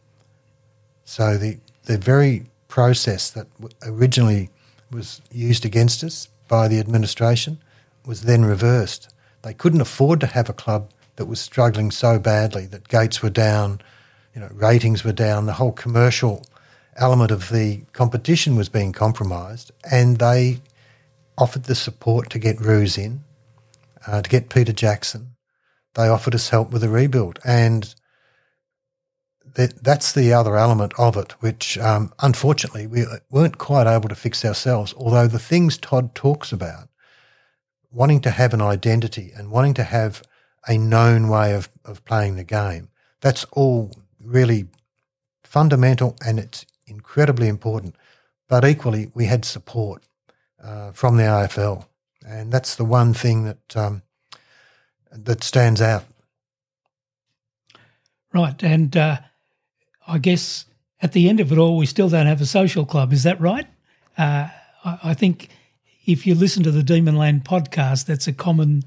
So 1.05 1.37
the 1.37 1.59
the 1.85 1.99
very 1.99 2.47
process 2.68 3.30
that 3.30 3.47
originally 3.85 4.51
was 4.91 5.20
used 5.30 5.64
against 5.64 6.03
us 6.03 6.28
by 6.49 6.66
the 6.68 6.78
administration 6.78 7.59
was 8.07 8.23
then 8.23 8.45
reversed. 8.45 9.13
They 9.43 9.55
couldn't 9.55 9.81
afford 9.81 10.21
to 10.21 10.27
have 10.27 10.49
a 10.49 10.55
club 10.55 10.91
that 11.17 11.27
was 11.27 11.41
struggling 11.41 11.91
so 11.91 12.19
badly 12.19 12.67
that 12.67 12.89
gates 12.89 13.23
were 13.23 13.31
down, 13.31 13.81
you 14.35 14.41
know, 14.41 14.49
ratings 14.53 15.05
were 15.05 15.13
down, 15.13 15.47
the 15.47 15.55
whole 15.55 15.73
commercial 15.73 16.45
element 16.97 17.31
of 17.31 17.51
the 17.51 17.83
competition 17.93 18.57
was 18.57 18.69
being 18.69 18.93
compromised, 18.93 19.73
and 19.91 20.19
they 20.19 20.61
offered 21.37 21.65
the 21.65 21.75
support 21.75 22.31
to 22.31 22.39
get 22.39 22.61
Roos 22.61 22.97
in, 22.97 23.23
uh, 24.07 24.23
to 24.23 24.31
get 24.31 24.49
Peter 24.49 24.73
Jackson. 24.73 25.35
They 25.95 26.09
offered 26.09 26.35
us 26.35 26.49
help 26.49 26.71
with 26.71 26.83
the 26.83 26.89
rebuild, 26.89 27.39
and 27.45 27.95
that, 29.55 29.83
that's 29.83 30.13
the 30.13 30.33
other 30.33 30.57
element 30.57 30.93
of 30.99 31.17
it, 31.17 31.33
which 31.41 31.79
um, 31.79 32.13
unfortunately 32.21 32.87
we 32.87 33.05
weren't 33.31 33.59
quite 33.59 33.87
able 33.87 34.09
to 34.09 34.15
fix 34.15 34.45
ourselves. 34.45 34.95
Although 34.97 35.29
the 35.29 35.39
things 35.39 35.79
Todd 35.79 36.15
talks 36.15 36.53
about, 36.53 36.89
wanting 37.95 38.20
to 38.22 38.30
have 38.30 38.53
an 38.53 38.61
identity 38.61 39.32
and 39.36 39.51
wanting 39.51 39.74
to 39.74 39.84
have 39.84 40.22
a 40.66 40.76
known 40.76 41.28
way 41.28 41.55
of, 41.55 41.68
of 41.84 42.05
playing 42.05 42.36
the 42.36 42.45
game, 42.45 42.88
that's 43.20 43.45
all 43.53 43.92
really 44.22 44.66
fundamental 45.42 46.16
and 46.26 46.38
it's 46.38 46.66
incredibly 46.86 47.49
important. 47.49 47.95
But 48.49 48.64
equally, 48.64 49.11
we 49.14 49.26
had 49.26 49.45
support 49.45 50.05
uh, 50.62 50.92
from 50.92 51.16
the 51.16 51.22
AFL, 51.22 51.86
and 52.26 52.53
that's 52.53 52.76
the 52.76 52.84
one 52.84 53.14
thing 53.14 53.45
that 53.45 53.76
um, 53.76 54.03
that 55.11 55.42
stands 55.42 55.80
out. 55.80 56.05
Right, 58.32 58.62
and 58.62 58.97
uh, 58.97 59.18
I 60.07 60.18
guess 60.18 60.66
at 61.01 61.12
the 61.12 61.28
end 61.28 61.40
of 61.40 61.53
it 61.53 61.59
all, 61.59 61.76
we 61.76 61.86
still 61.86 62.09
don't 62.09 62.26
have 62.26 62.40
a 62.40 62.47
social 62.47 62.84
club. 62.84 63.12
Is 63.12 63.22
that 63.22 63.40
right? 63.40 63.66
Uh, 64.18 64.49
I, 64.84 64.99
I, 65.05 65.14
think 65.14 65.49
if 66.07 66.27
you 66.27 66.35
listen 66.35 66.63
to 66.63 66.71
the 66.71 66.83
Demonland 66.83 67.45
podcast, 67.45 68.07
that's 68.07 68.27
a 68.27 68.33
common 68.33 68.83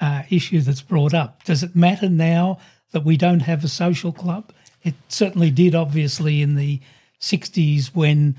uh, 0.00 0.22
issue 0.30 0.60
that's 0.60 0.82
brought 0.82 1.14
up. 1.14 1.44
Does 1.44 1.62
it 1.62 1.74
matter 1.74 2.08
now 2.08 2.58
that 2.92 3.04
we 3.04 3.16
don't 3.16 3.40
have 3.40 3.64
a 3.64 3.68
social 3.68 4.12
club? 4.12 4.52
It 4.82 4.94
certainly 5.08 5.50
did, 5.50 5.74
obviously, 5.74 6.42
in 6.42 6.54
the 6.54 6.80
60s 7.20 7.94
when 7.94 8.36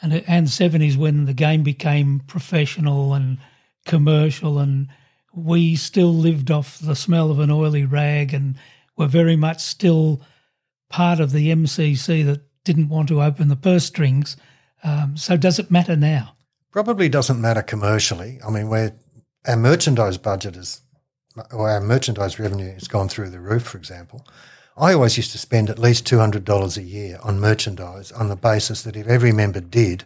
and, 0.00 0.12
and 0.26 0.46
70s 0.48 0.96
when 0.96 1.24
the 1.24 1.32
game 1.32 1.62
became 1.62 2.20
professional 2.26 3.14
and 3.14 3.38
commercial 3.86 4.58
and 4.58 4.88
we 5.34 5.76
still 5.76 6.12
lived 6.12 6.50
off 6.50 6.78
the 6.78 6.94
smell 6.94 7.30
of 7.30 7.38
an 7.40 7.50
oily 7.50 7.84
rag 7.84 8.32
and 8.32 8.56
were 8.96 9.06
very 9.06 9.36
much 9.36 9.60
still 9.60 10.20
part 10.88 11.20
of 11.20 11.32
the 11.32 11.50
MCC 11.50 12.24
that 12.24 12.42
didn't 12.64 12.88
want 12.88 13.08
to 13.08 13.22
open 13.22 13.48
the 13.48 13.56
purse 13.56 13.86
strings. 13.86 14.36
Um, 14.82 15.16
so 15.16 15.36
does 15.36 15.58
it 15.58 15.70
matter 15.70 15.96
now? 15.96 16.34
Probably 16.74 17.08
doesn't 17.08 17.40
matter 17.40 17.62
commercially. 17.62 18.40
I 18.44 18.50
mean, 18.50 18.68
where 18.68 18.96
our 19.46 19.54
merchandise 19.54 20.18
budget 20.18 20.56
is, 20.56 20.80
or 21.52 21.70
our 21.70 21.80
merchandise 21.80 22.40
revenue 22.40 22.74
has 22.74 22.88
gone 22.88 23.08
through 23.08 23.30
the 23.30 23.38
roof, 23.38 23.62
for 23.62 23.78
example. 23.78 24.26
I 24.76 24.92
always 24.92 25.16
used 25.16 25.30
to 25.30 25.38
spend 25.38 25.70
at 25.70 25.78
least 25.78 26.04
$200 26.04 26.76
a 26.76 26.82
year 26.82 27.20
on 27.22 27.38
merchandise 27.38 28.10
on 28.10 28.28
the 28.28 28.34
basis 28.34 28.82
that 28.82 28.96
if 28.96 29.06
every 29.06 29.30
member 29.30 29.60
did, 29.60 30.02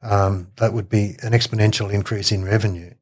um, 0.00 0.52
that 0.58 0.72
would 0.72 0.88
be 0.88 1.16
an 1.24 1.32
exponential 1.32 1.92
increase 1.92 2.30
in 2.30 2.44
revenue. 2.44 2.94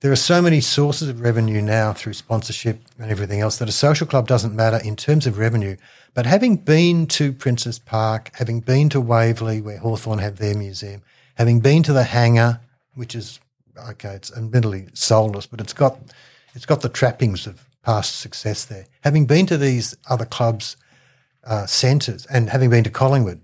There 0.00 0.10
are 0.10 0.16
so 0.16 0.42
many 0.42 0.60
sources 0.60 1.08
of 1.08 1.20
revenue 1.20 1.62
now 1.62 1.92
through 1.92 2.14
sponsorship 2.14 2.80
and 2.98 3.12
everything 3.12 3.42
else 3.42 3.58
that 3.58 3.68
a 3.68 3.72
social 3.72 4.08
club 4.08 4.26
doesn't 4.26 4.56
matter 4.56 4.80
in 4.84 4.96
terms 4.96 5.28
of 5.28 5.38
revenue. 5.38 5.76
But 6.14 6.26
having 6.26 6.56
been 6.56 7.06
to 7.06 7.32
Princes 7.32 7.78
Park, 7.78 8.32
having 8.34 8.58
been 8.58 8.88
to 8.88 9.00
Waverley, 9.00 9.60
where 9.60 9.78
Hawthorn 9.78 10.18
have 10.18 10.38
their 10.38 10.56
museum, 10.56 11.02
having 11.38 11.60
been 11.60 11.82
to 11.84 11.92
the 11.92 12.04
hangar, 12.04 12.60
which 12.94 13.14
is 13.14 13.40
okay, 13.90 14.10
it's 14.10 14.36
admittedly 14.36 14.88
soulless, 14.92 15.46
but 15.46 15.60
it's 15.60 15.72
got 15.72 15.98
it's 16.54 16.66
got 16.66 16.82
the 16.82 16.88
trappings 16.88 17.46
of 17.46 17.68
past 17.82 18.18
success 18.18 18.64
there. 18.64 18.86
Having 19.02 19.26
been 19.26 19.46
to 19.46 19.56
these 19.56 19.96
other 20.10 20.26
clubs' 20.26 20.76
uh, 21.44 21.64
centres 21.66 22.26
and 22.26 22.50
having 22.50 22.70
been 22.70 22.84
to 22.84 22.90
Collingwood 22.90 23.40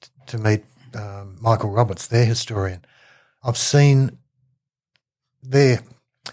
t- 0.00 0.08
to 0.26 0.38
meet 0.38 0.64
um, 0.94 1.36
Michael 1.40 1.70
Roberts, 1.70 2.06
their 2.06 2.24
historian, 2.24 2.84
I've 3.42 3.58
seen 3.58 4.18
their 5.42 5.80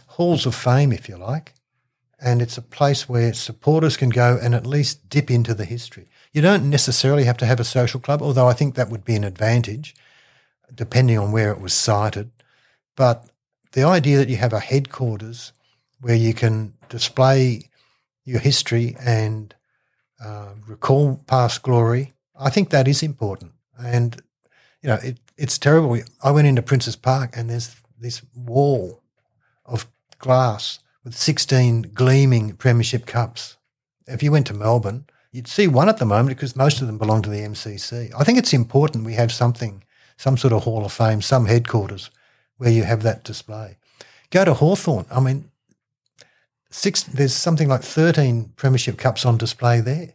halls 0.08 0.46
of 0.46 0.56
fame, 0.56 0.94
if 0.94 1.10
you 1.10 1.18
like, 1.18 1.54
and 2.22 2.42
it's 2.42 2.58
a 2.58 2.62
place 2.62 3.10
where 3.10 3.34
supporters 3.34 3.98
can 3.98 4.10
go 4.10 4.40
and 4.42 4.56
at 4.56 4.66
least 4.66 5.10
dip 5.10 5.30
into 5.30 5.54
the 5.54 5.66
history. 5.66 6.08
You 6.32 6.42
don't 6.42 6.70
necessarily 6.70 7.26
have 7.26 7.38
to 7.38 7.46
have 7.46 7.60
a 7.60 7.66
social 7.66 8.00
club, 8.00 8.22
although 8.22 8.48
I 8.48 8.54
think 8.54 8.76
that 8.76 8.90
would 8.90 9.04
be 9.04 9.16
an 9.16 9.26
advantage, 9.26 9.94
depending 10.74 11.17
on 11.17 11.32
where 11.32 11.51
it 11.51 11.61
was 11.61 11.74
sited. 11.74 12.32
But 12.95 13.30
the 13.72 13.84
idea 13.84 14.17
that 14.17 14.30
you 14.30 14.38
have 14.38 14.53
a 14.53 14.59
headquarters 14.59 15.53
where 15.99 16.15
you 16.15 16.34
can 16.34 16.74
display 16.89 17.69
your 18.26 18.39
history 18.39 18.95
and 19.03 19.55
uh, 20.24 20.49
recall 20.67 21.22
past 21.28 21.63
glory, 21.63 22.13
I 22.39 22.49
think 22.49 22.69
that 22.69 22.88
is 22.88 23.01
important. 23.03 23.53
And, 23.80 24.22
you 24.82 24.89
know, 24.89 24.99
it, 25.03 25.17
it's 25.38 25.57
terrible. 25.57 25.97
I 26.24 26.32
went 26.32 26.47
into 26.47 26.61
Princes 26.61 26.95
Park 26.95 27.32
and 27.36 27.49
there's 27.49 27.76
this 27.99 28.22
wall 28.36 29.01
of 29.65 29.88
glass 30.19 30.80
with 31.03 31.15
16 31.15 31.91
gleaming 31.93 32.53
Premiership 32.55 33.05
Cups. 33.05 33.57
If 34.07 34.22
you 34.22 34.32
went 34.32 34.47
to 34.47 34.53
Melbourne, 34.53 35.05
you'd 35.32 35.47
see 35.47 35.67
one 35.67 35.89
at 35.89 35.97
the 35.97 36.05
moment 36.05 36.36
because 36.38 36.55
most 36.55 36.82
of 36.82 36.88
them 36.88 36.97
belong 36.97 37.22
to 37.24 37.30
the 37.30 37.39
MCC. 37.39 38.11
I 38.17 38.24
think 38.24 38.38
it's 38.38 38.53
important 38.53 39.05
we 39.05 39.13
have 39.13 39.32
something, 39.32 39.84
some 40.22 40.38
sort 40.38 40.53
of 40.53 40.63
Hall 40.63 40.86
of 40.86 40.93
Fame, 40.93 41.19
some 41.19 41.47
headquarters 41.47 42.11
where 42.57 42.69
you 42.69 42.84
have 42.84 43.01
that 43.01 43.24
display. 43.24 43.78
Go 44.30 44.45
to 44.45 44.53
Hawthorn. 44.53 45.05
I 45.09 45.19
mean, 45.19 45.49
six. 46.69 47.01
There's 47.01 47.34
something 47.34 47.67
like 47.67 47.82
thirteen 47.82 48.53
Premiership 48.55 48.99
Cups 48.99 49.26
on 49.26 49.39
display 49.39 49.82
there. 49.82 50.13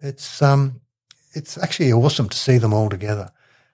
It's 0.00 0.40
um, 0.40 0.80
it's 1.32 1.58
actually 1.58 1.92
awesome 1.92 2.28
to 2.28 2.36
see 2.36 2.58
them 2.58 2.72
all 2.72 2.88
together, 2.88 3.32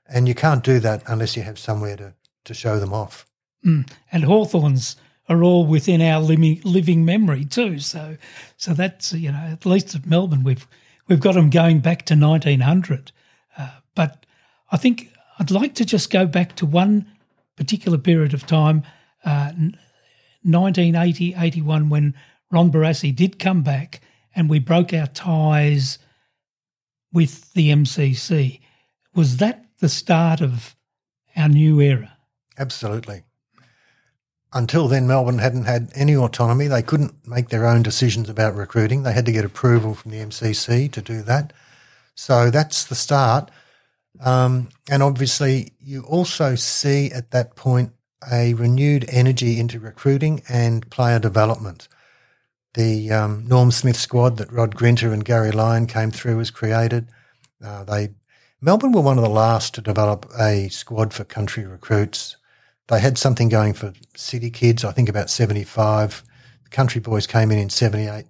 and 0.09 0.27
you 0.27 0.35
can't 0.35 0.65
do 0.65 0.81
that 0.81 1.03
unless 1.07 1.37
you 1.37 1.43
have 1.43 1.59
somewhere 1.59 1.97
to 1.97 2.15
to 2.45 2.55
show 2.55 2.81
them 2.81 2.95
off. 2.95 3.27
Mm. 3.63 3.87
And 4.11 4.25
Hawthorns 4.25 4.97
are 5.29 5.45
all 5.45 5.67
within 5.67 6.01
our 6.01 6.23
living, 6.23 6.63
living 6.65 7.05
memory 7.05 7.45
too. 7.45 7.81
So, 7.81 8.17
so 8.57 8.73
that's 8.73 9.13
you 9.13 9.31
know 9.31 9.47
at 9.53 9.67
least 9.67 9.95
at 9.95 10.07
Melbourne 10.07 10.43
we've 10.43 10.67
we've 11.07 11.21
got 11.21 11.35
them 11.35 11.51
going 11.51 11.81
back 11.81 12.07
to 12.07 12.15
1900. 12.15 13.13
Uh, 13.59 13.69
but 13.95 14.25
I 14.73 14.79
think 14.79 15.10
I'd 15.41 15.51
like 15.51 15.75
to 15.77 15.87
just 15.87 16.11
go 16.11 16.27
back 16.27 16.55
to 16.57 16.67
one 16.67 17.07
particular 17.57 17.97
period 17.97 18.35
of 18.35 18.47
time, 18.47 18.83
uh, 19.25 19.53
1980 20.43 21.35
81, 21.37 21.89
when 21.89 22.15
Ron 22.51 22.71
Barassi 22.71 23.17
did 23.17 23.39
come 23.39 23.63
back 23.63 24.03
and 24.37 24.51
we 24.51 24.59
broke 24.59 24.93
our 24.93 25.07
ties 25.07 25.99
with 27.11 27.53
the 27.55 27.71
MCC. 27.71 28.61
Was 29.15 29.39
that 29.39 29.65
the 29.79 29.89
start 29.89 30.43
of 30.43 30.77
our 31.35 31.49
new 31.49 31.81
era? 31.81 32.19
Absolutely. 32.59 33.23
Until 34.53 34.89
then, 34.89 35.07
Melbourne 35.07 35.39
hadn't 35.39 35.65
had 35.65 35.91
any 35.95 36.15
autonomy. 36.15 36.67
They 36.67 36.83
couldn't 36.83 37.27
make 37.27 37.49
their 37.49 37.67
own 37.67 37.83
decisions 37.83 38.29
about 38.29 38.55
recruiting. 38.55 39.05
They 39.05 39.15
had 39.15 39.27
to 39.27 39.33
get 39.33 39.45
approval 39.47 39.95
from 39.95 40.11
the 40.11 40.19
MCC 40.19 40.93
to 40.93 41.01
do 41.01 41.23
that. 41.23 41.53
So 42.15 42.51
that's 42.51 42.85
the 42.85 42.95
start. 42.95 43.51
Um, 44.23 44.69
and 44.91 45.03
obviously, 45.03 45.73
you 45.81 46.03
also 46.03 46.55
see 46.55 47.11
at 47.11 47.31
that 47.31 47.57
point 47.57 47.93
a 48.31 48.55
renewed 48.55 49.07
energy 49.09 49.59
into 49.59 49.81
recruiting 49.81 50.43
and 50.49 50.89
player 50.91 51.19
development. 51.19 51.89
The 52.75 53.11
um, 53.11 53.47
Norm 53.49 53.71
Smith 53.71 53.97
squad 53.97 54.37
that 54.37 54.53
Rod 54.53 54.77
Grinter 54.77 55.13
and 55.13 55.25
Gary 55.25 55.51
Lyon 55.51 55.87
came 55.87 56.11
through 56.11 56.37
was 56.37 56.51
created. 56.51 57.09
Uh, 57.65 57.85
they 57.85 58.11
Melbourne 58.61 58.93
were 58.93 59.01
one 59.01 59.17
of 59.17 59.25
the 59.25 59.31
last 59.31 59.75
to 59.75 59.81
develop 59.81 60.31
a 60.39 60.69
squad 60.69 61.15
for 61.15 61.25
country 61.25 61.65
recruits. 61.65 62.37
They 62.89 63.01
had 63.01 63.17
something 63.17 63.49
going 63.49 63.73
for 63.73 63.95
city 64.15 64.51
kids, 64.51 64.85
I 64.85 64.93
think 64.93 65.09
about 65.09 65.31
75. 65.31 66.23
The 66.65 66.71
country 66.71 67.01
boys 67.01 67.27
came 67.27 67.51
in 67.51 67.59
in 67.59 67.71
78. 67.71 68.27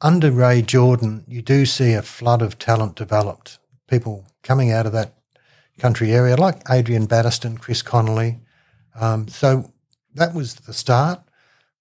Under 0.00 0.30
Ray 0.30 0.62
Jordan, 0.62 1.24
you 1.28 1.42
do 1.42 1.66
see 1.66 1.92
a 1.92 2.00
flood 2.00 2.40
of 2.40 2.58
talent 2.58 2.94
developed. 2.94 3.58
People 3.88 4.24
coming 4.42 4.72
out 4.72 4.86
of 4.86 4.92
that 4.92 5.12
country 5.78 6.12
area, 6.12 6.36
like 6.36 6.62
Adrian 6.70 7.06
Battiston, 7.06 7.60
Chris 7.60 7.82
Connolly. 7.82 8.40
Um, 9.00 9.28
so 9.28 9.72
that 10.14 10.34
was 10.34 10.54
the 10.56 10.72
start. 10.72 11.20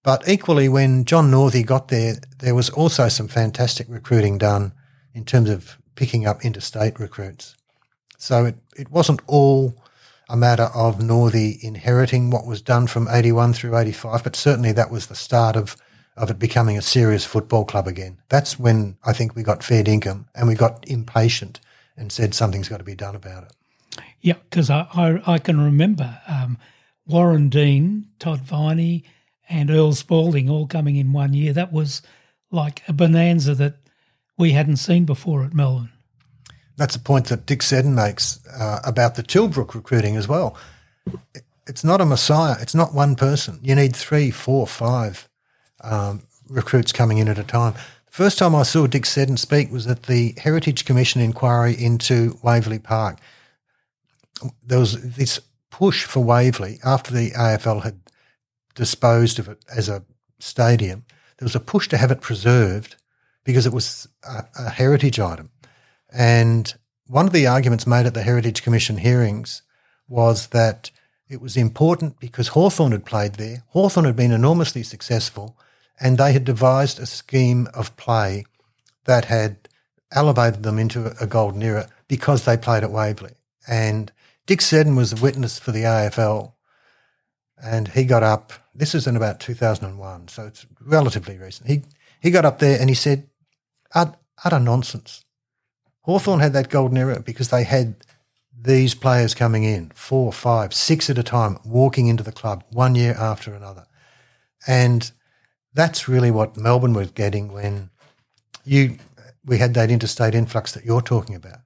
But 0.04 0.28
equally, 0.28 0.70
when 0.70 1.04
John 1.04 1.30
Northey 1.30 1.66
got 1.66 1.90
there, 1.90 2.16
there 2.40 2.56
was 2.56 2.70
also 2.70 3.10
some 3.10 3.28
fantastic 3.28 3.88
recruiting 3.90 4.38
done 4.38 4.72
in 5.14 5.26
terms 5.26 5.50
of 5.50 5.78
picking 5.96 6.26
up 6.26 6.46
interstate 6.46 7.00
recruits. 7.00 7.56
So 8.18 8.46
it, 8.46 8.56
it 8.78 8.90
wasn't 8.90 9.22
all 9.28 9.76
a 10.30 10.38
matter 10.38 10.70
of 10.74 11.00
Northey 11.00 11.62
inheriting 11.62 12.30
what 12.30 12.46
was 12.46 12.62
done 12.62 12.88
from 12.88 13.08
81 13.10 13.54
through 13.54 13.78
85, 13.78 14.24
but 14.24 14.36
certainly 14.36 14.72
that 14.74 14.92
was 14.92 15.08
the 15.08 15.16
start 15.16 15.56
of, 15.56 15.78
of 16.16 16.30
it 16.30 16.40
becoming 16.40 16.78
a 16.78 16.82
serious 16.82 17.26
football 17.26 17.66
club 17.66 17.88
again. 17.88 18.18
That's 18.30 18.60
when 18.60 18.98
I 19.06 19.14
think 19.14 19.36
we 19.36 19.44
got 19.44 19.64
fair 19.64 19.84
income 19.86 20.28
and 20.36 20.48
we 20.48 20.56
got 20.56 20.88
impatient 20.88 21.60
and 21.96 22.12
said 22.12 22.34
something's 22.34 22.70
got 22.70 22.78
to 22.78 22.84
be 22.84 22.96
done 22.96 23.16
about 23.16 23.44
it. 23.44 23.54
Yeah, 24.22 24.36
because 24.50 24.70
I, 24.70 24.88
I, 24.94 25.34
I, 25.34 25.38
can 25.38 25.62
remember 25.62 26.20
um, 26.28 26.58
Warren 27.06 27.50
Dean, 27.50 28.08
Todd 28.20 28.42
Viney, 28.42 29.04
and 29.50 29.70
Earl 29.70 29.94
Spalding 29.94 30.50
all 30.50 30.68
coming 30.68 30.96
in 30.96 31.14
one 31.14 31.34
year. 31.34 31.54
That 31.54 31.72
was 31.72 32.02
like 32.52 32.82
a 32.88 32.94
bonanza 32.94 33.56
that 33.56 33.76
we 34.38 34.52
hadn't 34.52 34.78
seen 34.78 35.06
before 35.06 35.44
at 35.44 35.54
Melbourne. 35.54 35.92
That's 36.76 36.96
a 36.96 37.00
point 37.00 37.28
that 37.28 37.46
Dick 37.46 37.64
Seddon 37.64 37.96
makes 37.96 38.46
uh, 38.48 38.80
about 38.84 39.16
the 39.16 39.24
Tilbrook 39.24 39.74
recruiting 39.74 40.16
as 40.16 40.28
well. 40.28 40.56
It's 41.66 41.84
not 41.84 42.02
a 42.02 42.06
messiah. 42.06 42.56
It's 42.62 42.76
not 42.76 42.94
one 42.94 43.16
person. 43.16 43.60
You 43.62 43.76
need 43.76 43.96
three, 43.96 44.32
four, 44.32 44.68
five 44.68 45.28
um, 45.82 46.24
recruits 46.50 46.92
coming 46.92 47.18
in 47.18 47.28
at 47.28 47.40
a 47.40 47.44
time. 47.44 47.74
The 48.06 48.12
first 48.12 48.38
time 48.38 48.56
I 48.56 48.64
saw 48.64 48.88
Dick 48.88 49.06
Seddon 49.06 49.38
speak 49.38 49.72
was 49.72 49.88
at 49.88 50.04
the 50.04 50.36
Heritage 50.38 50.86
Commission 50.86 51.20
inquiry 51.20 51.74
into 51.74 52.38
Waverley 52.44 52.80
Park 52.80 53.18
there 54.64 54.80
was 54.80 55.16
this 55.16 55.40
push 55.70 56.06
for 56.06 56.24
Waverley 56.24 56.80
after 56.84 57.14
the 57.14 57.32
AFL 57.32 57.84
had 57.84 58.00
disposed 58.76 59.40
of 59.40 59.48
it 59.48 59.64
as 59.76 59.90
a 59.90 60.04
stadium. 60.40 61.06
There 61.38 61.46
was 61.46 61.56
a 61.56 61.60
push 61.60 61.88
to 61.90 61.98
have 61.98 62.12
it 62.12 62.22
preserved 62.22 62.96
because 63.44 63.66
it 63.66 63.74
was 63.74 64.08
a, 64.24 64.46
a 64.60 64.70
heritage 64.70 65.20
item. 65.20 65.50
And 66.12 66.74
one 67.08 67.28
of 67.28 67.34
the 67.34 67.48
arguments 67.48 67.88
made 67.88 68.06
at 68.06 68.14
the 68.14 68.24
Heritage 68.24 68.64
Commission 68.64 68.98
hearings 68.98 69.62
was 70.08 70.48
that 70.48 70.92
it 71.30 71.42
was 71.42 71.58
important 71.58 72.20
because 72.20 72.50
Hawthorn 72.50 72.92
had 72.92 73.06
played 73.06 73.36
there. 73.36 73.64
Hawthorn 73.68 74.06
had 74.06 74.16
been 74.16 74.32
enormously 74.32 74.84
successful 74.84 75.58
and 76.00 76.18
they 76.18 76.34
had 76.34 76.44
devised 76.44 77.00
a 77.00 77.06
scheme 77.06 77.68
of 77.74 77.96
play 77.98 78.46
that 79.06 79.26
had 79.26 79.70
elevated 80.12 80.64
them 80.64 80.80
into 80.80 81.14
a 81.20 81.28
golden 81.28 81.62
era 81.62 81.90
because 82.08 82.46
they 82.46 82.56
played 82.56 82.84
at 82.84 82.92
Waverley. 82.92 83.34
And 83.68 84.12
Dick 84.48 84.62
Seddon 84.62 84.96
was 84.96 85.14
a 85.14 85.22
witness 85.22 85.60
for 85.60 85.72
the 85.72 85.84
AFL 85.84 86.54
and 87.62 87.90
he 87.90 88.06
got 88.06 88.24
up. 88.24 88.54
This 88.74 88.96
is 88.96 89.06
in 89.06 89.16
about 89.16 89.40
2001, 89.40 90.30
so 90.30 90.48
it's 90.48 90.66
relatively 90.82 91.38
recent. 91.38 91.70
He, 91.70 91.84
he 92.22 92.32
got 92.32 92.46
up 92.46 92.60
there 92.60 92.80
and 92.80 92.90
he 92.90 92.96
said, 92.96 93.30
utter 93.94 94.60
nonsense. 94.60 95.26
Hawthorn 96.02 96.40
had 96.40 96.54
that 96.54 96.70
golden 96.70 96.98
era 96.98 97.20
because 97.20 97.50
they 97.50 97.66
had 97.66 97.96
these 98.60 98.96
players 98.96 99.36
coming 99.36 99.64
in, 99.64 99.92
four, 99.94 100.32
five, 100.32 100.74
six 100.74 101.10
at 101.10 101.18
a 101.18 101.24
time, 101.24 101.60
walking 101.66 102.08
into 102.08 102.24
the 102.24 102.32
club 102.32 102.64
one 102.72 102.96
year 102.96 103.14
after 103.14 103.54
another. 103.54 103.86
And 104.66 105.12
that's 105.74 106.08
really 106.08 106.32
what 106.32 106.56
Melbourne 106.58 106.94
was 106.94 107.12
getting 107.12 107.52
when 107.52 107.90
you 108.64 108.98
we 109.46 109.58
had 109.58 109.74
that 109.76 109.92
interstate 109.92 110.36
influx 110.36 110.74
that 110.74 110.84
you're 110.86 111.02
talking 111.02 111.36
about. 111.36 111.60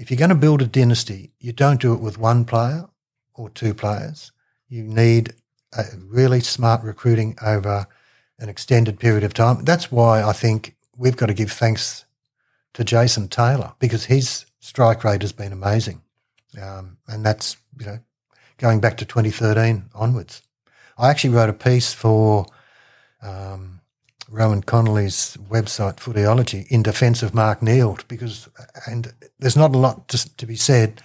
If 0.00 0.10
you're 0.10 0.16
going 0.16 0.30
to 0.30 0.34
build 0.34 0.62
a 0.62 0.66
dynasty, 0.66 1.34
you 1.40 1.52
don't 1.52 1.78
do 1.78 1.92
it 1.92 2.00
with 2.00 2.16
one 2.16 2.46
player 2.46 2.88
or 3.34 3.50
two 3.50 3.74
players. 3.74 4.32
You 4.66 4.82
need 4.82 5.34
a 5.76 5.84
really 6.02 6.40
smart 6.40 6.82
recruiting 6.82 7.36
over 7.44 7.86
an 8.38 8.48
extended 8.48 8.98
period 8.98 9.24
of 9.24 9.34
time. 9.34 9.62
That's 9.62 9.92
why 9.92 10.22
I 10.22 10.32
think 10.32 10.74
we've 10.96 11.18
got 11.18 11.26
to 11.26 11.34
give 11.34 11.52
thanks 11.52 12.06
to 12.72 12.82
Jason 12.82 13.28
Taylor 13.28 13.74
because 13.78 14.06
his 14.06 14.46
strike 14.58 15.04
rate 15.04 15.20
has 15.20 15.32
been 15.32 15.52
amazing. 15.52 16.00
Um, 16.58 16.96
and 17.06 17.22
that's, 17.22 17.58
you 17.78 17.84
know, 17.84 17.98
going 18.56 18.80
back 18.80 18.96
to 18.96 19.04
2013 19.04 19.90
onwards. 19.94 20.40
I 20.96 21.10
actually 21.10 21.34
wrote 21.34 21.50
a 21.50 21.52
piece 21.52 21.92
for 21.92 22.46
um, 23.20 23.79
Rohan 24.30 24.62
Connolly's 24.62 25.36
website, 25.48 25.96
Footyology, 25.96 26.66
in 26.68 26.82
defence 26.82 27.22
of 27.22 27.34
Mark 27.34 27.62
Neeld 27.62 28.06
because, 28.06 28.48
and 28.86 29.12
there's 29.38 29.56
not 29.56 29.74
a 29.74 29.78
lot 29.78 30.08
to, 30.08 30.36
to 30.36 30.46
be 30.46 30.56
said, 30.56 31.02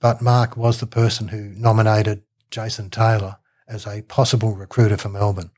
but 0.00 0.20
Mark 0.20 0.56
was 0.56 0.80
the 0.80 0.86
person 0.86 1.28
who 1.28 1.50
nominated 1.56 2.22
Jason 2.50 2.90
Taylor 2.90 3.36
as 3.68 3.86
a 3.86 4.02
possible 4.02 4.54
recruiter 4.54 4.96
for 4.96 5.08
Melbourne. 5.08 5.50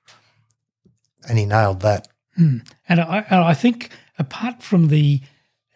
And 1.29 1.39
he 1.39 1.47
nailed 1.47 1.81
that. 1.81 2.09
Mm. 2.39 2.69
And 2.89 3.01
I, 3.01 3.25
I 3.31 3.55
think 3.55 3.91
apart 4.19 4.63
from 4.63 4.89
the 4.89 5.21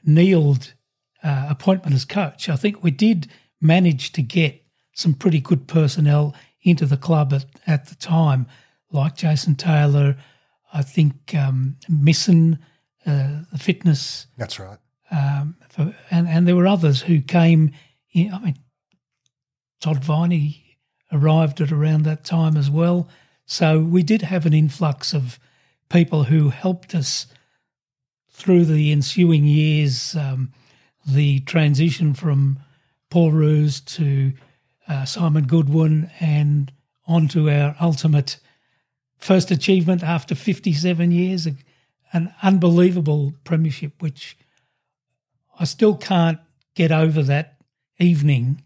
Neeld 0.05 0.75
uh, 1.22 1.47
appointment 1.49 1.95
as 1.95 2.05
coach, 2.05 2.49
I 2.49 2.57
think 2.57 2.83
we 2.83 2.91
did 2.91 3.29
manage 3.61 4.12
to 4.12 4.22
get 4.22 4.62
some 4.93 5.14
pretty 5.14 5.41
good 5.41 5.66
personnel 5.66 6.35
into 6.62 6.87
the 6.87 6.97
club 6.97 7.33
at, 7.33 7.47
at 7.66 7.87
the 7.87 7.95
time, 7.95 8.47
like 8.91 9.16
Jason 9.16 9.55
Taylor, 9.55 10.16
I 10.75 10.83
think 10.83 11.35
um, 11.35 11.77
Misson, 11.89 12.59
uh, 13.07 13.43
the 13.53 13.59
fitness. 13.59 14.27
That's 14.37 14.59
right. 14.59 14.79
Um, 15.11 15.57
for, 15.70 15.95
and, 16.11 16.27
and 16.29 16.49
there 16.49 16.57
were 16.57 16.66
others 16.66 17.03
who 17.03 17.20
came 17.22 17.72
in. 18.12 18.35
I 18.35 18.39
mean, 18.41 18.59
Todd 19.81 20.05
Viney 20.05 20.79
arrived 21.12 21.61
at 21.61 21.70
around 21.70 22.03
that 22.03 22.25
time 22.25 22.57
as 22.57 22.68
well. 22.68 23.09
So 23.47 23.79
we 23.79 24.03
did 24.03 24.22
have 24.22 24.47
an 24.47 24.53
influx 24.53 25.14
of 25.14 25.39
people 25.89 26.25
who 26.25 26.49
helped 26.49 26.95
us 26.95 27.27
through 28.31 28.64
the 28.64 28.91
ensuing 28.91 29.45
years, 29.45 30.16
um, 30.16 30.53
the 31.07 31.41
transition 31.41 32.14
from 32.14 32.59
Paul 33.11 33.31
Roos 33.31 33.81
to 33.81 34.33
uh, 34.89 35.05
Simon 35.05 35.47
Goodwin 35.47 36.11
and 36.18 36.72
on 37.07 37.29
to 37.29 37.49
our 37.49 37.77
ultimate 37.81 38.39
first 39.25 39.51
achievement 39.51 40.03
after 40.03 40.35
57 40.35 41.11
years, 41.11 41.49
an 42.12 42.35
unbelievable 42.43 43.33
premiership, 43.43 44.03
which 44.03 44.37
I 45.59 45.64
still 45.64 45.97
can't 45.97 46.39
get 46.75 46.93
over 46.93 47.22
that 47.22 47.57
evening 47.99 48.62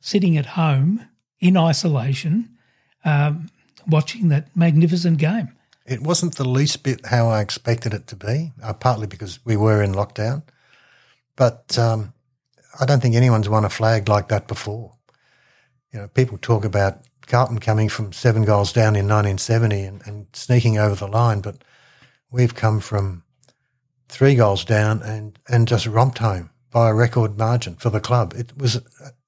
sitting 0.00 0.36
at 0.36 0.46
home 0.46 1.08
in 1.40 1.56
isolation 1.56 2.56
um, 3.04 3.50
watching 3.88 4.28
that 4.28 4.56
magnificent 4.56 5.18
game. 5.18 5.52
It 5.84 6.00
wasn't 6.00 6.36
the 6.36 6.48
least 6.48 6.84
bit 6.84 7.06
how 7.06 7.28
I 7.28 7.40
expected 7.40 7.92
it 7.92 8.06
to 8.08 8.16
be, 8.16 8.52
uh, 8.62 8.72
partly 8.72 9.08
because 9.08 9.44
we 9.44 9.56
were 9.56 9.82
in 9.82 9.92
lockdown. 9.92 10.44
But 11.34 11.76
um, 11.76 12.12
I 12.78 12.86
don't 12.86 13.00
think 13.00 13.16
anyone's 13.16 13.48
won 13.48 13.64
a 13.64 13.68
flag 13.68 14.08
like 14.08 14.28
that 14.28 14.46
before. 14.46 14.92
You 15.92 16.00
know, 16.00 16.08
people 16.08 16.38
talk 16.38 16.64
about 16.64 17.00
Carlton 17.26 17.58
coming 17.58 17.88
from 17.88 18.12
seven 18.12 18.44
goals 18.44 18.72
down 18.72 18.96
in 18.96 19.08
1970 19.08 19.82
and, 19.82 20.02
and 20.06 20.26
sneaking 20.32 20.78
over 20.78 20.94
the 20.94 21.06
line, 21.06 21.40
but 21.40 21.62
we've 22.30 22.54
come 22.54 22.80
from 22.80 23.24
three 24.08 24.34
goals 24.34 24.64
down 24.64 25.02
and, 25.02 25.38
and 25.48 25.66
just 25.66 25.86
romped 25.86 26.18
home 26.18 26.50
by 26.70 26.90
a 26.90 26.94
record 26.94 27.36
margin 27.36 27.74
for 27.76 27.90
the 27.90 28.00
club. 28.00 28.34
It 28.36 28.56
was 28.56 28.80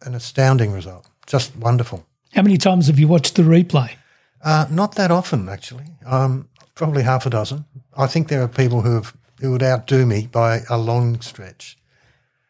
an 0.03 0.14
astounding 0.14 0.72
result, 0.72 1.09
just 1.26 1.57
wonderful. 1.57 2.07
How 2.34 2.42
many 2.42 2.59
times 2.59 2.86
have 2.86 2.99
you 2.99 3.09
watched 3.09 3.34
the 3.34 3.42
replay? 3.42 3.94
Uh, 4.42 4.66
not 4.70 4.94
that 4.94 5.11
often, 5.11 5.49
actually. 5.49 5.86
Um, 6.07 6.49
probably 6.74 7.03
half 7.03 7.26
a 7.26 7.30
dozen. 7.30 7.64
I 7.96 8.07
think 8.07 8.28
there 8.28 8.42
are 8.42 8.49
people 8.49 8.82
who 8.82 8.94
have 8.94 9.14
who 9.40 9.53
would 9.53 9.62
outdo 9.62 10.05
me 10.05 10.26
by 10.30 10.62
a 10.68 10.78
long 10.78 11.20
stretch. 11.20 11.76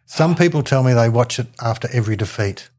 Some 0.06 0.34
people 0.34 0.62
tell 0.62 0.82
me 0.82 0.94
they 0.94 1.08
watch 1.08 1.38
it 1.38 1.48
after 1.60 1.88
every 1.92 2.16
defeat. 2.16 2.70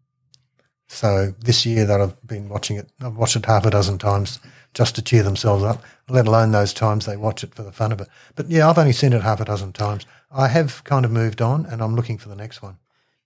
So 0.90 1.36
this 1.40 1.66
year 1.66 1.86
that 1.86 2.02
I've 2.02 2.22
been 2.28 2.50
watching 2.50 2.76
it, 2.78 2.90
I've 3.00 3.16
watched 3.16 3.36
it 3.36 3.46
half 3.46 3.66
a 3.66 3.70
dozen 3.70 4.00
times 4.00 4.40
just 4.74 4.96
to 4.96 5.02
cheer 5.02 5.24
themselves 5.24 5.64
up, 5.64 5.84
let 6.10 6.28
alone 6.28 6.52
those 6.52 6.74
times 6.74 7.06
they 7.06 7.16
watch 7.16 7.44
it 7.44 7.54
for 7.54 7.64
the 7.64 7.72
fun 7.72 7.92
of 7.92 8.02
it. 8.02 8.08
But 8.36 8.50
yeah, 8.50 8.68
I've 8.68 8.78
only 8.78 8.92
seen 8.92 9.14
it 9.14 9.22
half 9.22 9.40
a 9.40 9.46
dozen 9.46 9.72
times. 9.72 10.06
I 10.32 10.48
have 10.48 10.84
kind 10.84 11.06
of 11.06 11.12
moved 11.12 11.42
on 11.42 11.66
and 11.68 11.82
I'm 11.82 11.96
looking 11.96 12.18
for 12.18 12.28
the 12.28 12.36
next 12.36 12.62
one. 12.62 12.78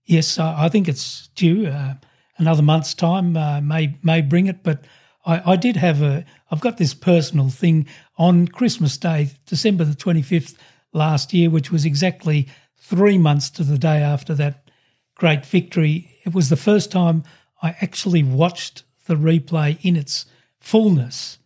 Yes, 0.05 0.37
I 0.37 0.67
think 0.67 0.89
it's 0.89 1.29
due. 1.35 1.67
Uh, 1.67 1.95
another 2.37 2.61
month's 2.61 2.93
time 2.93 3.37
uh, 3.37 3.61
may 3.61 3.97
may 4.03 4.21
bring 4.21 4.47
it, 4.47 4.61
but 4.61 4.83
I, 5.25 5.53
I 5.53 5.55
did 5.55 5.77
have 5.77 6.01
a, 6.01 6.25
I've 6.51 6.59
got 6.59 6.77
this 6.77 6.93
personal 6.93 7.49
thing 7.49 7.87
on 8.17 8.49
Christmas 8.49 8.97
Day, 8.97 9.29
December 9.45 9.85
the 9.85 9.95
25th 9.95 10.55
last 10.91 11.33
year, 11.33 11.49
which 11.49 11.71
was 11.71 11.85
exactly 11.85 12.49
three 12.77 13.17
months 13.17 13.49
to 13.51 13.63
the 13.63 13.77
day 13.77 14.01
after 14.01 14.33
that 14.35 14.69
great 15.15 15.45
victory. 15.45 16.19
It 16.25 16.33
was 16.33 16.49
the 16.49 16.57
first 16.57 16.91
time 16.91 17.23
I 17.63 17.75
actually 17.81 18.21
watched 18.21 18.83
the 19.07 19.15
replay 19.15 19.77
in 19.81 19.95
its 19.95 20.25
fullness. 20.59 21.39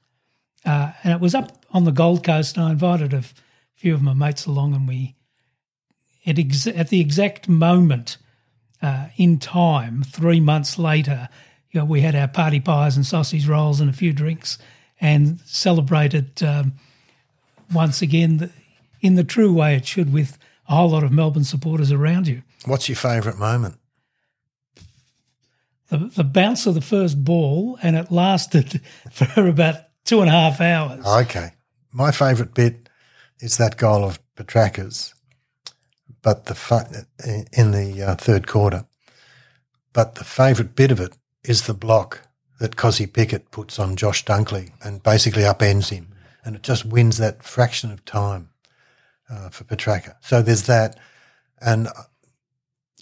Uh, 0.66 0.92
and 1.04 1.14
it 1.14 1.22
was 1.22 1.36
up 1.36 1.64
on 1.72 1.86
the 1.86 1.92
Gold 1.92 2.24
Coast, 2.26 2.58
and 2.58 2.66
I 2.66 2.72
invited 2.72 3.14
a 3.14 3.24
few 3.76 3.94
of 3.94 4.02
my 4.02 4.14
mates 4.14 4.48
along, 4.48 4.74
and 4.74 4.88
we, 4.88 5.16
at, 6.26 6.40
ex- 6.40 6.68
at 6.68 6.90
the 6.90 7.00
exact 7.00 7.48
moment 7.48 8.18
uh, 8.82 9.08
in 9.16 9.38
time, 9.38 10.04
three 10.04 10.40
months 10.40 10.78
later, 10.80 11.30
you 11.72 11.80
know, 11.80 11.86
we 11.86 12.02
had 12.02 12.16
our 12.16 12.28
party 12.28 12.60
pies 12.60 12.96
and 12.96 13.06
sausage 13.06 13.48
rolls 13.48 13.80
and 13.80 13.90
a 13.90 13.94
few 13.94 14.12
drinks 14.12 14.58
and 15.00 15.40
celebrated 15.46 16.42
um, 16.44 16.74
once 17.72 18.02
again 18.02 18.38
the, 18.38 18.52
in 19.02 19.16
the 19.16 19.24
true 19.24 19.54
way 19.54 19.76
it 19.76 19.86
should 19.86 20.12
with 20.12 20.38
a 20.68 20.76
whole 20.76 20.90
lot 20.90 21.04
of 21.04 21.12
Melbourne 21.12 21.44
supporters 21.44 21.92
around 21.92 22.28
you. 22.28 22.42
What's 22.66 22.90
your 22.90 22.96
favourite 22.96 23.38
moment? 23.38 23.78
The, 25.90 25.98
the 25.98 26.24
bounce 26.24 26.66
of 26.66 26.76
the 26.76 26.82
first 26.82 27.24
ball, 27.24 27.80
and 27.82 27.96
it 27.96 28.12
lasted 28.12 28.82
for 29.12 29.48
about 29.48 29.76
two 30.06 30.22
and 30.22 30.30
a 30.30 30.34
half 30.34 30.60
hours. 30.60 31.06
Okay. 31.06 31.52
My 31.92 32.12
favourite 32.12 32.54
bit 32.54 32.90
is 33.40 33.58
that 33.58 33.78
goal 33.78 34.04
of 34.04 34.20
Petracca's, 34.36 35.14
but 36.22 36.46
the 36.46 37.06
in 37.54 37.72
the 37.72 38.04
uh, 38.04 38.16
third 38.16 38.48
quarter. 38.48 38.86
But 39.94 40.16
the 40.16 40.24
favourite 40.24 40.76
bit 40.76 40.92
of 40.92 41.00
it 41.00 41.18
is 41.44 41.66
the 41.66 41.74
block 41.74 42.28
that 42.60 42.76
Kozzy 42.76 43.12
Pickett 43.12 43.52
puts 43.52 43.80
on 43.80 43.96
Josh 43.96 44.26
Dunkley 44.26 44.72
and 44.84 45.04
basically 45.04 45.44
upends 45.44 45.90
him. 45.90 46.14
And 46.44 46.56
it 46.56 46.64
just 46.64 46.86
wins 46.86 47.18
that 47.18 47.44
fraction 47.44 47.92
of 47.92 48.06
time 48.06 48.50
uh, 49.30 49.50
for 49.50 49.64
Petracca. 49.64 50.16
So 50.22 50.42
there's 50.42 50.64
that. 50.64 50.98
And 51.60 51.88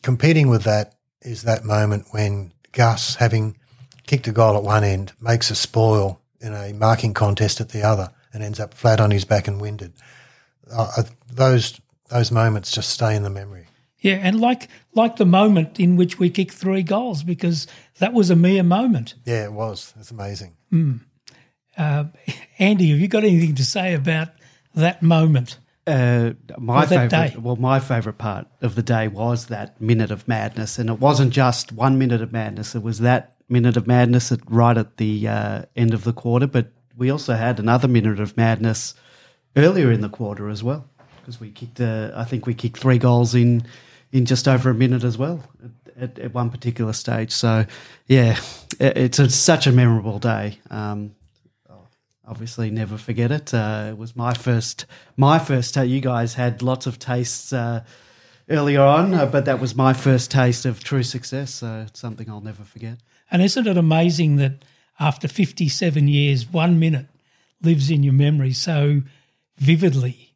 competing 0.03 0.47
with 0.47 0.63
that 0.63 0.95
is 1.21 1.43
that 1.43 1.63
moment 1.63 2.07
when 2.11 2.53
Gus, 2.76 3.15
having 3.15 3.57
kicked 4.05 4.28
a 4.28 4.32
goal 4.32 4.55
at 4.55 4.63
one 4.63 4.84
end, 4.84 5.13
makes 5.19 5.49
a 5.49 5.55
spoil 5.55 6.21
in 6.39 6.53
a 6.53 6.73
marking 6.73 7.13
contest 7.13 7.59
at 7.59 7.69
the 7.69 7.82
other 7.82 8.11
and 8.34 8.43
ends 8.43 8.59
up 8.59 8.73
flat 8.73 8.99
on 8.99 9.09
his 9.09 9.26
back 9.26 9.47
and 9.47 9.59
winded. 9.59 9.93
Uh, 10.71 11.03
those 11.32 11.80
those 12.09 12.32
moments 12.32 12.71
just 12.71 12.89
stay 12.89 13.15
in 13.15 13.23
the 13.23 13.30
memory. 13.30 13.65
Yeah, 13.99 14.19
and 14.21 14.39
like 14.39 14.67
like 14.93 15.15
the 15.15 15.26
moment 15.26 15.80
in 15.80 15.95
which 15.95 16.19
we 16.19 16.30
kicked 16.30 16.53
three 16.53 16.84
goals 16.84 17.23
because 17.23 17.65
that 17.99 18.13
was 18.13 18.30
a 18.30 18.36
mere 18.36 18.61
moment. 18.61 19.15
Yeah, 19.26 19.45
it 19.45 19.53
was. 19.53 19.93
It's 19.99 20.11
amazing. 20.11 20.55
Mm. 20.71 20.99
Uh, 21.78 22.05
Andy, 22.59 22.91
have 22.91 22.99
you 22.99 23.07
got 23.07 23.23
anything 23.23 23.55
to 23.55 23.65
say 23.65 23.93
about 23.93 24.30
that 24.76 25.01
moment? 25.01 25.57
Uh, 25.88 26.31
my 26.57 26.86
favorite, 26.86 27.41
well, 27.41 27.55
my 27.57 27.79
favorite 27.79 28.17
part 28.17 28.47
of 28.61 28.73
the 28.73 28.81
day 28.81 29.07
was 29.07 29.47
that 29.47 29.79
minute 29.79 30.09
of 30.09 30.27
madness, 30.27 30.79
and 30.79 30.89
it 30.89 30.99
wasn't 30.99 31.31
just 31.31 31.71
one 31.71 31.99
minute 31.99 32.21
of 32.21 32.31
madness. 32.31 32.73
It 32.73 32.81
was 32.81 32.99
that 32.99 33.36
minute 33.47 33.77
of 33.77 33.86
madness 33.86 34.31
at, 34.31 34.39
right 34.49 34.77
at 34.77 34.97
the 34.97 35.27
uh, 35.27 35.61
end 35.75 35.93
of 35.93 36.03
the 36.03 36.13
quarter, 36.13 36.47
but 36.47 36.71
we 36.97 37.11
also 37.11 37.33
had 37.33 37.59
another 37.59 37.88
minute 37.88 38.19
of 38.19 38.36
madness 38.36 38.95
earlier 39.55 39.91
in 39.91 40.01
the 40.01 40.09
quarter 40.09 40.49
as 40.49 40.63
well, 40.63 40.89
because 41.17 41.39
we 41.39 41.51
kicked. 41.51 41.79
Uh, 41.79 42.11
I 42.15 42.23
think 42.23 42.47
we 42.47 42.55
kicked 42.55 42.77
three 42.77 42.97
goals 42.97 43.36
in 43.36 43.63
in 44.11 44.25
just 44.25 44.47
over 44.47 44.71
a 44.71 44.73
minute 44.73 45.03
as 45.03 45.17
well 45.19 45.43
at, 45.99 46.17
at 46.17 46.33
one 46.33 46.49
particular 46.49 46.93
stage. 46.93 47.31
So, 47.31 47.65
yeah, 48.07 48.39
it, 48.79 48.97
it's 48.97 49.19
a, 49.19 49.29
such 49.29 49.67
a 49.67 49.71
memorable 49.71 50.19
day. 50.19 50.59
Um, 50.69 51.15
obviously 52.28 52.69
never 52.69 52.97
forget 52.97 53.32
it. 53.32 53.53
Uh, 53.53 53.88
it 53.89 53.97
was 53.97 54.15
my 54.15 54.34
first, 54.34 54.86
my 55.17 55.39
first. 55.39 55.73
ta 55.73 55.82
you 55.82 56.01
guys 56.01 56.34
had 56.34 56.61
lots 56.61 56.86
of 56.86 56.99
tastes 56.99 57.53
uh, 57.53 57.84
earlier 58.49 58.82
on, 58.82 59.13
uh, 59.13 59.26
but 59.26 59.45
that 59.45 59.59
was 59.59 59.76
my 59.76 59.93
first 59.93 60.32
taste 60.32 60.65
of 60.65 60.84
true 60.84 61.03
success. 61.03 61.53
So 61.55 61.86
it's 61.88 61.99
something 61.99 62.30
I'll 62.30 62.41
never 62.41 62.63
forget. 62.63 62.97
And 63.32 63.41
isn't 63.41 63.67
it 63.67 63.78
amazing 63.78 64.38
that 64.38 64.63
after 64.99 65.28
57 65.28 66.07
years, 66.07 66.51
one 66.51 66.80
minute 66.80 67.07
lives 67.61 67.89
in 67.89 68.03
your 68.03 68.13
memory 68.13 68.53
so 68.53 69.01
vividly? 69.57 70.36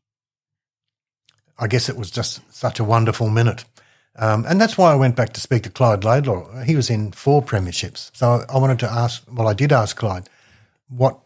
I 1.57 1.67
guess 1.67 1.89
it 1.89 1.97
was 1.97 2.09
just 2.09 2.41
such 2.53 2.79
a 2.79 2.83
wonderful 2.83 3.29
minute. 3.29 3.65
Um, 4.15 4.45
and 4.47 4.59
that's 4.59 4.77
why 4.77 4.91
I 4.91 4.95
went 4.95 5.15
back 5.15 5.33
to 5.33 5.41
speak 5.41 5.63
to 5.63 5.69
Clyde 5.69 6.03
Laidlaw. 6.03 6.63
He 6.63 6.75
was 6.75 6.89
in 6.89 7.11
four 7.11 7.41
premierships. 7.41 8.11
So 8.13 8.43
I 8.49 8.57
wanted 8.57 8.79
to 8.79 8.91
ask, 8.91 9.23
well, 9.31 9.47
I 9.47 9.53
did 9.53 9.71
ask 9.71 9.95
Clyde, 9.95 10.29
what 10.89 11.19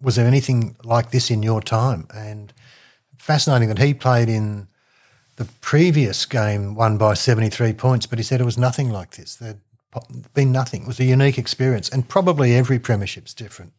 was 0.00 0.16
there 0.16 0.26
anything 0.26 0.76
like 0.84 1.10
this 1.10 1.30
in 1.30 1.42
your 1.42 1.60
time? 1.60 2.06
And 2.14 2.52
fascinating 3.16 3.68
that 3.68 3.78
he 3.78 3.94
played 3.94 4.28
in 4.28 4.68
the 5.36 5.44
previous 5.60 6.26
game, 6.26 6.74
won 6.74 6.98
by 6.98 7.14
73 7.14 7.72
points, 7.72 8.06
but 8.06 8.18
he 8.18 8.22
said 8.22 8.40
it 8.40 8.44
was 8.44 8.58
nothing 8.58 8.90
like 8.90 9.12
this. 9.12 9.36
There'd 9.36 9.60
been 10.34 10.52
nothing. 10.52 10.82
It 10.82 10.88
was 10.88 11.00
a 11.00 11.04
unique 11.04 11.38
experience. 11.38 11.88
And 11.88 12.08
probably 12.08 12.54
every 12.54 12.78
premiership's 12.78 13.34
different. 13.34 13.72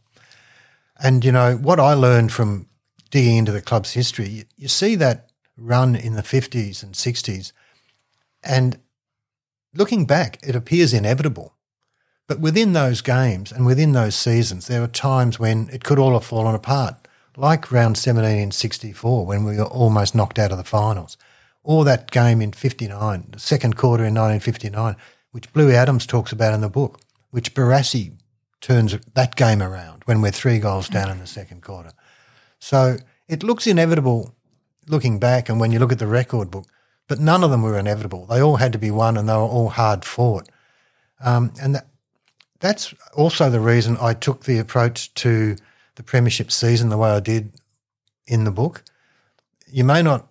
And, 1.02 1.24
you 1.26 1.32
know, 1.32 1.56
what 1.56 1.80
I 1.80 1.94
learned 1.94 2.32
from 2.32 2.68
digging 3.12 3.38
into 3.38 3.52
the 3.52 3.62
club's 3.62 3.94
history, 3.94 4.28
you, 4.28 4.44
you 4.58 4.68
see 4.68 4.96
that 4.96 5.30
run 5.58 5.96
in 5.96 6.16
the 6.16 6.22
50s 6.22 6.84
and 6.84 6.94
60s, 6.94 7.52
and 8.44 8.80
looking 9.74 10.06
back, 10.06 10.40
it 10.44 10.56
appears 10.56 10.94
inevitable. 10.94 11.54
But 12.28 12.40
within 12.40 12.74
those 12.74 13.02
games 13.02 13.52
and 13.52 13.66
within 13.66 13.92
those 13.92 14.16
seasons, 14.16 14.68
there 14.68 14.82
were 14.82 14.88
times 14.88 15.40
when 15.40 15.70
it 15.72 15.84
could 15.84 16.00
all 16.00 16.14
have 16.14 16.26
fallen 16.26 16.56
apart, 16.56 16.96
like 17.36 17.72
round 17.72 17.98
17 17.98 18.38
in 18.38 18.52
64, 18.52 19.26
when 19.26 19.44
we 19.44 19.58
were 19.58 19.64
almost 19.64 20.16
knocked 20.16 20.40
out 20.40 20.52
of 20.52 20.58
the 20.58 20.64
finals, 20.64 21.18
or 21.64 21.84
that 21.84 22.12
game 22.12 22.42
in 22.42 22.54
59, 22.54 23.28
the 23.32 23.40
second 23.40 23.76
quarter 23.76 24.04
in 24.04 24.14
1959, 24.14 24.96
which 25.32 25.52
Blue 25.52 25.72
Adams 25.72 26.06
talks 26.06 26.32
about 26.32 26.54
in 26.54 26.62
the 26.62 26.70
book, 26.70 27.00
which 27.32 27.54
Barassi 27.54 28.14
turns 28.62 28.98
that 29.14 29.36
game 29.36 29.62
around 29.62 30.04
when 30.06 30.22
we're 30.22 30.32
three 30.32 30.60
goals 30.60 30.88
down 30.88 31.10
in 31.10 31.20
the 31.20 31.28
second 31.28 31.62
quarter. 31.62 31.92
So 32.60 32.98
it 33.28 33.44
looks 33.44 33.68
inevitable 33.68 34.36
looking 34.88 35.20
back 35.20 35.50
and 35.50 35.60
when 35.60 35.72
you 35.72 35.80
look 35.80 35.92
at 35.92 36.00
the 36.00 36.08
record 36.08 36.50
book, 36.50 36.68
but 37.08 37.20
none 37.20 37.44
of 37.44 37.52
them 37.52 37.62
were 37.62 37.78
inevitable. 37.78 38.26
They 38.26 38.42
all 38.42 38.58
had 38.58 38.72
to 38.72 38.78
be 38.78 38.92
won 38.92 39.18
and 39.18 39.28
they 39.28 39.34
were 39.34 39.40
all 39.40 39.70
hard 39.70 40.06
fought. 40.06 40.48
Um, 41.20 41.54
and 41.62 41.76
that, 41.76 41.88
that's 42.64 42.94
also 43.14 43.50
the 43.50 43.60
reason 43.60 43.98
I 44.00 44.14
took 44.14 44.46
the 44.46 44.58
approach 44.58 45.14
to 45.16 45.58
the 45.96 46.04
Premiership 46.04 46.50
season 46.50 46.88
the 46.88 46.98
way 46.98 47.10
I 47.10 47.20
did 47.20 47.52
in 48.26 48.46
the 48.46 48.52
book. 48.52 48.86
You 49.68 49.84
may 49.84 50.02
not 50.02 50.30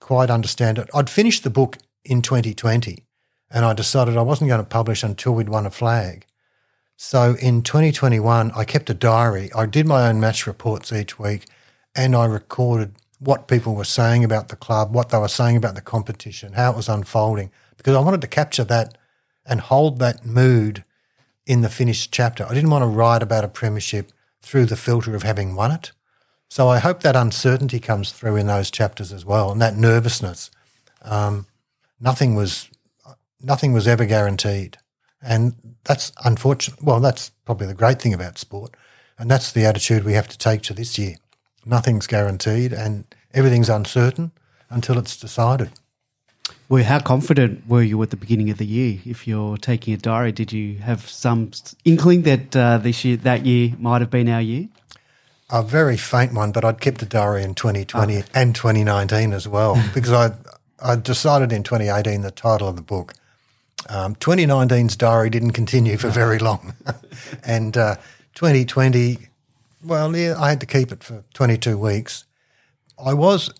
quite 0.00 0.30
understand 0.30 0.78
it. 0.78 0.90
I'd 0.92 1.08
finished 1.08 1.44
the 1.44 1.48
book 1.50 1.78
in 2.04 2.22
2020 2.22 3.04
and 3.52 3.64
I 3.64 3.72
decided 3.72 4.16
I 4.16 4.22
wasn't 4.22 4.48
going 4.48 4.60
to 4.60 4.68
publish 4.68 5.04
until 5.04 5.32
we'd 5.32 5.48
won 5.48 5.64
a 5.64 5.70
flag. 5.70 6.26
So 6.96 7.36
in 7.40 7.62
2021, 7.62 8.50
I 8.50 8.64
kept 8.64 8.90
a 8.90 8.94
diary. 8.94 9.52
I 9.54 9.66
did 9.66 9.86
my 9.86 10.08
own 10.08 10.18
match 10.18 10.48
reports 10.48 10.92
each 10.92 11.20
week 11.20 11.46
and 11.94 12.16
I 12.16 12.24
recorded 12.24 12.96
what 13.20 13.46
people 13.46 13.76
were 13.76 13.84
saying 13.84 14.24
about 14.24 14.48
the 14.48 14.56
club, 14.56 14.92
what 14.92 15.10
they 15.10 15.18
were 15.18 15.28
saying 15.28 15.56
about 15.56 15.76
the 15.76 15.82
competition, 15.82 16.54
how 16.54 16.72
it 16.72 16.76
was 16.76 16.88
unfolding, 16.88 17.52
because 17.76 17.94
I 17.94 18.00
wanted 18.00 18.22
to 18.22 18.26
capture 18.26 18.64
that 18.64 18.98
and 19.46 19.60
hold 19.60 20.00
that 20.00 20.26
mood 20.26 20.82
in 21.50 21.62
the 21.62 21.68
finished 21.68 22.12
chapter. 22.12 22.46
I 22.48 22.54
didn't 22.54 22.70
want 22.70 22.82
to 22.82 22.86
write 22.86 23.24
about 23.24 23.42
a 23.42 23.48
premiership 23.48 24.12
through 24.40 24.66
the 24.66 24.76
filter 24.76 25.16
of 25.16 25.24
having 25.24 25.56
won 25.56 25.72
it. 25.72 25.90
So 26.48 26.68
I 26.68 26.78
hope 26.78 27.00
that 27.00 27.16
uncertainty 27.16 27.80
comes 27.80 28.12
through 28.12 28.36
in 28.36 28.46
those 28.46 28.70
chapters 28.70 29.12
as 29.12 29.24
well, 29.24 29.50
and 29.50 29.60
that 29.60 29.76
nervousness. 29.76 30.52
Um, 31.02 31.46
nothing 31.98 32.36
was 32.36 32.70
nothing 33.40 33.72
was 33.72 33.88
ever 33.88 34.04
guaranteed, 34.04 34.76
and 35.20 35.56
that's 35.82 36.12
unfortunate. 36.24 36.80
Well, 36.84 37.00
that's 37.00 37.30
probably 37.44 37.66
the 37.66 37.74
great 37.74 38.00
thing 38.00 38.14
about 38.14 38.38
sport, 38.38 38.76
and 39.18 39.28
that's 39.28 39.50
the 39.50 39.64
attitude 39.64 40.04
we 40.04 40.12
have 40.12 40.28
to 40.28 40.38
take 40.38 40.62
to 40.62 40.72
this 40.72 41.00
year. 41.00 41.16
Nothing's 41.66 42.06
guaranteed, 42.06 42.72
and 42.72 43.12
everything's 43.34 43.68
uncertain 43.68 44.30
until 44.68 44.98
it's 44.98 45.16
decided. 45.16 45.72
Well, 46.70 46.84
how 46.84 47.00
confident 47.00 47.66
were 47.66 47.82
you 47.82 48.00
at 48.00 48.10
the 48.10 48.16
beginning 48.16 48.48
of 48.48 48.58
the 48.58 48.64
year? 48.64 49.00
If 49.04 49.26
you're 49.26 49.56
taking 49.56 49.92
a 49.92 49.96
diary, 49.96 50.30
did 50.30 50.52
you 50.52 50.76
have 50.76 51.10
some 51.10 51.50
inkling 51.84 52.22
that 52.22 52.54
uh, 52.54 52.78
this 52.78 53.04
year, 53.04 53.16
that 53.16 53.44
year, 53.44 53.74
might 53.76 54.00
have 54.02 54.10
been 54.10 54.28
our 54.28 54.40
year? 54.40 54.68
A 55.50 55.64
very 55.64 55.96
faint 55.96 56.32
one, 56.32 56.52
but 56.52 56.64
I'd 56.64 56.80
kept 56.80 57.02
a 57.02 57.06
diary 57.06 57.42
in 57.42 57.56
2020 57.56 58.22
and 58.32 58.54
2019 58.54 59.32
as 59.32 59.48
well 59.48 59.82
because 59.94 60.12
I 60.12 60.34
I 60.80 60.94
decided 60.94 61.52
in 61.52 61.64
2018 61.64 62.22
the 62.22 62.30
title 62.30 62.68
of 62.68 62.76
the 62.76 62.82
book. 62.82 63.14
Um, 63.88 64.14
2019's 64.14 64.94
diary 64.94 65.28
didn't 65.28 65.50
continue 65.50 65.96
for 65.96 66.08
very 66.08 66.38
long, 66.38 66.74
and 67.44 67.76
uh, 67.76 67.96
2020, 68.36 69.18
well, 69.84 70.16
yeah, 70.16 70.36
I 70.38 70.50
had 70.50 70.60
to 70.60 70.66
keep 70.66 70.92
it 70.92 71.02
for 71.02 71.24
22 71.34 71.76
weeks. 71.76 72.26
I 73.04 73.12
was 73.12 73.52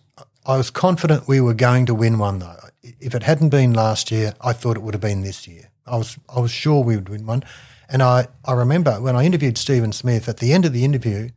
I 0.47 0.57
was 0.57 0.71
confident 0.71 1.27
we 1.27 1.41
were 1.41 1.55
going 1.55 1.87
to 1.87 1.95
win 1.95 2.17
one 2.17 2.39
though. 2.39 2.70
If 2.83 3.15
it 3.15 3.23
hadn't 3.23 3.51
been 3.51 3.73
last 3.73 4.11
year, 4.11 4.35
I 4.41 4.53
thought 4.53 4.77
it 4.77 4.83
would 4.83 4.95
have 4.95 5.01
been 5.01 5.23
this 5.23 5.47
year. 5.47 5.71
I 5.87 5.97
was 5.97 6.19
I 6.35 6.41
was 6.41 6.51
sure 6.51 6.83
we 6.83 6.97
would 6.97 7.09
win 7.09 7.27
one, 7.27 7.45
and 7.89 8.03
I 8.03 8.29
I 8.45 8.53
remember 8.53 9.01
when 9.01 9.17
I 9.17 9.25
interviewed 9.25 9.59
Stephen 9.59 9.93
Smith 9.93 10.29
at 10.29 10.39
the 10.39 10.53
end 10.53 10.65
of 10.65 10.73
the 10.73 10.85
interview. 10.85 11.31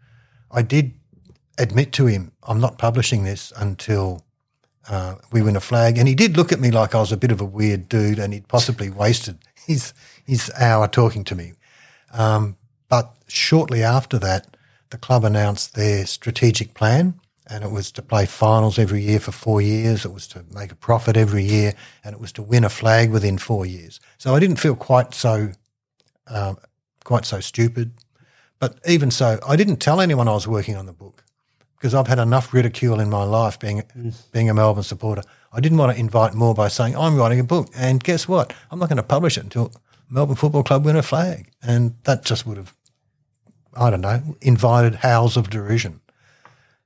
I 0.52 0.62
did 0.62 0.94
admit 1.58 1.92
to 1.94 2.06
him, 2.06 2.32
I'm 2.44 2.60
not 2.60 2.78
publishing 2.78 3.24
this 3.24 3.52
until 3.56 4.24
uh, 4.90 5.16
we 5.32 5.42
win 5.42 5.56
a 5.56 5.62
flag. 5.62 5.98
And 5.98 6.08
he 6.08 6.16
did 6.16 6.38
look 6.38 6.52
at 6.52 6.60
me 6.60 6.72
like 6.72 6.94
I 6.94 7.00
was 7.00 7.12
a 7.12 7.18
bit 7.18 7.32
of 7.32 7.42
a 7.42 7.46
weird 7.46 7.90
dude 7.90 8.20
and 8.20 8.34
he'd 8.34 8.48
possibly 8.48 8.90
wasted 8.90 9.40
his, 9.66 9.94
his 10.26 10.52
hour 10.60 10.88
talking 10.88 11.24
to 11.26 11.36
me. 11.36 11.54
Um, 12.12 12.58
but 12.90 13.16
shortly 13.28 13.84
after 13.84 14.20
that, 14.20 14.58
the 14.90 14.98
club 14.98 15.24
announced 15.24 15.74
their 15.74 16.06
strategic 16.06 16.74
plan 16.74 17.20
and 17.54 17.64
it 17.64 17.70
was 17.70 17.92
to 17.92 18.02
play 18.02 18.26
finals 18.26 18.80
every 18.80 19.04
year 19.04 19.20
for 19.20 19.32
four 19.32 19.62
years. 19.62 20.06
It 20.06 20.12
was 20.12 20.28
to 20.30 20.44
make 20.52 20.72
a 20.72 20.76
profit 20.76 21.16
every 21.16 21.44
year 21.44 21.76
and 22.04 22.16
it 22.16 22.20
was 22.20 22.32
to 22.34 22.42
win 22.42 22.64
a 22.64 22.70
flag 22.70 23.12
within 23.12 23.38
four 23.38 23.64
years. 23.64 24.00
So 24.18 24.34
I 24.34 24.40
didn't 24.40 24.56
feel 24.56 24.76
quite 24.76 25.14
so, 25.14 25.52
uh, 26.26 26.56
quite 27.04 27.26
so 27.26 27.40
stupid. 27.42 27.92
But 28.58 28.80
even 28.88 29.12
so, 29.12 29.40
I 29.48 29.56
didn't 29.56 29.78
tell 29.78 30.02
anyone 30.02 30.28
I 30.28 30.34
was 30.34 30.48
working 30.48 30.76
on 30.76 30.88
the 30.88 30.94
book 30.94 31.24
because 31.78 31.94
I've 31.94 32.08
had 32.08 32.18
enough 32.18 32.56
ridicule 32.56 33.00
in 33.00 33.10
my 33.10 33.24
life 33.24 33.60
being 33.60 33.84
being 34.32 34.50
a 34.50 34.54
Melbourne 34.54 34.84
supporter. 34.84 35.22
I 35.52 35.60
didn't 35.60 35.78
want 35.78 35.94
to 35.94 36.00
invite 36.00 36.34
more 36.34 36.56
by 36.56 36.70
saying 36.70 36.96
I'm 36.96 37.18
writing 37.18 37.40
a 37.40 37.44
book, 37.44 37.70
and 37.76 38.04
guess 38.04 38.28
what? 38.28 38.54
I'm 38.72 38.80
not 38.80 38.90
going 38.90 38.98
to 38.98 39.04
publish 39.04 39.38
it 39.38 39.44
until 39.44 39.72
Melbourne 40.10 40.38
Football 40.38 40.64
Club 40.64 40.86
win 40.86 40.96
a 40.96 41.04
flag, 41.04 41.52
and 41.62 41.96
that 42.06 42.24
just 42.24 42.48
would 42.48 42.58
have, 42.58 42.74
I 43.76 43.90
don't 43.90 44.02
know, 44.02 44.38
invited 44.42 44.96
howls 44.96 45.36
of 45.36 45.50
derision. 45.50 46.00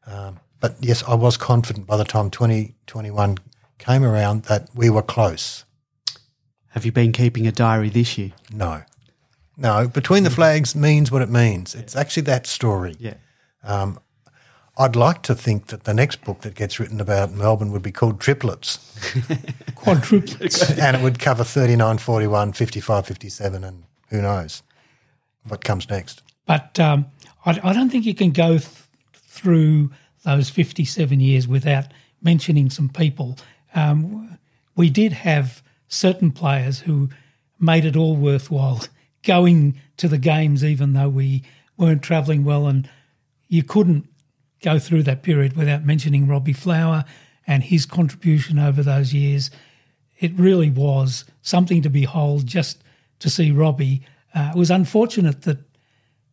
Um, 0.07 0.39
but 0.59 0.75
yes, 0.79 1.03
I 1.07 1.15
was 1.15 1.37
confident 1.37 1.85
by 1.87 1.97
the 1.97 2.03
time 2.05 2.29
2021 2.29 3.37
came 3.77 4.03
around 4.03 4.43
that 4.43 4.69
we 4.73 4.89
were 4.89 5.01
close. 5.01 5.65
Have 6.69 6.85
you 6.85 6.91
been 6.91 7.11
keeping 7.11 7.47
a 7.47 7.51
diary 7.51 7.89
this 7.89 8.17
year? 8.17 8.33
No. 8.51 8.83
No, 9.55 9.87
between 9.87 10.23
the 10.23 10.29
flags 10.29 10.75
means 10.75 11.11
what 11.11 11.21
it 11.21 11.29
means. 11.29 11.73
It's 11.73 11.95
actually 11.95 12.23
that 12.23 12.45
story. 12.45 12.95
Yeah. 12.99 13.15
Um, 13.63 13.99
I'd 14.77 14.95
like 14.95 15.23
to 15.23 15.33
think 15.33 15.67
that 15.67 15.85
the 15.85 15.93
next 15.93 16.23
book 16.23 16.41
that 16.41 16.53
gets 16.53 16.79
written 16.79 17.01
about 17.01 17.31
Melbourne 17.31 17.71
would 17.71 17.81
be 17.81 17.91
called 17.91 18.19
Triplets 18.19 18.77
Quadruplets. 19.75 20.77
and 20.79 20.97
it 20.97 21.01
would 21.01 21.17
cover 21.17 21.43
39, 21.43 21.97
41, 21.97 22.53
55, 22.53 23.07
57, 23.07 23.63
and 23.63 23.83
who 24.09 24.21
knows 24.21 24.61
what 25.47 25.63
comes 25.63 25.89
next. 25.89 26.21
but 26.45 26.79
um, 26.79 27.07
I, 27.45 27.59
I 27.63 27.73
don't 27.73 27.89
think 27.89 28.05
you 28.05 28.13
can 28.13 28.31
go 28.31 28.57
th- 28.59 28.69
through 29.13 29.89
those 30.27 30.49
57 30.49 31.21
years 31.21 31.47
without 31.47 31.85
mentioning 32.21 32.69
some 32.69 32.89
people. 32.89 33.37
Um, 33.73 34.37
we 34.75 34.89
did 34.89 35.13
have 35.13 35.63
certain 35.87 36.31
players 36.31 36.79
who 36.79 37.09
made 37.59 37.85
it 37.85 37.95
all 37.95 38.17
worthwhile 38.17 38.83
going 39.23 39.79
to 39.95 40.09
the 40.09 40.17
games, 40.17 40.65
even 40.65 40.91
though 40.91 41.07
we 41.07 41.43
weren't 41.77 42.03
travelling 42.03 42.43
well 42.43 42.67
and 42.67 42.89
you 43.47 43.63
couldn't 43.63 44.05
go 44.61 44.77
through 44.77 45.03
that 45.03 45.23
period 45.23 45.55
without 45.55 45.85
mentioning 45.85 46.27
Robbie 46.27 46.51
Flower 46.51 47.05
and 47.45 47.63
his 47.63 47.85
contribution 47.85 48.59
over 48.59 48.83
those 48.83 49.13
years. 49.13 49.49
It 50.19 50.33
really 50.37 50.69
was 50.69 51.23
something 51.41 51.81
to 51.83 51.89
behold 51.89 52.45
just 52.45 52.83
to 53.19 53.29
see 53.29 53.51
Robbie. 53.51 54.01
Uh, 54.35 54.51
it 54.53 54.57
was 54.57 54.71
unfortunate 54.71 55.43
that 55.43 55.59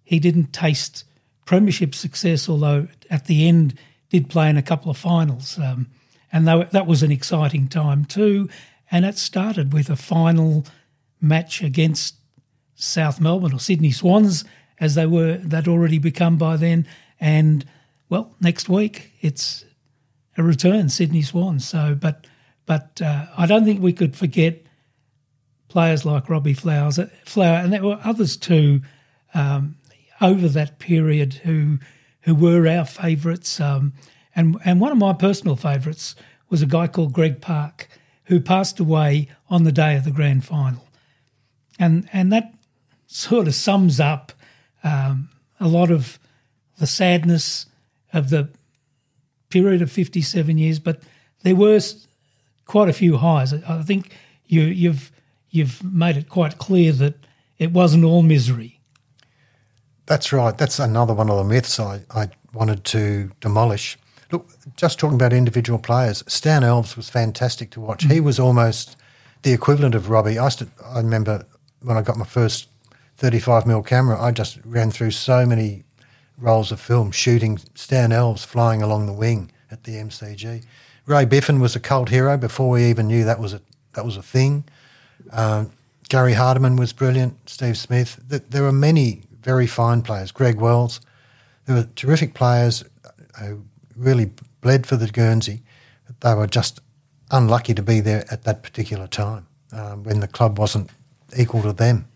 he 0.03 0.19
didn't 0.19 0.53
taste 0.53 1.05
premiership 1.45 1.95
success, 1.95 2.49
although 2.49 2.89
at 3.15 3.27
the 3.27 3.47
end 3.47 3.79
did 4.11 4.29
play 4.29 4.51
in 4.51 4.57
a 4.57 4.63
couple 4.63 4.91
of 4.91 4.99
finals. 4.99 5.59
Um, 5.59 5.87
and 6.33 6.49
that 6.49 6.87
was 6.87 7.05
an 7.05 7.13
exciting 7.13 7.69
time 7.69 8.05
too. 8.05 8.49
And 8.91 9.05
it 9.05 9.17
started 9.17 9.73
with 9.73 9.89
a 9.89 9.97
final 9.97 10.67
match 11.21 11.63
against 11.63 12.17
South 12.75 13.21
Melbourne 13.21 13.55
or 13.55 13.61
Sydney 13.61 13.93
Swans, 13.93 14.45
as 14.81 14.97
they 14.97 15.07
were 15.07 15.37
they'd 15.37 15.69
already 15.69 15.99
become 15.99 16.37
by 16.37 16.57
then. 16.57 16.89
And 17.21 17.65
well, 18.09 18.35
next 18.41 18.69
week 18.69 19.13
it's 19.21 19.65
a 20.37 20.43
return, 20.43 20.89
Sydney 20.89 21.23
Swans. 21.23 21.67
So, 21.67 21.95
but 21.95 22.27
but 22.67 23.01
uh, 23.01 23.27
I 23.39 23.47
don't 23.47 23.65
think 23.65 23.81
we 23.81 23.93
could 23.93 24.17
forget 24.17 24.67
players 25.69 26.05
like 26.05 26.29
Robbie 26.29 26.55
Flowers, 26.55 26.99
Flower, 27.25 27.59
and 27.59 27.73
there 27.73 27.85
were 27.85 28.01
others 28.03 28.37
too 28.37 28.81
um, 29.35 29.77
over 30.21 30.49
that 30.49 30.81
period 30.81 31.35
who 31.35 31.79
who 32.25 32.35
were 32.35 32.67
our 32.67 32.85
favourites. 32.85 33.61
Um, 33.61 33.93
and 34.35 34.57
and 34.65 34.81
one 34.81 34.93
of 34.93 34.99
my 34.99 35.13
personal 35.13 35.57
favourites 35.57 36.15
was 36.51 36.63
a 36.63 36.67
guy 36.67 36.87
called 36.87 37.13
Greg 37.13 37.41
Parke, 37.41 37.89
who 38.25 38.41
passed 38.41 38.81
away 38.81 39.29
on 39.49 39.65
the 39.65 39.73
day 39.73 39.97
of 39.97 40.05
the 40.05 40.11
grand 40.11 40.45
final, 40.45 40.87
and 41.79 42.09
and 42.13 42.33
that 42.33 42.53
sort 43.07 43.47
of 43.47 43.55
sums 43.55 44.01
up 44.01 44.33
um, 44.83 45.29
a 45.61 45.69
lot 45.69 45.91
of 45.91 46.19
the 46.79 46.87
sadness 46.87 47.67
of 48.13 48.31
the 48.31 48.49
period 49.49 49.83
of 49.83 49.91
57 49.91 50.59
years, 50.59 50.79
but 50.81 51.01
there 51.43 51.55
were 51.55 51.81
quite 52.67 52.89
a 52.89 52.93
few 52.93 53.19
highs. 53.19 53.53
I 53.53 53.83
think 53.83 54.13
you, 54.47 54.63
you've 54.63 55.13
you've 55.51 55.83
made 55.85 56.17
it 56.17 56.29
quite 56.29 56.59
clear 56.59 56.91
that 56.93 57.15
it 57.59 57.71
wasn't 57.71 58.05
all 58.05 58.23
misery. 58.23 58.74
That's 60.07 60.33
right. 60.33 60.57
That's 60.57 60.79
another 60.79 61.15
one 61.15 61.31
of 61.31 61.37
the 61.39 61.45
myths 61.45 61.81
I, 61.81 62.03
I 62.11 62.29
wanted 62.53 62.85
to 62.85 63.31
demolish. 63.41 63.99
Look, 64.31 64.49
just 64.77 64.99
talking 64.99 65.15
about 65.15 65.33
individual 65.33 65.79
players, 65.79 66.25
Stan 66.27 66.63
Alves 66.63 66.97
was 66.97 67.09
fantastic 67.09 67.71
to 67.73 67.81
watch. 67.81 68.07
Mm. 68.07 68.13
He 68.13 68.21
was 68.21 68.39
almost 68.39 68.97
the 69.43 69.53
equivalent 69.53 69.95
of 69.95 70.11
Robbie. 70.11 70.39
I, 70.39 70.49
st- 70.49 70.71
I 70.85 70.99
remember 70.99 71.47
when 71.83 71.97
I 71.97 72.03
got 72.03 72.17
my 72.17 72.25
first 72.25 72.69
35 73.17 73.65
mm 73.65 73.87
camera, 73.87 74.21
I 74.21 74.33
just 74.33 74.59
ran 74.65 74.91
through 74.91 75.13
so 75.13 75.47
many 75.47 75.85
rolls 76.39 76.73
of 76.73 76.81
film 76.81 77.11
shooting 77.11 77.59
Stan 77.75 78.11
Alves 78.11 78.45
flying 78.45 78.83
along 78.83 79.07
the 79.07 79.13
wing 79.13 79.53
at 79.71 79.85
the 79.85 79.93
MCG. 79.93 80.65
Ray 81.07 81.25
Biffin 81.25 81.61
was 81.61 81.77
a 81.77 81.81
cult 81.81 82.09
hero 82.09 82.37
before 82.37 82.71
we 82.71 82.85
even 82.85 83.07
knew 83.07 83.25
that 83.25 83.39
was 83.39 83.53
a 83.53 83.61
that 83.93 84.05
was 84.05 84.17
a 84.17 84.23
thing. 84.23 84.65
Um, 85.31 85.71
Gary 86.09 86.33
Hardiman 86.33 86.77
was 86.77 86.93
brilliant. 86.93 87.49
Steve 87.49 87.77
Smith. 87.77 88.19
There 88.27 88.63
were 88.63 88.73
many 88.73 89.23
very 89.45 89.67
fine 89.67 90.03
players. 90.03 90.33
Greg 90.33 90.57
Wells. 90.57 91.01
There 91.67 91.77
were 91.77 91.89
terrific 91.95 92.35
players 92.35 92.85
who 93.41 93.65
really 93.97 94.33
bled 94.61 94.87
for 94.87 94.97
the 94.97 95.09
Guernsey. 95.09 95.63
They 96.21 96.35
were 96.35 96.47
just 96.47 96.81
unlucky 97.31 97.75
to 97.75 97.83
be 97.83 98.01
there 98.01 98.25
at 98.31 98.45
that 98.45 98.63
particular 98.63 99.07
time 99.07 99.47
um, 99.73 100.03
when 100.05 100.21
the 100.21 100.29
club 100.29 100.59
wasn't 100.59 100.91
equal 101.37 101.63
to 101.63 101.73
them. 101.73 102.07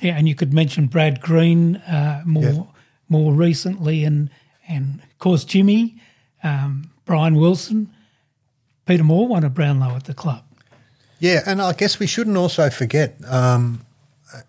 Yeah, 0.00 0.16
and 0.16 0.28
you 0.28 0.34
could 0.34 0.52
mention 0.52 0.86
Brad 0.86 1.20
Green 1.20 1.76
uh, 1.76 2.22
more 2.26 2.42
yeah. 2.42 2.62
more 3.08 3.32
recently, 3.32 4.04
and 4.04 4.28
and 4.68 5.00
of 5.02 5.18
course 5.18 5.44
Jimmy, 5.44 5.96
um, 6.42 6.90
Brian 7.04 7.36
Wilson, 7.36 7.94
Peter 8.86 9.04
Moore 9.04 9.28
won 9.28 9.44
a 9.44 9.50
Brownlow 9.50 9.94
at 9.96 10.04
the 10.04 10.14
club. 10.14 10.44
Yeah, 11.20 11.42
and 11.46 11.62
I 11.62 11.72
guess 11.72 11.98
we 11.98 12.06
shouldn't 12.06 12.36
also 12.36 12.68
forget, 12.70 13.16
um, 13.26 13.83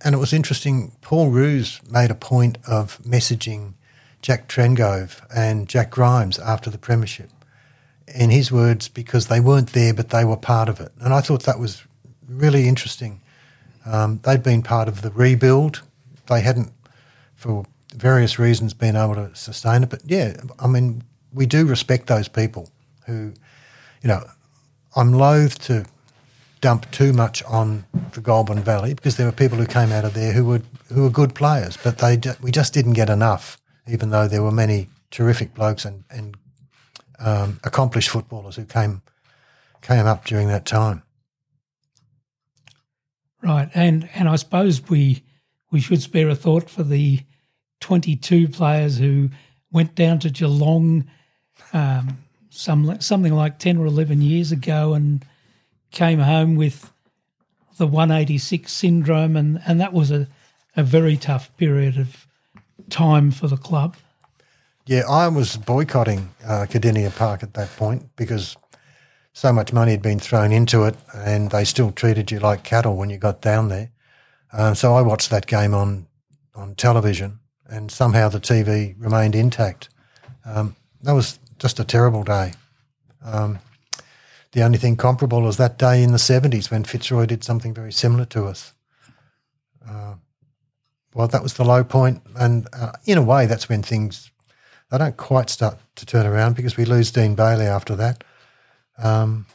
and 0.02 0.16
it 0.16 0.18
was 0.18 0.34
interesting, 0.34 0.96
Paul 1.02 1.30
Roos 1.30 1.82
made 1.90 2.12
a 2.12 2.16
point 2.16 2.58
of 2.68 3.00
messaging 3.00 3.74
Jack 4.22 4.48
Trengove 4.48 5.22
and 5.36 5.70
Jack 5.70 5.92
Grimes 5.92 6.40
after 6.40 6.70
the 6.70 6.78
Premiership. 6.78 7.30
In 8.08 8.30
his 8.30 8.52
words, 8.52 8.88
because 8.88 9.28
they 9.28 9.40
weren't 9.40 9.74
there, 9.74 9.94
but 9.94 10.10
they 10.10 10.24
were 10.24 10.38
part 10.38 10.70
of 10.70 10.80
it. 10.80 10.92
And 11.00 11.14
I 11.14 11.22
thought 11.22 11.44
that 11.44 11.60
was 11.60 11.84
really 12.28 12.68
interesting. 12.68 13.22
Um, 13.86 14.20
they'd 14.24 14.44
been 14.44 14.62
part 14.62 14.88
of 14.88 15.02
the 15.02 15.12
rebuild. 15.12 15.82
They 16.28 16.42
hadn't, 16.42 16.72
for 17.36 17.66
various 17.96 18.40
reasons, 18.40 18.74
been 18.74 18.96
able 18.96 19.16
to 19.16 19.36
sustain 19.36 19.84
it. 19.84 19.90
But 19.90 20.02
yeah, 20.06 20.38
I 20.60 20.68
mean, 20.68 21.04
we 21.34 21.46
do 21.46 21.66
respect 21.66 22.08
those 22.08 22.28
people 22.28 22.70
who, 23.06 23.34
you 24.02 24.08
know, 24.08 24.24
I'm 24.96 25.14
loath 25.14 25.60
to 25.64 25.86
dump 26.62 26.90
too 26.92 27.14
much 27.14 27.44
on 27.44 27.86
the 28.14 28.22
Goulburn 28.22 28.64
Valley 28.64 28.94
because 28.94 29.18
there 29.18 29.26
were 29.26 29.32
people 29.32 29.58
who 29.58 29.66
came 29.66 29.92
out 29.92 30.06
of 30.06 30.14
there 30.14 30.34
who 30.34 30.46
were 30.46 30.62
who 30.94 31.04
were 31.04 31.10
good 31.10 31.36
players, 31.36 31.78
but 31.78 32.00
they 32.00 32.20
we 32.42 32.52
just 32.52 32.74
didn't 32.74 32.94
get 32.94 33.10
enough, 33.10 33.60
even 33.88 34.10
though 34.10 34.28
there 34.28 34.44
were 34.44 34.52
many 34.52 34.88
terrific 35.12 35.54
blokes 35.54 35.86
and 35.86 36.04
and 36.10 36.38
um, 37.20 37.60
accomplished 37.64 38.10
footballers 38.10 38.56
who 38.56 38.66
came 38.66 39.02
came 39.82 40.06
up 40.06 40.26
during 40.26 40.48
that 40.48 40.66
time. 40.66 41.04
Right, 43.42 43.70
and 43.74 44.10
and 44.16 44.28
I 44.28 44.36
suppose 44.38 44.90
we 44.90 45.24
we 45.72 45.80
should 45.80 46.02
spare 46.02 46.30
a 46.30 46.36
thought 46.36 46.70
for 46.70 46.84
the 46.84 47.22
twenty 47.80 48.16
two 48.16 48.48
players 48.48 48.98
who 48.98 49.30
went 49.72 49.94
down 49.94 50.20
to 50.20 50.30
Geelong, 50.30 51.06
um, 51.74 52.18
some 52.50 53.00
something 53.02 53.34
like 53.34 53.60
ten 53.60 53.78
or 53.78 53.86
eleven 53.86 54.22
years 54.22 54.52
ago, 54.52 54.94
and 54.94 55.24
came 55.96 56.20
home 56.20 56.56
with 56.56 56.92
the 57.78 57.88
186 57.88 58.72
syndrome, 58.72 59.36
and, 59.36 59.62
and 59.66 59.82
that 59.82 59.94
was 59.94 60.12
a, 60.12 60.28
a 60.76 60.84
very 60.84 61.18
tough 61.18 61.56
period 61.58 61.98
of 61.98 62.28
time 62.90 63.32
for 63.32 63.48
the 63.48 63.58
club. 63.58 63.96
Yeah, 64.86 65.02
I 65.10 65.28
was 65.30 65.58
boycotting 65.58 66.30
uh, 66.46 66.68
Kardinia 66.70 67.16
Park 67.16 67.42
at 67.42 67.56
that 67.56 67.76
point 67.76 68.16
because 68.16 68.56
so 69.34 69.52
much 69.52 69.74
money 69.74 69.92
had 69.92 70.02
been 70.02 70.20
thrown 70.20 70.52
into 70.52 70.84
it, 70.84 70.96
and 71.14 71.50
they 71.50 71.66
still 71.66 71.92
treated 71.92 72.30
you 72.30 72.40
like 72.40 72.64
cattle 72.64 72.96
when 72.96 73.10
you 73.10 73.18
got 73.18 73.42
down 73.42 73.70
there. 73.70 73.90
Um, 74.54 74.76
so 74.76 74.94
I 74.94 75.02
watched 75.02 75.32
that 75.32 75.48
game 75.48 75.74
on 75.74 76.08
on 76.54 76.76
television, 76.76 77.40
and 77.68 77.92
somehow 77.92 78.30
the 78.30 78.40
TV 78.40 78.96
remained 78.98 79.36
intact. 79.36 79.90
Um, 80.46 80.76
that 81.02 81.12
was 81.14 81.40
just 81.60 81.80
a 81.80 81.84
terrible 81.84 82.24
day. 82.24 82.54
Um, 83.24 83.60
the 84.56 84.64
only 84.64 84.78
thing 84.78 84.96
comparable 84.96 85.42
was 85.42 85.58
that 85.58 85.78
day 85.78 86.02
in 86.02 86.14
the 86.14 86.18
70s 86.18 86.72
when 86.72 86.86
Fitzroy 86.86 87.26
did 87.26 87.44
something 87.44 87.74
very 87.74 87.92
similar 87.92 88.24
to 88.28 88.46
us. 88.46 88.72
Uh, 89.86 90.14
well, 91.14 91.28
that 91.28 91.44
was 91.44 91.56
the 91.56 91.66
low 91.66 91.84
point, 91.84 92.22
and 92.38 92.66
uh, 92.72 92.94
in 93.06 93.18
a 93.18 93.22
way, 93.22 93.48
that's 93.48 93.68
when 93.68 93.84
things 93.84 94.32
they 94.90 94.98
don't 94.98 95.18
quite 95.18 95.50
start 95.50 95.78
to 95.96 96.06
turn 96.06 96.26
around 96.26 96.56
because 96.56 96.78
we 96.78 96.86
lose 96.86 97.12
Dean 97.12 97.36
Bailey 97.36 97.66
after 97.66 97.98
that. 97.98 98.24
Um, 98.98 99.46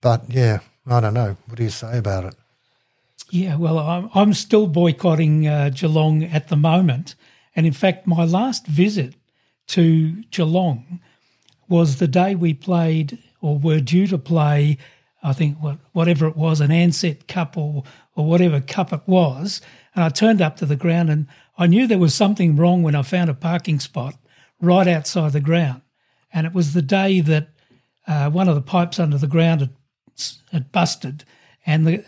but 0.00 0.24
yeah, 0.28 0.60
I 0.88 0.98
don't 0.98 1.14
know. 1.14 1.36
What 1.46 1.56
do 1.56 1.62
you 1.62 1.70
say 1.70 1.96
about 1.96 2.24
it? 2.24 2.34
Yeah, 3.30 3.54
well, 3.54 3.78
I'm, 3.78 4.10
I'm 4.16 4.34
still 4.34 4.66
boycotting 4.66 5.46
uh, 5.46 5.70
Geelong 5.72 6.24
at 6.24 6.48
the 6.48 6.56
moment, 6.56 7.14
and 7.54 7.66
in 7.66 7.72
fact, 7.72 8.04
my 8.04 8.24
last 8.24 8.66
visit 8.66 9.14
to 9.68 10.24
Geelong 10.32 11.00
was 11.68 11.96
the 11.96 12.08
day 12.08 12.34
we 12.34 12.52
played 12.52 13.16
or 13.40 13.58
were 13.58 13.80
due 13.80 14.06
to 14.08 14.18
play, 14.18 14.78
I 15.22 15.32
think 15.32 15.58
what, 15.58 15.78
whatever 15.92 16.26
it 16.26 16.36
was, 16.36 16.60
an 16.60 16.70
Ansett 16.70 17.26
Cup 17.26 17.56
or 17.56 17.84
or 18.20 18.26
whatever 18.26 18.60
cup 18.60 18.92
it 18.92 19.00
was. 19.06 19.60
And 19.94 20.04
I 20.04 20.08
turned 20.10 20.42
up 20.42 20.56
to 20.58 20.66
the 20.66 20.76
ground 20.76 21.10
and 21.10 21.26
I 21.58 21.66
knew 21.66 21.86
there 21.86 21.98
was 21.98 22.14
something 22.14 22.56
wrong 22.56 22.82
when 22.82 22.94
I 22.94 23.02
found 23.02 23.30
a 23.30 23.34
parking 23.34 23.80
spot 23.80 24.14
right 24.60 24.86
outside 24.86 25.32
the 25.32 25.40
ground. 25.40 25.82
And 26.32 26.46
it 26.46 26.52
was 26.52 26.74
the 26.74 26.82
day 26.82 27.20
that 27.20 27.48
uh, 28.06 28.30
one 28.30 28.48
of 28.48 28.54
the 28.54 28.62
pipes 28.62 28.98
under 28.98 29.18
the 29.18 29.26
ground 29.26 29.60
had, 29.60 29.74
had 30.52 30.72
busted 30.72 31.24
and 31.66 31.86
the, 31.86 32.04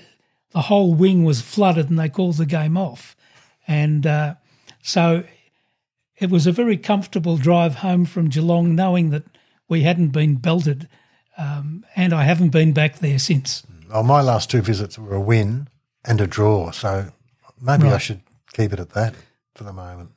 the 0.51 0.63
whole 0.63 0.95
wing 0.95 1.25
was 1.25 1.41
flooded 1.41 1.89
and 1.89 1.99
they 1.99 2.09
called 2.09 2.37
the 2.37 2.47
game 2.47 2.77
off. 2.77 3.17
And 3.67 4.07
uh, 4.07 4.35
so 4.83 5.25
it 6.19 6.31
was 6.31 6.47
a 6.47 6.53
very 6.53 6.77
comfortable 6.77 7.37
drive 7.37 7.77
home 7.77 8.05
from 8.05 8.29
Geelong 8.29 8.75
knowing 8.75 9.11
that 9.11 9.25
we 9.69 9.83
hadn't 9.83 10.09
been 10.09 10.37
belted 10.37 10.89
um, 11.39 11.85
and 11.97 12.13
I 12.13 12.25
haven't 12.25 12.51
been 12.51 12.73
back 12.73 12.99
there 12.99 13.19
since. 13.19 13.63
Well, 13.91 14.03
my 14.03 14.21
last 14.21 14.51
two 14.51 14.63
visits 14.63 14.99
were 14.99 15.15
a 15.15 15.21
win 15.21 15.69
and 16.05 16.21
a 16.21 16.27
draw, 16.27 16.71
so 16.71 17.13
maybe 17.61 17.85
right. 17.85 17.95
I 17.95 17.99
should 17.99 18.21
keep 18.53 18.73
it 18.73 18.81
at 18.81 18.91
that 18.91 19.15
for 19.55 19.65
the 19.65 19.73
moment. 19.73 20.11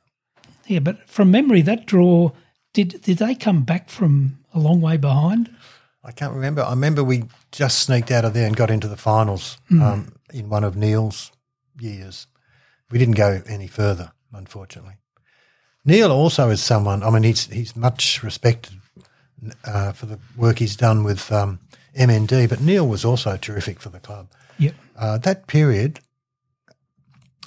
Yeah, 0.66 0.80
but 0.80 1.08
from 1.08 1.30
memory, 1.30 1.62
that 1.62 1.86
draw 1.86 2.32
did 2.72 3.00
did 3.00 3.18
they 3.18 3.34
come 3.34 3.64
back 3.64 3.88
from 3.88 4.38
a 4.52 4.58
long 4.58 4.80
way 4.82 4.96
behind? 4.98 5.54
I 6.04 6.12
can't 6.12 6.34
remember. 6.34 6.62
I 6.62 6.70
remember 6.70 7.02
we 7.02 7.24
just 7.50 7.78
sneaked 7.80 8.10
out 8.10 8.24
of 8.24 8.34
there 8.34 8.46
and 8.46 8.54
got 8.54 8.70
into 8.70 8.86
the 8.86 8.98
finals 8.98 9.58
mm. 9.70 9.82
um, 9.82 10.12
in 10.32 10.48
one 10.48 10.62
of 10.62 10.76
Neale's 10.76 11.32
years. 11.80 12.26
We 12.90 12.98
didn't 12.98 13.16
go 13.16 13.42
any 13.48 13.66
further, 13.66 14.12
unfortunately. 14.32 14.96
Neil 15.86 16.12
also 16.12 16.50
is 16.50 16.62
someone. 16.62 17.02
I 17.02 17.10
mean, 17.10 17.22
he's 17.22 17.46
he's 17.46 17.74
much 17.74 18.22
respected 18.22 18.75
uh, 19.64 19.92
for 19.92 20.06
the 20.06 20.18
work 20.36 20.58
he's 20.58 20.76
done 20.76 21.04
with 21.04 21.30
um, 21.32 21.60
MND, 21.96 22.48
but 22.48 22.60
Neale 22.60 22.86
was 22.86 23.04
also 23.04 23.36
terrific 23.36 23.80
for 23.80 23.88
the 23.88 24.00
club. 24.00 24.28
Yep. 24.58 24.74
Uh, 24.96 25.18
that 25.18 25.46
period, 25.46 26.00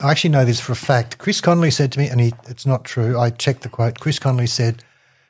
I 0.01 0.11
actually 0.11 0.31
know 0.31 0.45
this 0.45 0.59
for 0.59 0.71
a 0.71 0.77
fact. 0.77 1.17
Chris 1.17 1.41
Connolly 1.41 1.71
said 1.71 1.91
to 1.93 1.99
me, 1.99 2.07
and 2.07 2.19
he, 2.19 2.33
it's 2.47 2.65
not 2.65 2.85
true. 2.85 3.19
I 3.19 3.29
checked 3.29 3.63
the 3.63 3.69
quote. 3.69 3.99
Chris 3.99 4.19
Connolly 4.19 4.47
said 4.47 4.83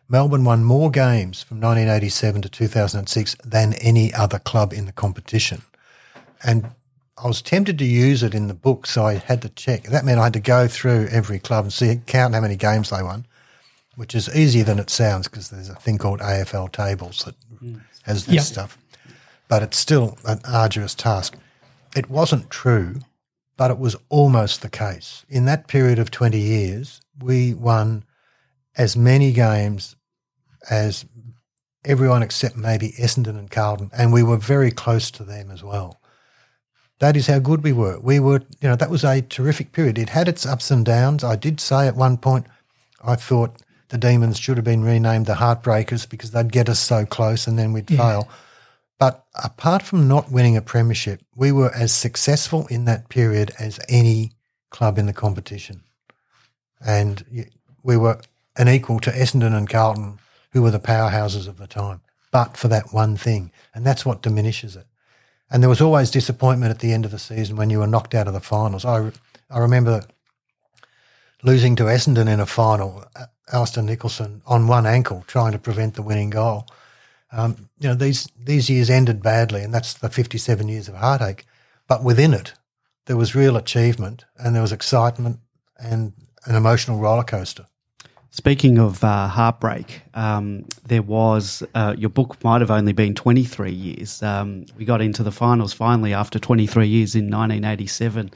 Melbourne 0.08 0.44
won 0.44 0.64
more 0.64 0.92
games 0.92 1.44
from 1.44 1.58
1987 1.58 2.42
to 2.42 2.50
2006 2.50 3.36
than 3.44 3.74
any 3.76 4.14
other 4.14 4.40
club 4.40 4.74
in 4.74 4.86
the 4.86 4.92
competition. 4.92 5.62
And 6.44 6.72
I 7.22 7.28
was 7.28 7.42
tempted 7.42 7.78
to 7.80 7.86
use 7.86 8.24
it 8.24 8.34
in 8.34 8.48
the 8.48 8.54
book, 8.54 8.88
so 8.88 9.06
I 9.06 9.16
had 9.16 9.42
to 9.42 9.50
check. 9.50 9.84
That 9.84 10.06
meant 10.06 10.20
I 10.20 10.26
had 10.26 10.34
to 10.34 10.40
go 10.40 10.68
through 10.68 11.08
every 11.12 11.38
club 11.40 11.66
and 11.66 11.74
see 11.74 12.00
count 12.06 12.34
how 12.34 12.42
many 12.42 12.56
games 12.56 12.90
they 12.90 13.04
won, 13.04 13.26
which 14.00 14.16
is 14.16 14.34
easier 14.34 14.64
than 14.64 14.80
it 14.80 14.90
sounds 14.90 15.28
because 15.28 15.50
there's 15.50 15.68
a 15.68 15.76
thing 15.76 15.98
called 15.98 16.22
AFL 16.22 16.72
tables 16.72 17.26
that 17.26 17.36
mm. 17.62 17.82
has 18.04 18.26
this 18.26 18.36
Yep. 18.36 18.44
stuff. 18.46 18.78
But 19.50 19.62
it's 19.62 19.78
still 19.78 20.18
an 20.24 20.40
arduous 20.46 20.96
task. 20.96 21.36
It 21.94 22.10
wasn't 22.10 22.50
true, 22.50 23.02
but 23.58 23.72
it 23.72 23.78
was 23.78 23.98
almost 24.08 24.62
the 24.62 24.70
case. 24.70 25.26
In 25.28 25.44
that 25.46 25.68
period 25.68 26.00
of 26.00 26.12
20 26.12 26.40
years, 26.40 27.02
we 27.20 27.54
won 27.54 28.06
as 28.78 28.96
many 28.96 29.34
games 29.34 29.98
as 30.70 31.04
everyone 31.84 32.24
except 32.24 32.56
maybe 32.56 32.94
Essendon 32.94 33.38
and 33.38 33.52
Carlton, 33.52 33.92
and 33.92 34.14
we 34.14 34.24
were 34.24 34.38
very 34.38 34.72
close 34.72 35.12
to 35.12 35.26
them 35.26 35.52
as 35.52 35.62
well. 35.62 36.00
That 37.00 37.18
is 37.18 37.28
how 37.28 37.40
good 37.40 37.64
we 37.64 37.74
were. 37.74 38.00
We 38.00 38.22
were, 38.22 38.44
you 38.62 38.70
know, 38.70 38.78
that 38.78 38.90
was 38.90 39.04
a 39.04 39.22
terrific 39.22 39.74
period. 39.74 39.98
It 39.98 40.08
had 40.08 40.30
its 40.30 40.46
ups 40.46 40.72
and 40.72 40.86
downs. 40.86 41.22
I 41.22 41.36
did 41.36 41.60
say 41.60 41.86
at 41.86 41.98
one 41.98 42.16
point, 42.16 42.48
I 43.04 43.16
thought 43.16 43.62
the 43.90 43.98
Demons 43.98 44.40
should 44.40 44.58
have 44.58 44.64
been 44.66 44.84
renamed 44.84 45.26
the 45.26 45.36
Heartbreakers 45.36 46.08
because 46.10 46.32
they'd 46.32 46.52
get 46.52 46.70
us 46.70 46.80
so 46.80 47.06
close 47.06 47.48
and 47.48 47.58
then 47.58 47.74
we'd 47.74 47.90
Yeah. 47.90 47.98
fail. 47.98 48.30
But 49.00 49.26
apart 49.36 49.82
from 49.82 50.08
not 50.08 50.32
winning 50.32 50.58
a 50.58 50.62
premiership, 50.62 51.22
we 51.36 51.52
were 51.52 51.74
as 51.74 51.92
successful 51.94 52.68
in 52.68 52.86
that 52.86 53.10
period 53.10 53.52
as 53.58 53.80
any 53.88 54.34
club 54.70 54.98
in 54.98 55.06
the 55.06 55.14
competition. 55.14 55.84
And 56.86 57.48
we 57.82 57.98
were 57.98 58.20
an 58.58 58.68
equal 58.68 59.00
to 59.02 59.12
Essendon 59.12 59.56
and 59.56 59.70
Carlton, 59.70 60.20
who 60.52 60.62
were 60.62 60.72
the 60.72 60.80
powerhouses 60.80 61.48
of 61.48 61.58
the 61.58 61.68
time, 61.68 62.02
but 62.32 62.58
for 62.58 62.68
that 62.68 62.94
one 62.94 63.16
thing. 63.16 63.52
And 63.74 63.86
that's 63.86 64.06
what 64.06 64.22
diminishes 64.22 64.76
it. 64.76 64.86
And 65.50 65.64
there 65.64 65.70
was 65.70 65.82
always 65.82 66.12
disappointment 66.12 66.72
at 66.72 66.80
the 66.80 66.94
end 66.94 67.06
of 67.06 67.12
the 67.12 67.20
season 67.20 67.56
when 67.56 67.70
you 67.70 67.80
were 67.80 67.88
knocked 67.88 68.14
out 68.14 68.28
of 68.28 68.34
the 68.34 68.40
finals. 68.40 68.86
I, 68.86 69.12
I 69.50 69.60
remember 69.60 70.04
losing 71.42 71.76
to 71.78 71.84
Essendon 71.86 72.28
in 72.28 72.40
a 72.40 72.46
final, 72.46 73.06
uh, 73.16 73.26
Alistair 73.52 73.84
Nicholson 73.84 74.42
on 74.46 74.68
one 74.68 74.86
ankle 74.86 75.24
trying 75.28 75.52
to 75.52 75.60
prevent 75.60 75.96
the 75.96 76.02
winning 76.02 76.30
goal. 76.30 76.68
Um, 77.32 77.70
you 77.80 77.90
know, 77.90 77.96
these, 77.96 78.28
these 78.38 78.70
years 78.70 78.90
ended 78.90 79.22
badly, 79.22 79.62
and 79.62 79.74
that's 79.74 79.94
the 79.94 80.10
57 80.10 80.68
years 80.68 80.88
of 80.88 80.96
heartache. 80.96 81.46
But 81.88 82.04
within 82.04 82.34
it, 82.34 82.54
there 83.06 83.18
was 83.18 83.34
real 83.36 83.58
achievement 83.58 84.26
and 84.38 84.56
there 84.56 84.62
was 84.62 84.72
excitement 84.72 85.40
and 85.78 86.14
an 86.46 86.56
emotional 86.56 87.00
roller 87.00 87.24
coaster. 87.24 87.66
Speaking 88.32 88.78
of 88.78 89.04
uh, 89.04 89.28
heartbreak, 89.28 90.04
um, 90.14 90.66
there 90.86 91.02
was 91.02 91.64
uh, 91.74 91.96
your 91.98 92.12
book 92.12 92.42
might 92.44 92.62
have 92.62 92.70
only 92.70 92.94
been 92.94 93.16
23 93.16 93.72
years. 93.72 94.22
Um, 94.22 94.66
we 94.78 94.86
got 94.86 95.02
into 95.02 95.24
the 95.24 95.32
finals 95.32 95.74
finally 95.74 96.14
after 96.14 96.38
23 96.38 96.88
years 96.88 97.16
in 97.16 97.26
1987. 97.26 98.30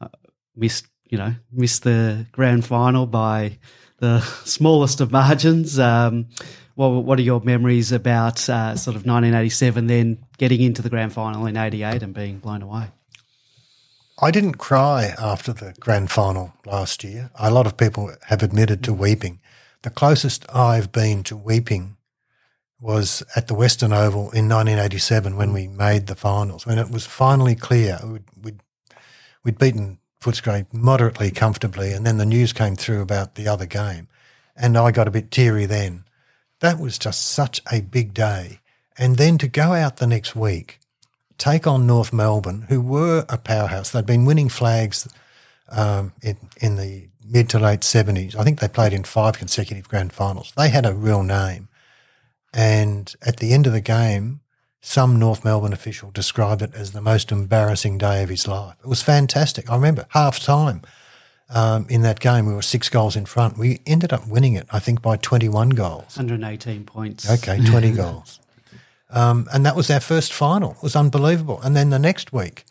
Uh, 0.00 0.08
missed, 0.56 0.86
you 1.10 1.18
know, 1.18 1.34
missed 1.52 1.82
the 1.82 2.24
grand 2.32 2.64
final 2.64 3.06
by 3.06 3.58
the 4.04 4.20
smallest 4.44 5.00
of 5.00 5.10
margins. 5.10 5.78
Um, 5.78 6.26
what, 6.74 6.88
what 6.88 7.18
are 7.18 7.22
your 7.22 7.40
memories 7.40 7.92
about 7.92 8.48
uh, 8.48 8.76
sort 8.76 8.96
of 8.96 9.06
1987, 9.06 9.86
then 9.86 10.18
getting 10.38 10.60
into 10.60 10.82
the 10.82 10.90
grand 10.90 11.12
final 11.12 11.46
in 11.46 11.56
88 11.56 12.02
and 12.02 12.12
being 12.12 12.38
blown 12.38 12.62
away? 12.62 12.88
I 14.20 14.30
didn't 14.30 14.58
cry 14.58 15.14
after 15.18 15.52
the 15.52 15.74
grand 15.80 16.10
final 16.10 16.54
last 16.66 17.02
year. 17.02 17.30
A 17.34 17.50
lot 17.50 17.66
of 17.66 17.76
people 17.76 18.14
have 18.26 18.42
admitted 18.42 18.84
to 18.84 18.92
weeping. 18.92 19.40
The 19.82 19.90
closest 19.90 20.46
I've 20.54 20.92
been 20.92 21.22
to 21.24 21.36
weeping 21.36 21.96
was 22.80 23.22
at 23.34 23.48
the 23.48 23.54
Western 23.54 23.92
Oval 23.92 24.30
in 24.32 24.48
1987 24.48 25.36
when 25.36 25.52
we 25.52 25.66
made 25.66 26.06
the 26.06 26.14
finals, 26.14 26.66
when 26.66 26.78
it 26.78 26.90
was 26.90 27.06
finally 27.06 27.54
clear 27.54 27.98
we'd, 28.04 28.24
we'd, 28.42 28.60
we'd 29.42 29.58
beaten 29.58 29.98
Footscray 30.24 30.66
moderately 30.72 31.30
comfortably, 31.30 31.92
and 31.92 32.06
then 32.06 32.16
the 32.16 32.26
news 32.26 32.52
came 32.52 32.76
through 32.76 33.02
about 33.02 33.34
the 33.34 33.46
other 33.46 33.66
game, 33.66 34.08
and 34.56 34.76
I 34.76 34.90
got 34.90 35.06
a 35.06 35.12
bit 35.12 35.30
teary 35.30 35.66
then. 35.66 36.04
That 36.60 36.80
was 36.80 36.98
just 36.98 37.26
such 37.26 37.60
a 37.70 37.82
big 37.82 38.14
day. 38.14 38.60
And 38.96 39.16
then 39.16 39.38
to 39.38 39.48
go 39.48 39.72
out 39.72 39.96
the 39.96 40.06
next 40.06 40.34
week 40.34 40.80
take 41.38 41.66
on 41.66 41.86
North 41.86 42.12
Melbourne, 42.12 42.66
who 42.68 42.80
were 42.80 43.24
a 43.28 43.38
powerhouse. 43.38 43.90
They'd 43.90 44.06
been 44.06 44.24
winning 44.24 44.48
flags 44.48 45.08
um, 45.68 46.12
in, 46.22 46.36
in 46.60 46.76
the 46.76 47.08
mid 47.26 47.48
to 47.50 47.58
late 47.58 47.80
70s. 47.80 48.36
I 48.36 48.44
think 48.44 48.60
they 48.60 48.68
played 48.68 48.92
in 48.92 49.04
five 49.04 49.38
consecutive 49.38 49.88
grand 49.88 50.12
finals. 50.12 50.52
They 50.56 50.68
had 50.68 50.86
a 50.86 50.94
real 50.94 51.22
name. 51.22 51.68
And 52.52 53.12
at 53.22 53.38
the 53.38 53.52
end 53.52 53.66
of 53.66 53.72
the 53.72 53.80
game, 53.80 54.40
some 54.84 55.18
North 55.18 55.46
Melbourne 55.46 55.72
official 55.72 56.10
described 56.10 56.60
it 56.60 56.74
as 56.74 56.92
the 56.92 57.00
most 57.00 57.32
embarrassing 57.32 57.96
day 57.96 58.22
of 58.22 58.28
his 58.28 58.46
life. 58.46 58.76
It 58.84 58.86
was 58.86 59.00
fantastic. 59.00 59.70
I 59.70 59.76
remember 59.76 60.06
half 60.10 60.38
time 60.38 60.82
um, 61.48 61.86
in 61.88 62.02
that 62.02 62.20
game, 62.20 62.44
we 62.44 62.52
were 62.52 62.60
six 62.60 62.90
goals 62.90 63.16
in 63.16 63.24
front. 63.24 63.56
We 63.56 63.80
ended 63.86 64.12
up 64.12 64.28
winning 64.28 64.54
it, 64.54 64.66
I 64.70 64.80
think, 64.80 65.00
by 65.00 65.16
21 65.16 65.70
goals. 65.70 66.18
118 66.18 66.84
points. 66.84 67.30
Okay, 67.30 67.64
20 67.64 67.90
goals. 67.96 68.40
Um, 69.08 69.48
and 69.54 69.64
that 69.64 69.74
was 69.74 69.90
our 69.90 70.00
first 70.00 70.34
final. 70.34 70.72
It 70.72 70.82
was 70.82 70.96
unbelievable. 70.96 71.60
And 71.62 71.74
then 71.74 71.88
the 71.88 71.98
next 71.98 72.34
week, 72.34 72.64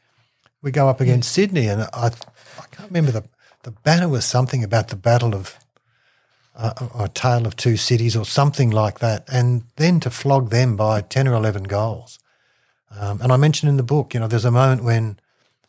we 0.62 0.70
go 0.70 0.90
up 0.90 1.02
against 1.02 1.32
Sydney, 1.32 1.68
and 1.68 1.82
I, 1.82 2.12
I 2.60 2.66
can't 2.70 2.90
remember 2.90 3.12
the, 3.12 3.24
the 3.64 3.72
banner 3.72 4.08
was 4.08 4.24
something 4.24 4.64
about 4.64 4.90
the 4.90 4.96
Battle 4.96 5.34
of, 5.34 5.58
uh, 6.56 6.74
or 6.94 7.08
Tale 7.08 7.46
of 7.46 7.56
Two 7.56 7.78
Cities 7.78 8.16
or 8.16 8.26
something 8.26 8.70
like 8.70 9.00
that. 9.00 9.28
And 9.32 9.64
then 9.78 10.00
to 10.02 10.10
flog 10.10 10.50
them 10.50 10.76
by 10.76 11.02
10 11.02 11.28
or 11.28 11.34
11 11.34 11.64
goals. 11.64 12.20
Um, 12.98 13.22
and 13.22 13.32
I 13.32 13.38
mentioned 13.38 13.70
in 13.70 13.78
the 13.78 13.84
book, 13.84 14.14
you 14.14 14.20
know, 14.20 14.28
there's 14.28 14.46
a 14.46 14.52
moment 14.52 14.84
when 14.84 15.18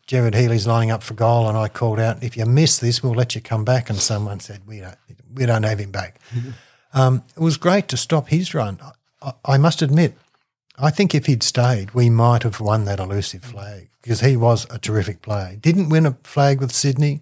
Gerard 0.07 0.35
Healy's 0.35 0.67
lining 0.67 0.91
up 0.91 1.01
for 1.01 1.15
goal, 1.15 1.49
and 1.49 1.57
I 1.57 1.67
called 1.67 1.99
out, 1.99 2.23
"If 2.23 2.37
you 2.37 2.45
miss 2.45 2.77
this, 2.77 3.01
we'll 3.01 3.15
let 3.15 3.33
you 3.33 3.41
come 3.41 3.65
back." 3.65 3.89
And 3.89 3.97
someone 3.97 4.39
said, 4.39 4.61
"We 4.67 4.81
don't, 4.81 4.97
we 5.33 5.45
don't 5.47 5.63
have 5.63 5.79
him 5.79 5.91
back." 5.91 6.19
um, 6.93 7.23
it 7.35 7.41
was 7.41 7.57
great 7.57 7.87
to 7.87 7.97
stop 7.97 8.27
his 8.27 8.53
run. 8.53 8.79
I, 9.21 9.33
I 9.43 9.57
must 9.57 9.81
admit, 9.81 10.15
I 10.77 10.91
think 10.91 11.15
if 11.15 11.25
he'd 11.25 11.41
stayed, 11.41 11.91
we 11.91 12.09
might 12.09 12.43
have 12.43 12.59
won 12.59 12.85
that 12.85 12.99
elusive 12.99 13.43
flag 13.43 13.89
because 14.01 14.21
he 14.21 14.37
was 14.37 14.67
a 14.69 14.77
terrific 14.77 15.23
player. 15.23 15.55
Didn't 15.55 15.89
win 15.89 16.05
a 16.05 16.17
flag 16.23 16.59
with 16.59 16.71
Sydney, 16.71 17.21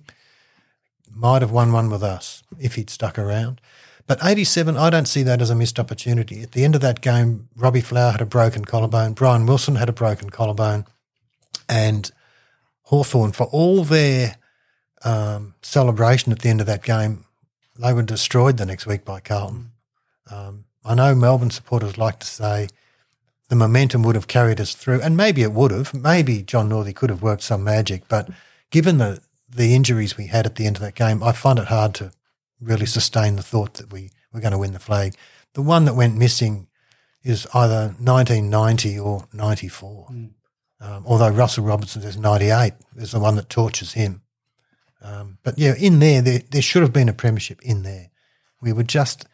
might 1.15 1.41
have 1.41 1.51
won 1.51 1.71
one 1.71 1.89
with 1.89 2.03
us 2.03 2.43
if 2.59 2.75
he'd 2.75 2.89
stuck 2.89 3.17
around. 3.17 3.61
But 4.05 4.23
87, 4.23 4.75
I 4.75 4.89
don't 4.89 5.07
see 5.07 5.23
that 5.23 5.41
as 5.41 5.49
a 5.49 5.55
missed 5.55 5.79
opportunity. 5.79 6.41
At 6.41 6.51
the 6.51 6.65
end 6.65 6.75
of 6.75 6.81
that 6.81 7.01
game, 7.01 7.47
Robbie 7.55 7.81
Flower 7.81 8.11
had 8.11 8.21
a 8.21 8.25
broken 8.25 8.65
collarbone, 8.65 9.13
Brian 9.13 9.45
Wilson 9.45 9.75
had 9.75 9.89
a 9.89 9.93
broken 9.93 10.29
collarbone, 10.29 10.85
and 11.69 12.11
Hawthorn, 12.83 13.31
for 13.31 13.45
all 13.45 13.83
their 13.83 14.35
um, 15.05 15.55
celebration 15.61 16.31
at 16.31 16.39
the 16.39 16.49
end 16.49 16.59
of 16.59 16.67
that 16.67 16.83
game, 16.83 17.25
they 17.79 17.93
were 17.93 18.03
destroyed 18.03 18.57
the 18.57 18.65
next 18.65 18.85
week 18.85 19.05
by 19.05 19.19
Carlton. 19.19 19.71
Um, 20.29 20.65
I 20.85 20.95
know 20.95 21.15
Melbourne 21.15 21.49
supporters 21.49 21.97
like 21.97 22.19
to 22.19 22.27
say 22.27 22.67
the 23.49 23.55
momentum 23.55 24.03
would 24.03 24.15
have 24.15 24.27
carried 24.27 24.59
us 24.59 24.73
through, 24.73 25.01
and 25.01 25.15
maybe 25.15 25.43
it 25.43 25.53
would 25.53 25.71
have. 25.71 25.93
Maybe 25.93 26.41
John 26.41 26.69
Northey 26.69 26.93
could 26.93 27.09
have 27.09 27.21
worked 27.21 27.43
some 27.43 27.63
magic, 27.63 28.07
but 28.07 28.29
given 28.69 28.97
the 28.97 29.21
the 29.55 29.75
injuries 29.75 30.17
we 30.17 30.27
had 30.27 30.45
at 30.45 30.55
the 30.55 30.65
end 30.65 30.77
of 30.77 30.81
that 30.81 30.95
game, 30.95 31.23
I 31.23 31.31
find 31.31 31.59
it 31.59 31.67
hard 31.67 31.93
to 31.95 32.11
really 32.59 32.85
sustain 32.85 33.35
the 33.35 33.43
thought 33.43 33.75
that 33.75 33.91
we 33.91 34.11
were 34.33 34.39
going 34.39 34.51
to 34.51 34.57
win 34.57 34.73
the 34.73 34.79
flag. 34.79 35.15
The 35.53 35.61
one 35.61 35.85
that 35.85 35.95
went 35.95 36.17
missing 36.17 36.67
is 37.23 37.47
either 37.53 37.95
1990 37.99 38.99
or 38.99 39.27
94. 39.33 40.07
Um, 40.09 41.03
although 41.05 41.29
Russell 41.29 41.63
Robertson 41.63 42.03
is 42.03 42.17
98, 42.17 42.73
is 42.97 43.11
the 43.11 43.19
one 43.19 43.35
that 43.35 43.49
tortures 43.49 43.93
him. 43.93 44.21
Um, 45.01 45.37
but 45.43 45.57
yeah, 45.57 45.75
in 45.77 45.99
there, 45.99 46.21
there, 46.21 46.41
there 46.49 46.61
should 46.61 46.81
have 46.81 46.93
been 46.93 47.09
a 47.09 47.13
premiership 47.13 47.61
in 47.61 47.83
there. 47.83 48.09
We 48.61 48.73
were 48.73 48.83
just 48.83 49.25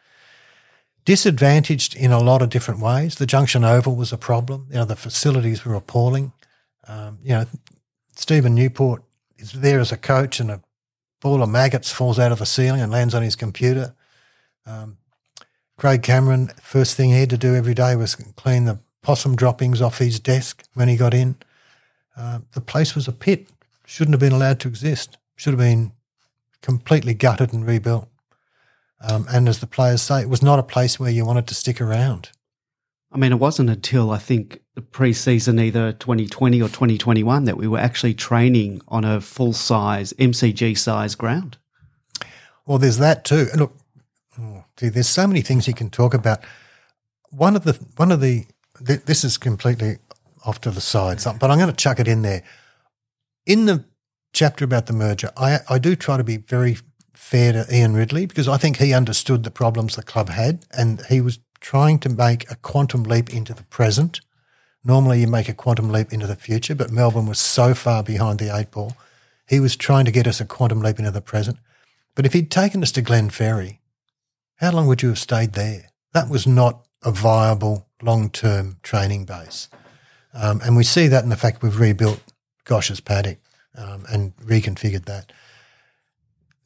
disadvantaged 1.04 1.96
in 1.96 2.12
a 2.12 2.20
lot 2.20 2.42
of 2.42 2.50
different 2.50 2.80
ways. 2.80 3.16
The 3.16 3.26
Junction 3.26 3.64
Oval 3.64 3.96
was 3.96 4.12
a 4.12 4.18
problem. 4.18 4.66
You 4.70 4.76
know, 4.76 4.84
the 4.84 4.96
facilities 4.96 5.64
were 5.64 5.74
appalling. 5.74 6.32
Um, 6.86 7.18
you 7.22 7.30
know, 7.30 7.46
Stephen 8.14 8.54
Newport 8.54 9.02
is 9.40 9.52
there 9.52 9.80
as 9.80 9.90
a 9.90 9.96
coach 9.96 10.38
and 10.38 10.50
a 10.50 10.62
ball 11.20 11.42
of 11.42 11.48
maggots 11.48 11.90
falls 11.90 12.18
out 12.18 12.32
of 12.32 12.38
the 12.38 12.46
ceiling 12.46 12.80
and 12.80 12.92
lands 12.92 13.14
on 13.14 13.22
his 13.22 13.36
computer. 13.36 13.94
Um, 14.66 14.98
Craig 15.76 16.02
Cameron, 16.02 16.50
first 16.60 16.96
thing 16.96 17.10
he 17.10 17.20
had 17.20 17.30
to 17.30 17.38
do 17.38 17.54
every 17.54 17.74
day 17.74 17.96
was 17.96 18.14
clean 18.14 18.64
the 18.64 18.80
possum 19.02 19.36
droppings 19.36 19.80
off 19.80 19.98
his 19.98 20.20
desk 20.20 20.64
when 20.74 20.88
he 20.88 20.96
got 20.96 21.14
in. 21.14 21.36
Uh, 22.16 22.40
the 22.52 22.60
place 22.60 22.94
was 22.94 23.08
a 23.08 23.12
pit. 23.12 23.48
Shouldn't 23.86 24.12
have 24.12 24.20
been 24.20 24.32
allowed 24.32 24.60
to 24.60 24.68
exist. 24.68 25.16
Should 25.36 25.54
have 25.54 25.58
been 25.58 25.92
completely 26.62 27.14
gutted 27.14 27.52
and 27.52 27.66
rebuilt. 27.66 28.08
Um, 29.00 29.26
and 29.30 29.48
as 29.48 29.60
the 29.60 29.66
players 29.66 30.02
say, 30.02 30.20
it 30.20 30.28
was 30.28 30.42
not 30.42 30.58
a 30.58 30.62
place 30.62 31.00
where 31.00 31.10
you 31.10 31.24
wanted 31.24 31.46
to 31.48 31.54
stick 31.54 31.80
around. 31.80 32.30
I 33.10 33.18
mean, 33.18 33.32
it 33.32 33.38
wasn't 33.38 33.70
until 33.70 34.10
I 34.10 34.18
think 34.18 34.60
pre-season, 34.80 35.58
either 35.58 35.92
2020 35.92 36.60
or 36.60 36.68
2021, 36.68 37.44
that 37.44 37.56
we 37.56 37.66
were 37.66 37.78
actually 37.78 38.14
training 38.14 38.80
on 38.88 39.04
a 39.04 39.20
full 39.20 39.52
size 39.52 40.12
MCG 40.14 40.76
size 40.76 41.14
ground. 41.14 41.58
Well, 42.66 42.78
there's 42.78 42.98
that 42.98 43.24
too. 43.24 43.48
Look, 43.56 43.76
oh, 44.38 44.64
there's 44.76 45.08
so 45.08 45.26
many 45.26 45.40
things 45.42 45.66
you 45.66 45.74
can 45.74 45.90
talk 45.90 46.14
about. 46.14 46.40
One 47.30 47.56
of 47.56 47.64
the 47.64 47.78
one 47.96 48.12
of 48.12 48.20
the 48.20 48.46
th- 48.84 49.04
this 49.04 49.24
is 49.24 49.38
completely 49.38 49.98
off 50.44 50.60
to 50.62 50.70
the 50.70 50.80
side, 50.80 51.20
but 51.38 51.50
I'm 51.50 51.58
going 51.58 51.70
to 51.70 51.76
chuck 51.76 52.00
it 52.00 52.08
in 52.08 52.22
there. 52.22 52.42
In 53.46 53.66
the 53.66 53.84
chapter 54.32 54.64
about 54.64 54.86
the 54.86 54.92
merger, 54.92 55.30
I 55.36 55.60
I 55.68 55.78
do 55.78 55.96
try 55.96 56.16
to 56.16 56.24
be 56.24 56.36
very 56.36 56.78
fair 57.14 57.52
to 57.52 57.66
Ian 57.74 57.94
Ridley 57.94 58.26
because 58.26 58.48
I 58.48 58.56
think 58.56 58.78
he 58.78 58.94
understood 58.94 59.44
the 59.44 59.50
problems 59.50 59.96
the 59.96 60.02
club 60.02 60.30
had, 60.30 60.64
and 60.72 61.02
he 61.08 61.20
was 61.20 61.38
trying 61.60 61.98
to 62.00 62.08
make 62.08 62.50
a 62.50 62.56
quantum 62.56 63.02
leap 63.04 63.32
into 63.32 63.54
the 63.54 63.62
present. 63.64 64.20
Normally, 64.84 65.20
you 65.20 65.26
make 65.26 65.48
a 65.48 65.54
quantum 65.54 65.90
leap 65.90 66.12
into 66.12 66.26
the 66.26 66.36
future, 66.36 66.74
but 66.74 66.90
Melbourne 66.90 67.26
was 67.26 67.38
so 67.38 67.74
far 67.74 68.02
behind 68.02 68.38
the 68.38 68.54
eight 68.54 68.70
ball. 68.70 68.96
He 69.46 69.60
was 69.60 69.76
trying 69.76 70.06
to 70.06 70.10
get 70.10 70.26
us 70.26 70.40
a 70.40 70.46
quantum 70.46 70.80
leap 70.80 70.98
into 70.98 71.10
the 71.10 71.20
present. 71.20 71.58
But 72.14 72.24
if 72.24 72.32
he'd 72.32 72.50
taken 72.50 72.82
us 72.82 72.92
to 72.92 73.02
Glenferrie, 73.02 73.78
how 74.56 74.72
long 74.72 74.86
would 74.86 75.02
you 75.02 75.10
have 75.10 75.18
stayed 75.18 75.52
there? 75.52 75.90
That 76.12 76.28
was 76.28 76.46
not 76.46 76.82
a 77.02 77.10
viable 77.10 77.88
long 78.02 78.30
term 78.30 78.78
training 78.82 79.24
base. 79.24 79.68
Um, 80.32 80.60
and 80.64 80.76
we 80.76 80.84
see 80.84 81.08
that 81.08 81.24
in 81.24 81.30
the 81.30 81.36
fact 81.36 81.62
we've 81.62 81.78
rebuilt 81.78 82.20
Gosch's 82.64 83.00
Paddock 83.00 83.38
um, 83.76 84.04
and 84.10 84.36
reconfigured 84.36 85.06
that. 85.06 85.32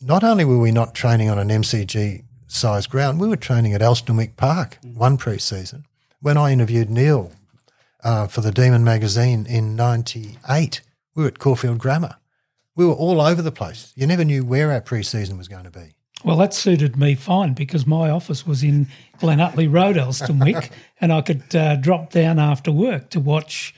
Not 0.00 0.22
only 0.22 0.44
were 0.44 0.58
we 0.58 0.70
not 0.70 0.94
training 0.94 1.30
on 1.30 1.38
an 1.38 1.48
MCG 1.48 2.24
sized 2.46 2.90
ground, 2.90 3.20
we 3.20 3.28
were 3.28 3.36
training 3.36 3.72
at 3.72 3.80
Elsternwick 3.80 4.36
Park 4.36 4.78
one 4.82 5.16
pre 5.16 5.38
season. 5.38 5.86
When 6.20 6.36
I 6.36 6.52
interviewed 6.52 6.90
Neil 6.90 7.32
uh, 8.04 8.26
for 8.26 8.40
the 8.42 8.52
Demon 8.52 8.84
magazine 8.84 9.46
in 9.46 9.74
98, 9.74 10.82
we 11.14 11.22
were 11.22 11.28
at 11.28 11.38
Caulfield 11.38 11.78
Grammar. 11.78 12.16
We 12.76 12.84
were 12.84 12.92
all 12.92 13.20
over 13.20 13.40
the 13.40 13.52
place. 13.52 13.92
You 13.96 14.06
never 14.06 14.24
knew 14.24 14.44
where 14.44 14.70
our 14.70 14.80
pre 14.80 15.02
season 15.02 15.38
was 15.38 15.48
going 15.48 15.64
to 15.64 15.70
be. 15.70 15.94
Well, 16.24 16.36
that 16.38 16.54
suited 16.54 16.96
me 16.96 17.14
fine 17.14 17.52
because 17.52 17.86
my 17.86 18.10
office 18.10 18.46
was 18.46 18.62
in 18.62 18.88
Glen 19.18 19.38
Huntly 19.40 19.68
Road, 19.68 19.96
Elsternwick, 19.96 20.70
and 21.00 21.12
I 21.12 21.20
could 21.20 21.54
uh, 21.54 21.76
drop 21.76 22.10
down 22.10 22.38
after 22.38 22.72
work 22.72 23.10
to 23.10 23.20
watch 23.20 23.74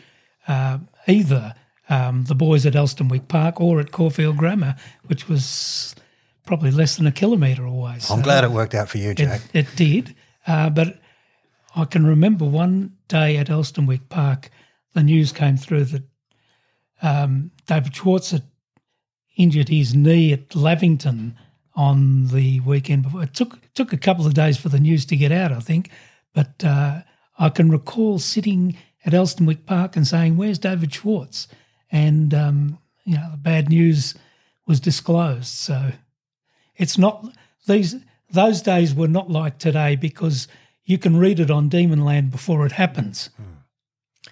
uh, 0.47 0.79
either 1.07 1.55
um, 1.89 2.25
the 2.25 2.35
boys 2.35 2.65
at 2.65 2.75
Elsternwick 2.75 3.29
Park 3.29 3.61
or 3.61 3.81
at 3.81 3.91
Caulfield 3.91 4.37
Grammar, 4.37 4.77
which 5.07 5.29
was 5.29 5.95
probably 6.47 6.71
less 6.71 6.97
than 6.97 7.07
a 7.07 7.13
kilometre 7.13 7.65
away. 7.65 7.99
I'm 8.09 8.23
glad 8.23 8.45
it 8.45 8.51
worked 8.51 8.75
out 8.75 8.89
for 8.89 8.99
you, 8.99 9.15
Jack. 9.15 9.43
It, 9.53 9.67
it 9.67 9.77
did, 9.77 10.15
uh, 10.47 10.71
but 10.71 11.01
I 11.77 11.85
can 11.85 12.07
remember 12.07 12.47
one 12.47 12.97
day 13.07 13.37
at 13.37 13.49
Elsternwick 13.49 14.09
Park, 14.09 14.49
the 14.95 15.03
news 15.03 15.31
came 15.31 15.59
through 15.59 15.85
that 15.85 16.05
um, 17.03 17.51
David 17.67 17.95
Schwarz 17.95 18.31
had 18.31 18.45
injured 19.37 19.69
his 19.69 19.95
knee 19.95 20.33
at 20.33 20.57
Lavington 20.57 21.37
on 21.75 22.29
the 22.29 22.61
weekend 22.61 23.03
before. 23.03 23.23
It 23.23 23.35
took 23.35 23.59
took 23.75 23.93
a 23.93 23.99
couple 23.99 24.27
of 24.27 24.33
days 24.33 24.57
for 24.57 24.71
the 24.71 24.81
news 24.81 25.05
to 25.07 25.17
get 25.17 25.31
out, 25.31 25.53
I 25.53 25.61
think, 25.61 25.91
but 26.33 26.65
uh, 26.65 27.03
I 27.39 27.51
can 27.51 27.71
recall 27.71 28.19
sitting 28.19 28.79
at 29.05 29.13
Elsternwick 29.13 29.67
Park 29.67 29.97
and 29.97 30.07
saying, 30.07 30.39
"Where's 30.39 30.59
David 30.59 30.95
Schwarz?" 30.95 31.47
And 31.93 32.33
um, 32.33 32.79
you 33.05 33.17
know, 33.17 33.29
the 33.33 33.37
bad 33.37 33.69
news 33.69 34.15
was 34.67 34.81
disclosed. 34.81 35.49
So 35.49 35.93
it's 36.75 36.97
not 36.97 37.23
these 37.67 37.97
those 38.31 38.63
days 38.63 38.95
were 38.95 39.09
not 39.09 39.31
like 39.31 39.59
today 39.59 39.95
because 39.97 40.49
you 40.87 40.99
can 40.99 41.17
read 41.17 41.41
it 41.41 41.51
on 41.51 41.69
Demonland 41.69 42.31
before 42.31 42.65
it 42.65 42.73
happens. 42.73 43.29
Hmm. 43.37 44.31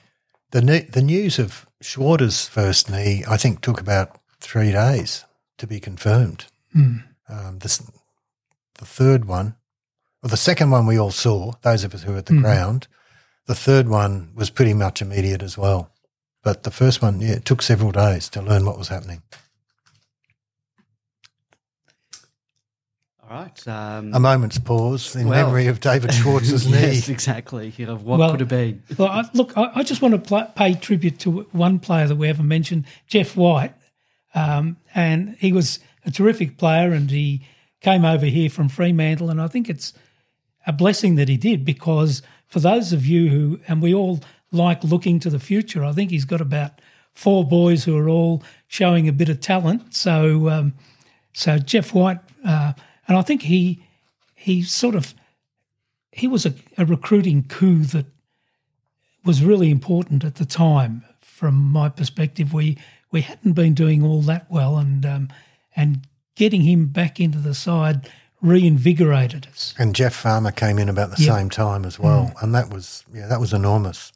The, 0.53 0.63
ne- 0.63 0.89
the 0.89 1.03
news 1.03 1.39
of 1.39 1.67
Schwarter's 1.83 2.47
first 2.47 2.89
knee, 2.89 3.25
I 3.29 3.37
think, 3.37 3.61
took 3.61 3.81
about 3.81 4.19
three 4.41 4.71
days 4.71 5.25
to 5.59 5.67
be 5.67 5.81
confirmed. 5.81 6.47
Hmm. 6.73 6.99
Um, 7.29 7.59
the, 7.59 7.91
the 8.79 8.85
third 8.85 9.25
one, 9.25 9.57
or 10.23 10.29
the 10.29 10.37
second 10.37 10.71
one 10.71 10.87
we 10.87 10.99
all 10.99 11.11
saw, 11.11 11.53
those 11.63 11.83
of 11.83 11.93
us 11.93 12.05
who 12.05 12.13
were 12.13 12.19
at 12.19 12.27
the 12.27 12.35
hmm. 12.35 12.43
ground. 12.43 12.87
The 13.47 13.55
third 13.55 13.89
one 13.89 14.31
was 14.35 14.49
pretty 14.49 14.73
much 14.73 15.03
immediate 15.03 15.43
as 15.43 15.59
well. 15.59 15.91
But 16.43 16.63
the 16.63 16.71
first 16.71 17.03
one, 17.03 17.21
yeah, 17.21 17.33
it 17.33 17.45
took 17.45 17.63
several 17.63 17.91
days 17.91 18.29
to 18.31 18.41
learn 18.41 18.65
what 18.65 18.79
was 18.79 18.89
happening. 18.89 19.23
Right. 23.35 23.67
Um, 23.69 24.15
A 24.15 24.21
moment's 24.21 24.59
pause 24.59 25.17
in 25.17 25.27
Well- 25.27 25.45
memory 25.47 25.67
of 25.67 25.81
David 25.81 26.11
Schwarz's 26.13 26.67
knee. 26.71 26.73
yes, 26.95 27.09
exactly. 27.09 27.73
You 27.77 27.87
know, 27.87 27.97
what 27.97 28.21
Well- 28.21 28.31
could 28.31 28.39
have 28.41 28.49
been? 28.49 28.83
Well, 28.97 29.09
I, 29.09 29.29
look, 29.35 29.57
I, 29.59 29.73
I 29.75 29.83
just 29.83 30.01
want 30.03 30.13
to 30.15 30.19
pl- 30.21 30.53
pay 30.55 30.75
tribute 30.75 31.19
to 31.21 31.41
one 31.51 31.81
player 31.81 32.07
that 32.07 32.15
we 32.15 32.29
haven't 32.29 32.47
mentioned, 32.47 32.85
Jeff 33.09 33.37
White, 33.37 33.75
um, 34.37 34.77
and 34.95 35.35
he 35.41 35.53
was 35.53 35.81
a 36.07 36.13
terrific 36.13 36.59
player, 36.59 36.93
and 36.93 37.11
he 37.11 37.45
came 37.81 38.05
over 38.05 38.27
here 38.27 38.49
from 38.49 38.69
Fremantle, 38.69 39.31
and 39.31 39.43
I 39.43 39.49
think 39.49 39.69
it's 39.69 39.93
a 40.65 40.73
blessing 40.73 41.17
that 41.17 41.29
he 41.29 41.37
did 41.37 41.65
because 41.65 42.23
for 42.47 42.61
those 42.61 42.93
of 42.93 43.05
you 43.05 43.31
who, 43.31 43.61
and 43.67 43.83
we 43.83 43.93
all 43.93 44.21
like 44.53 44.85
looking 44.85 45.19
to 45.19 45.29
the 45.29 45.41
future, 45.41 45.83
I 45.85 45.91
think 45.93 46.13
he's 46.13 46.25
got 46.25 46.41
about 46.41 46.81
four 47.13 47.45
boys 47.45 47.83
who 47.83 47.97
are 47.99 48.09
all 48.09 48.45
showing 48.69 49.09
a 49.09 49.13
bit 49.13 49.29
of 49.29 49.41
talent. 49.41 49.93
So, 49.95 50.49
um, 50.51 50.75
so 51.33 51.59
Jeff 51.59 51.93
White, 51.93 52.21
uh, 52.45 52.75
and 53.09 53.17
I 53.17 53.23
think 53.23 53.43
he 53.43 53.83
he 54.35 54.63
sort 54.63 54.95
of 54.95 55.15
he 56.13 56.29
was 56.29 56.47
a, 56.47 56.55
a 56.79 56.85
recruiting 56.85 57.45
coup 57.49 57.85
that 57.85 58.07
was 59.25 59.43
really 59.43 59.71
important 59.71 60.25
at 60.25 60.37
the 60.37 60.45
time. 60.45 61.05
From 61.21 61.55
my 61.55 61.89
perspective, 61.89 62.53
we 62.53 62.77
we 63.11 63.23
hadn't 63.23 63.53
been 63.53 63.75
doing 63.75 64.03
all 64.03 64.23
that 64.23 64.47
well, 64.51 64.77
and 64.79 65.05
um, 65.07 65.29
and 65.77 66.07
getting 66.37 66.63
him 66.63 66.87
back 66.87 67.21
into 67.21 67.39
the 67.39 67.55
side 67.55 68.09
reinvigorated 68.43 69.47
us. 69.51 69.75
And 69.79 69.95
Jeff 69.95 70.15
Farmer 70.15 70.51
came 70.53 70.79
in 70.79 70.89
about 70.89 71.11
the 71.17 71.23
Yep. 71.23 71.35
same 71.35 71.51
time 71.51 71.85
as 71.85 71.99
well, 71.99 72.33
and 72.43 72.55
that 72.55 72.71
was 72.73 73.05
yeah, 73.13 73.27
that 73.27 73.41
was 73.41 73.53
enormous. 73.53 74.13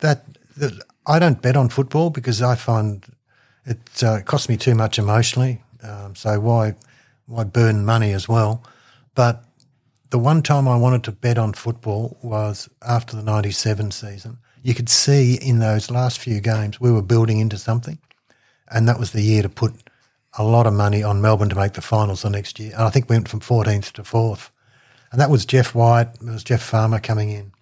That, 0.00 0.24
that 0.56 0.72
I 1.06 1.18
don't 1.18 1.40
bet 1.42 1.56
on 1.56 1.68
football 1.68 2.10
because 2.10 2.42
I 2.42 2.54
find 2.54 3.04
it 3.64 4.02
uh, 4.02 4.20
costs 4.22 4.48
me 4.48 4.56
too 4.56 4.74
much 4.74 4.98
emotionally. 4.98 5.62
Um, 5.82 6.14
so 6.14 6.38
why 6.40 6.74
why 7.28 7.44
burn 7.44 7.84
money 7.84 8.12
as 8.12 8.28
well? 8.28 8.64
But 9.14 9.44
the 10.10 10.18
one 10.18 10.42
time 10.42 10.66
I 10.66 10.76
wanted 10.76 11.04
to 11.04 11.12
bet 11.12 11.38
on 11.38 11.52
football 11.52 12.18
was 12.22 12.68
after 12.82 13.16
the 13.16 13.22
'97 13.22 13.90
season. 13.92 14.38
You 14.62 14.74
could 14.74 14.88
see 14.88 15.34
in 15.34 15.60
those 15.60 15.90
last 15.90 16.18
few 16.18 16.40
games 16.40 16.80
we 16.80 16.90
were 16.90 17.02
building 17.02 17.38
into 17.38 17.58
something, 17.58 17.98
and 18.70 18.88
that 18.88 18.98
was 18.98 19.12
the 19.12 19.22
year 19.22 19.42
to 19.42 19.48
put 19.48 19.74
a 20.36 20.42
lot 20.42 20.66
of 20.66 20.72
money 20.72 21.02
on 21.02 21.22
Melbourne 21.22 21.48
to 21.48 21.56
make 21.56 21.74
the 21.74 21.80
finals 21.80 22.22
the 22.22 22.30
next 22.30 22.58
year. 22.58 22.72
And 22.72 22.82
I 22.82 22.90
think 22.90 23.08
we 23.08 23.16
went 23.16 23.28
from 23.28 23.40
14th 23.40 23.92
to 23.92 24.04
fourth 24.04 24.50
and 25.10 25.20
that 25.20 25.30
was 25.30 25.46
Jeff 25.46 25.74
White. 25.74 26.08
It 26.14 26.22
was 26.22 26.44
Jeff 26.44 26.62
Farmer 26.62 27.00
coming 27.00 27.30
in, 27.30 27.52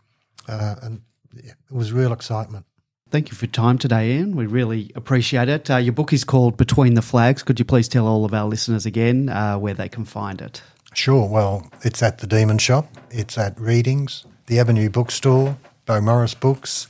uh, 0.48 0.76
and 0.82 1.00
it 1.34 1.54
was 1.70 1.92
real 1.92 2.12
excitement. 2.12 2.66
Thank 3.08 3.30
you 3.30 3.36
for 3.36 3.44
your 3.46 3.52
time 3.52 3.78
today, 3.78 4.12
Ian. 4.16 4.34
We 4.34 4.46
really 4.46 4.90
appreciate 4.96 5.48
it. 5.48 5.70
Uh, 5.70 5.76
your 5.76 5.92
book 5.92 6.12
is 6.12 6.24
called 6.24 6.56
Between 6.56 6.94
the 6.94 7.02
Flags. 7.02 7.42
Could 7.44 7.58
you 7.58 7.64
please 7.64 7.86
tell 7.88 8.06
all 8.06 8.24
of 8.24 8.34
our 8.34 8.46
listeners 8.46 8.84
again 8.84 9.28
uh, 9.28 9.56
where 9.58 9.74
they 9.74 9.88
can 9.88 10.04
find 10.04 10.40
it? 10.42 10.60
Sure. 10.92 11.28
Well, 11.28 11.70
it's 11.82 12.02
at 12.02 12.18
the 12.18 12.26
Demon 12.26 12.58
Shop. 12.58 12.88
It's 13.10 13.38
at 13.38 13.58
Readings, 13.60 14.26
the 14.46 14.58
Avenue 14.58 14.90
Bookstore, 14.90 15.56
Beaumaris 15.86 16.38
Books, 16.38 16.88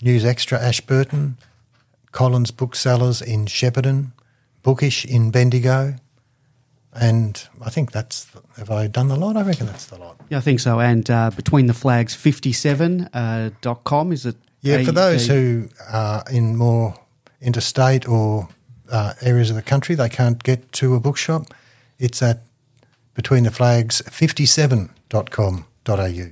News 0.00 0.24
Extra 0.24 0.60
Ashburton, 0.60 1.38
Collins 2.12 2.52
Booksellers 2.52 3.20
in 3.20 3.46
Shepparton, 3.46 4.12
Bookish 4.62 5.04
in 5.04 5.30
Bendigo, 5.32 5.96
and 6.94 7.48
I 7.60 7.68
think 7.70 7.90
that's. 7.92 8.26
Have 8.56 8.70
I 8.70 8.86
done 8.86 9.08
the 9.08 9.16
lot? 9.16 9.36
I 9.36 9.42
reckon 9.42 9.66
that's 9.66 9.86
the 9.86 9.98
lot. 9.98 10.18
Yeah, 10.30 10.38
I 10.38 10.40
think 10.40 10.60
so. 10.60 10.80
And 10.80 11.10
uh, 11.10 11.30
Between 11.30 11.66
the 11.66 11.74
Flags 11.74 12.14
57 12.14 13.02
uh, 13.12 13.50
dot 13.60 13.84
com, 13.84 14.12
is 14.12 14.24
it? 14.24 14.36
Yeah, 14.62 14.82
for 14.84 14.92
those 14.92 15.28
who 15.28 15.68
are 15.88 16.24
in 16.30 16.56
more 16.56 16.94
interstate 17.40 18.08
or 18.08 18.48
uh, 18.90 19.14
areas 19.20 19.50
of 19.50 19.56
the 19.56 19.62
country, 19.62 19.94
they 19.94 20.08
can't 20.08 20.42
get 20.42 20.72
to 20.72 20.94
a 20.94 21.00
bookshop. 21.00 21.52
It's 21.98 22.22
at 22.22 22.42
between 23.14 23.44
the 23.44 23.50
flags 23.50 24.02
57.com.au. 24.02 26.30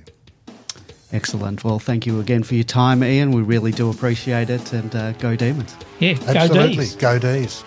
Excellent. 1.11 1.63
Well, 1.63 1.79
thank 1.79 2.05
you 2.05 2.19
again 2.19 2.43
for 2.43 2.55
your 2.55 2.63
time, 2.63 3.03
Ian. 3.03 3.31
We 3.31 3.41
really 3.41 3.71
do 3.71 3.89
appreciate 3.89 4.49
it. 4.49 4.73
And 4.73 4.95
uh, 4.95 5.11
go 5.13 5.35
Demons. 5.35 5.75
Yeah, 5.99 6.13
go 6.13 6.25
Absolutely. 6.27 6.75
D's. 6.77 6.95
Go 6.95 7.19
D's. 7.19 7.63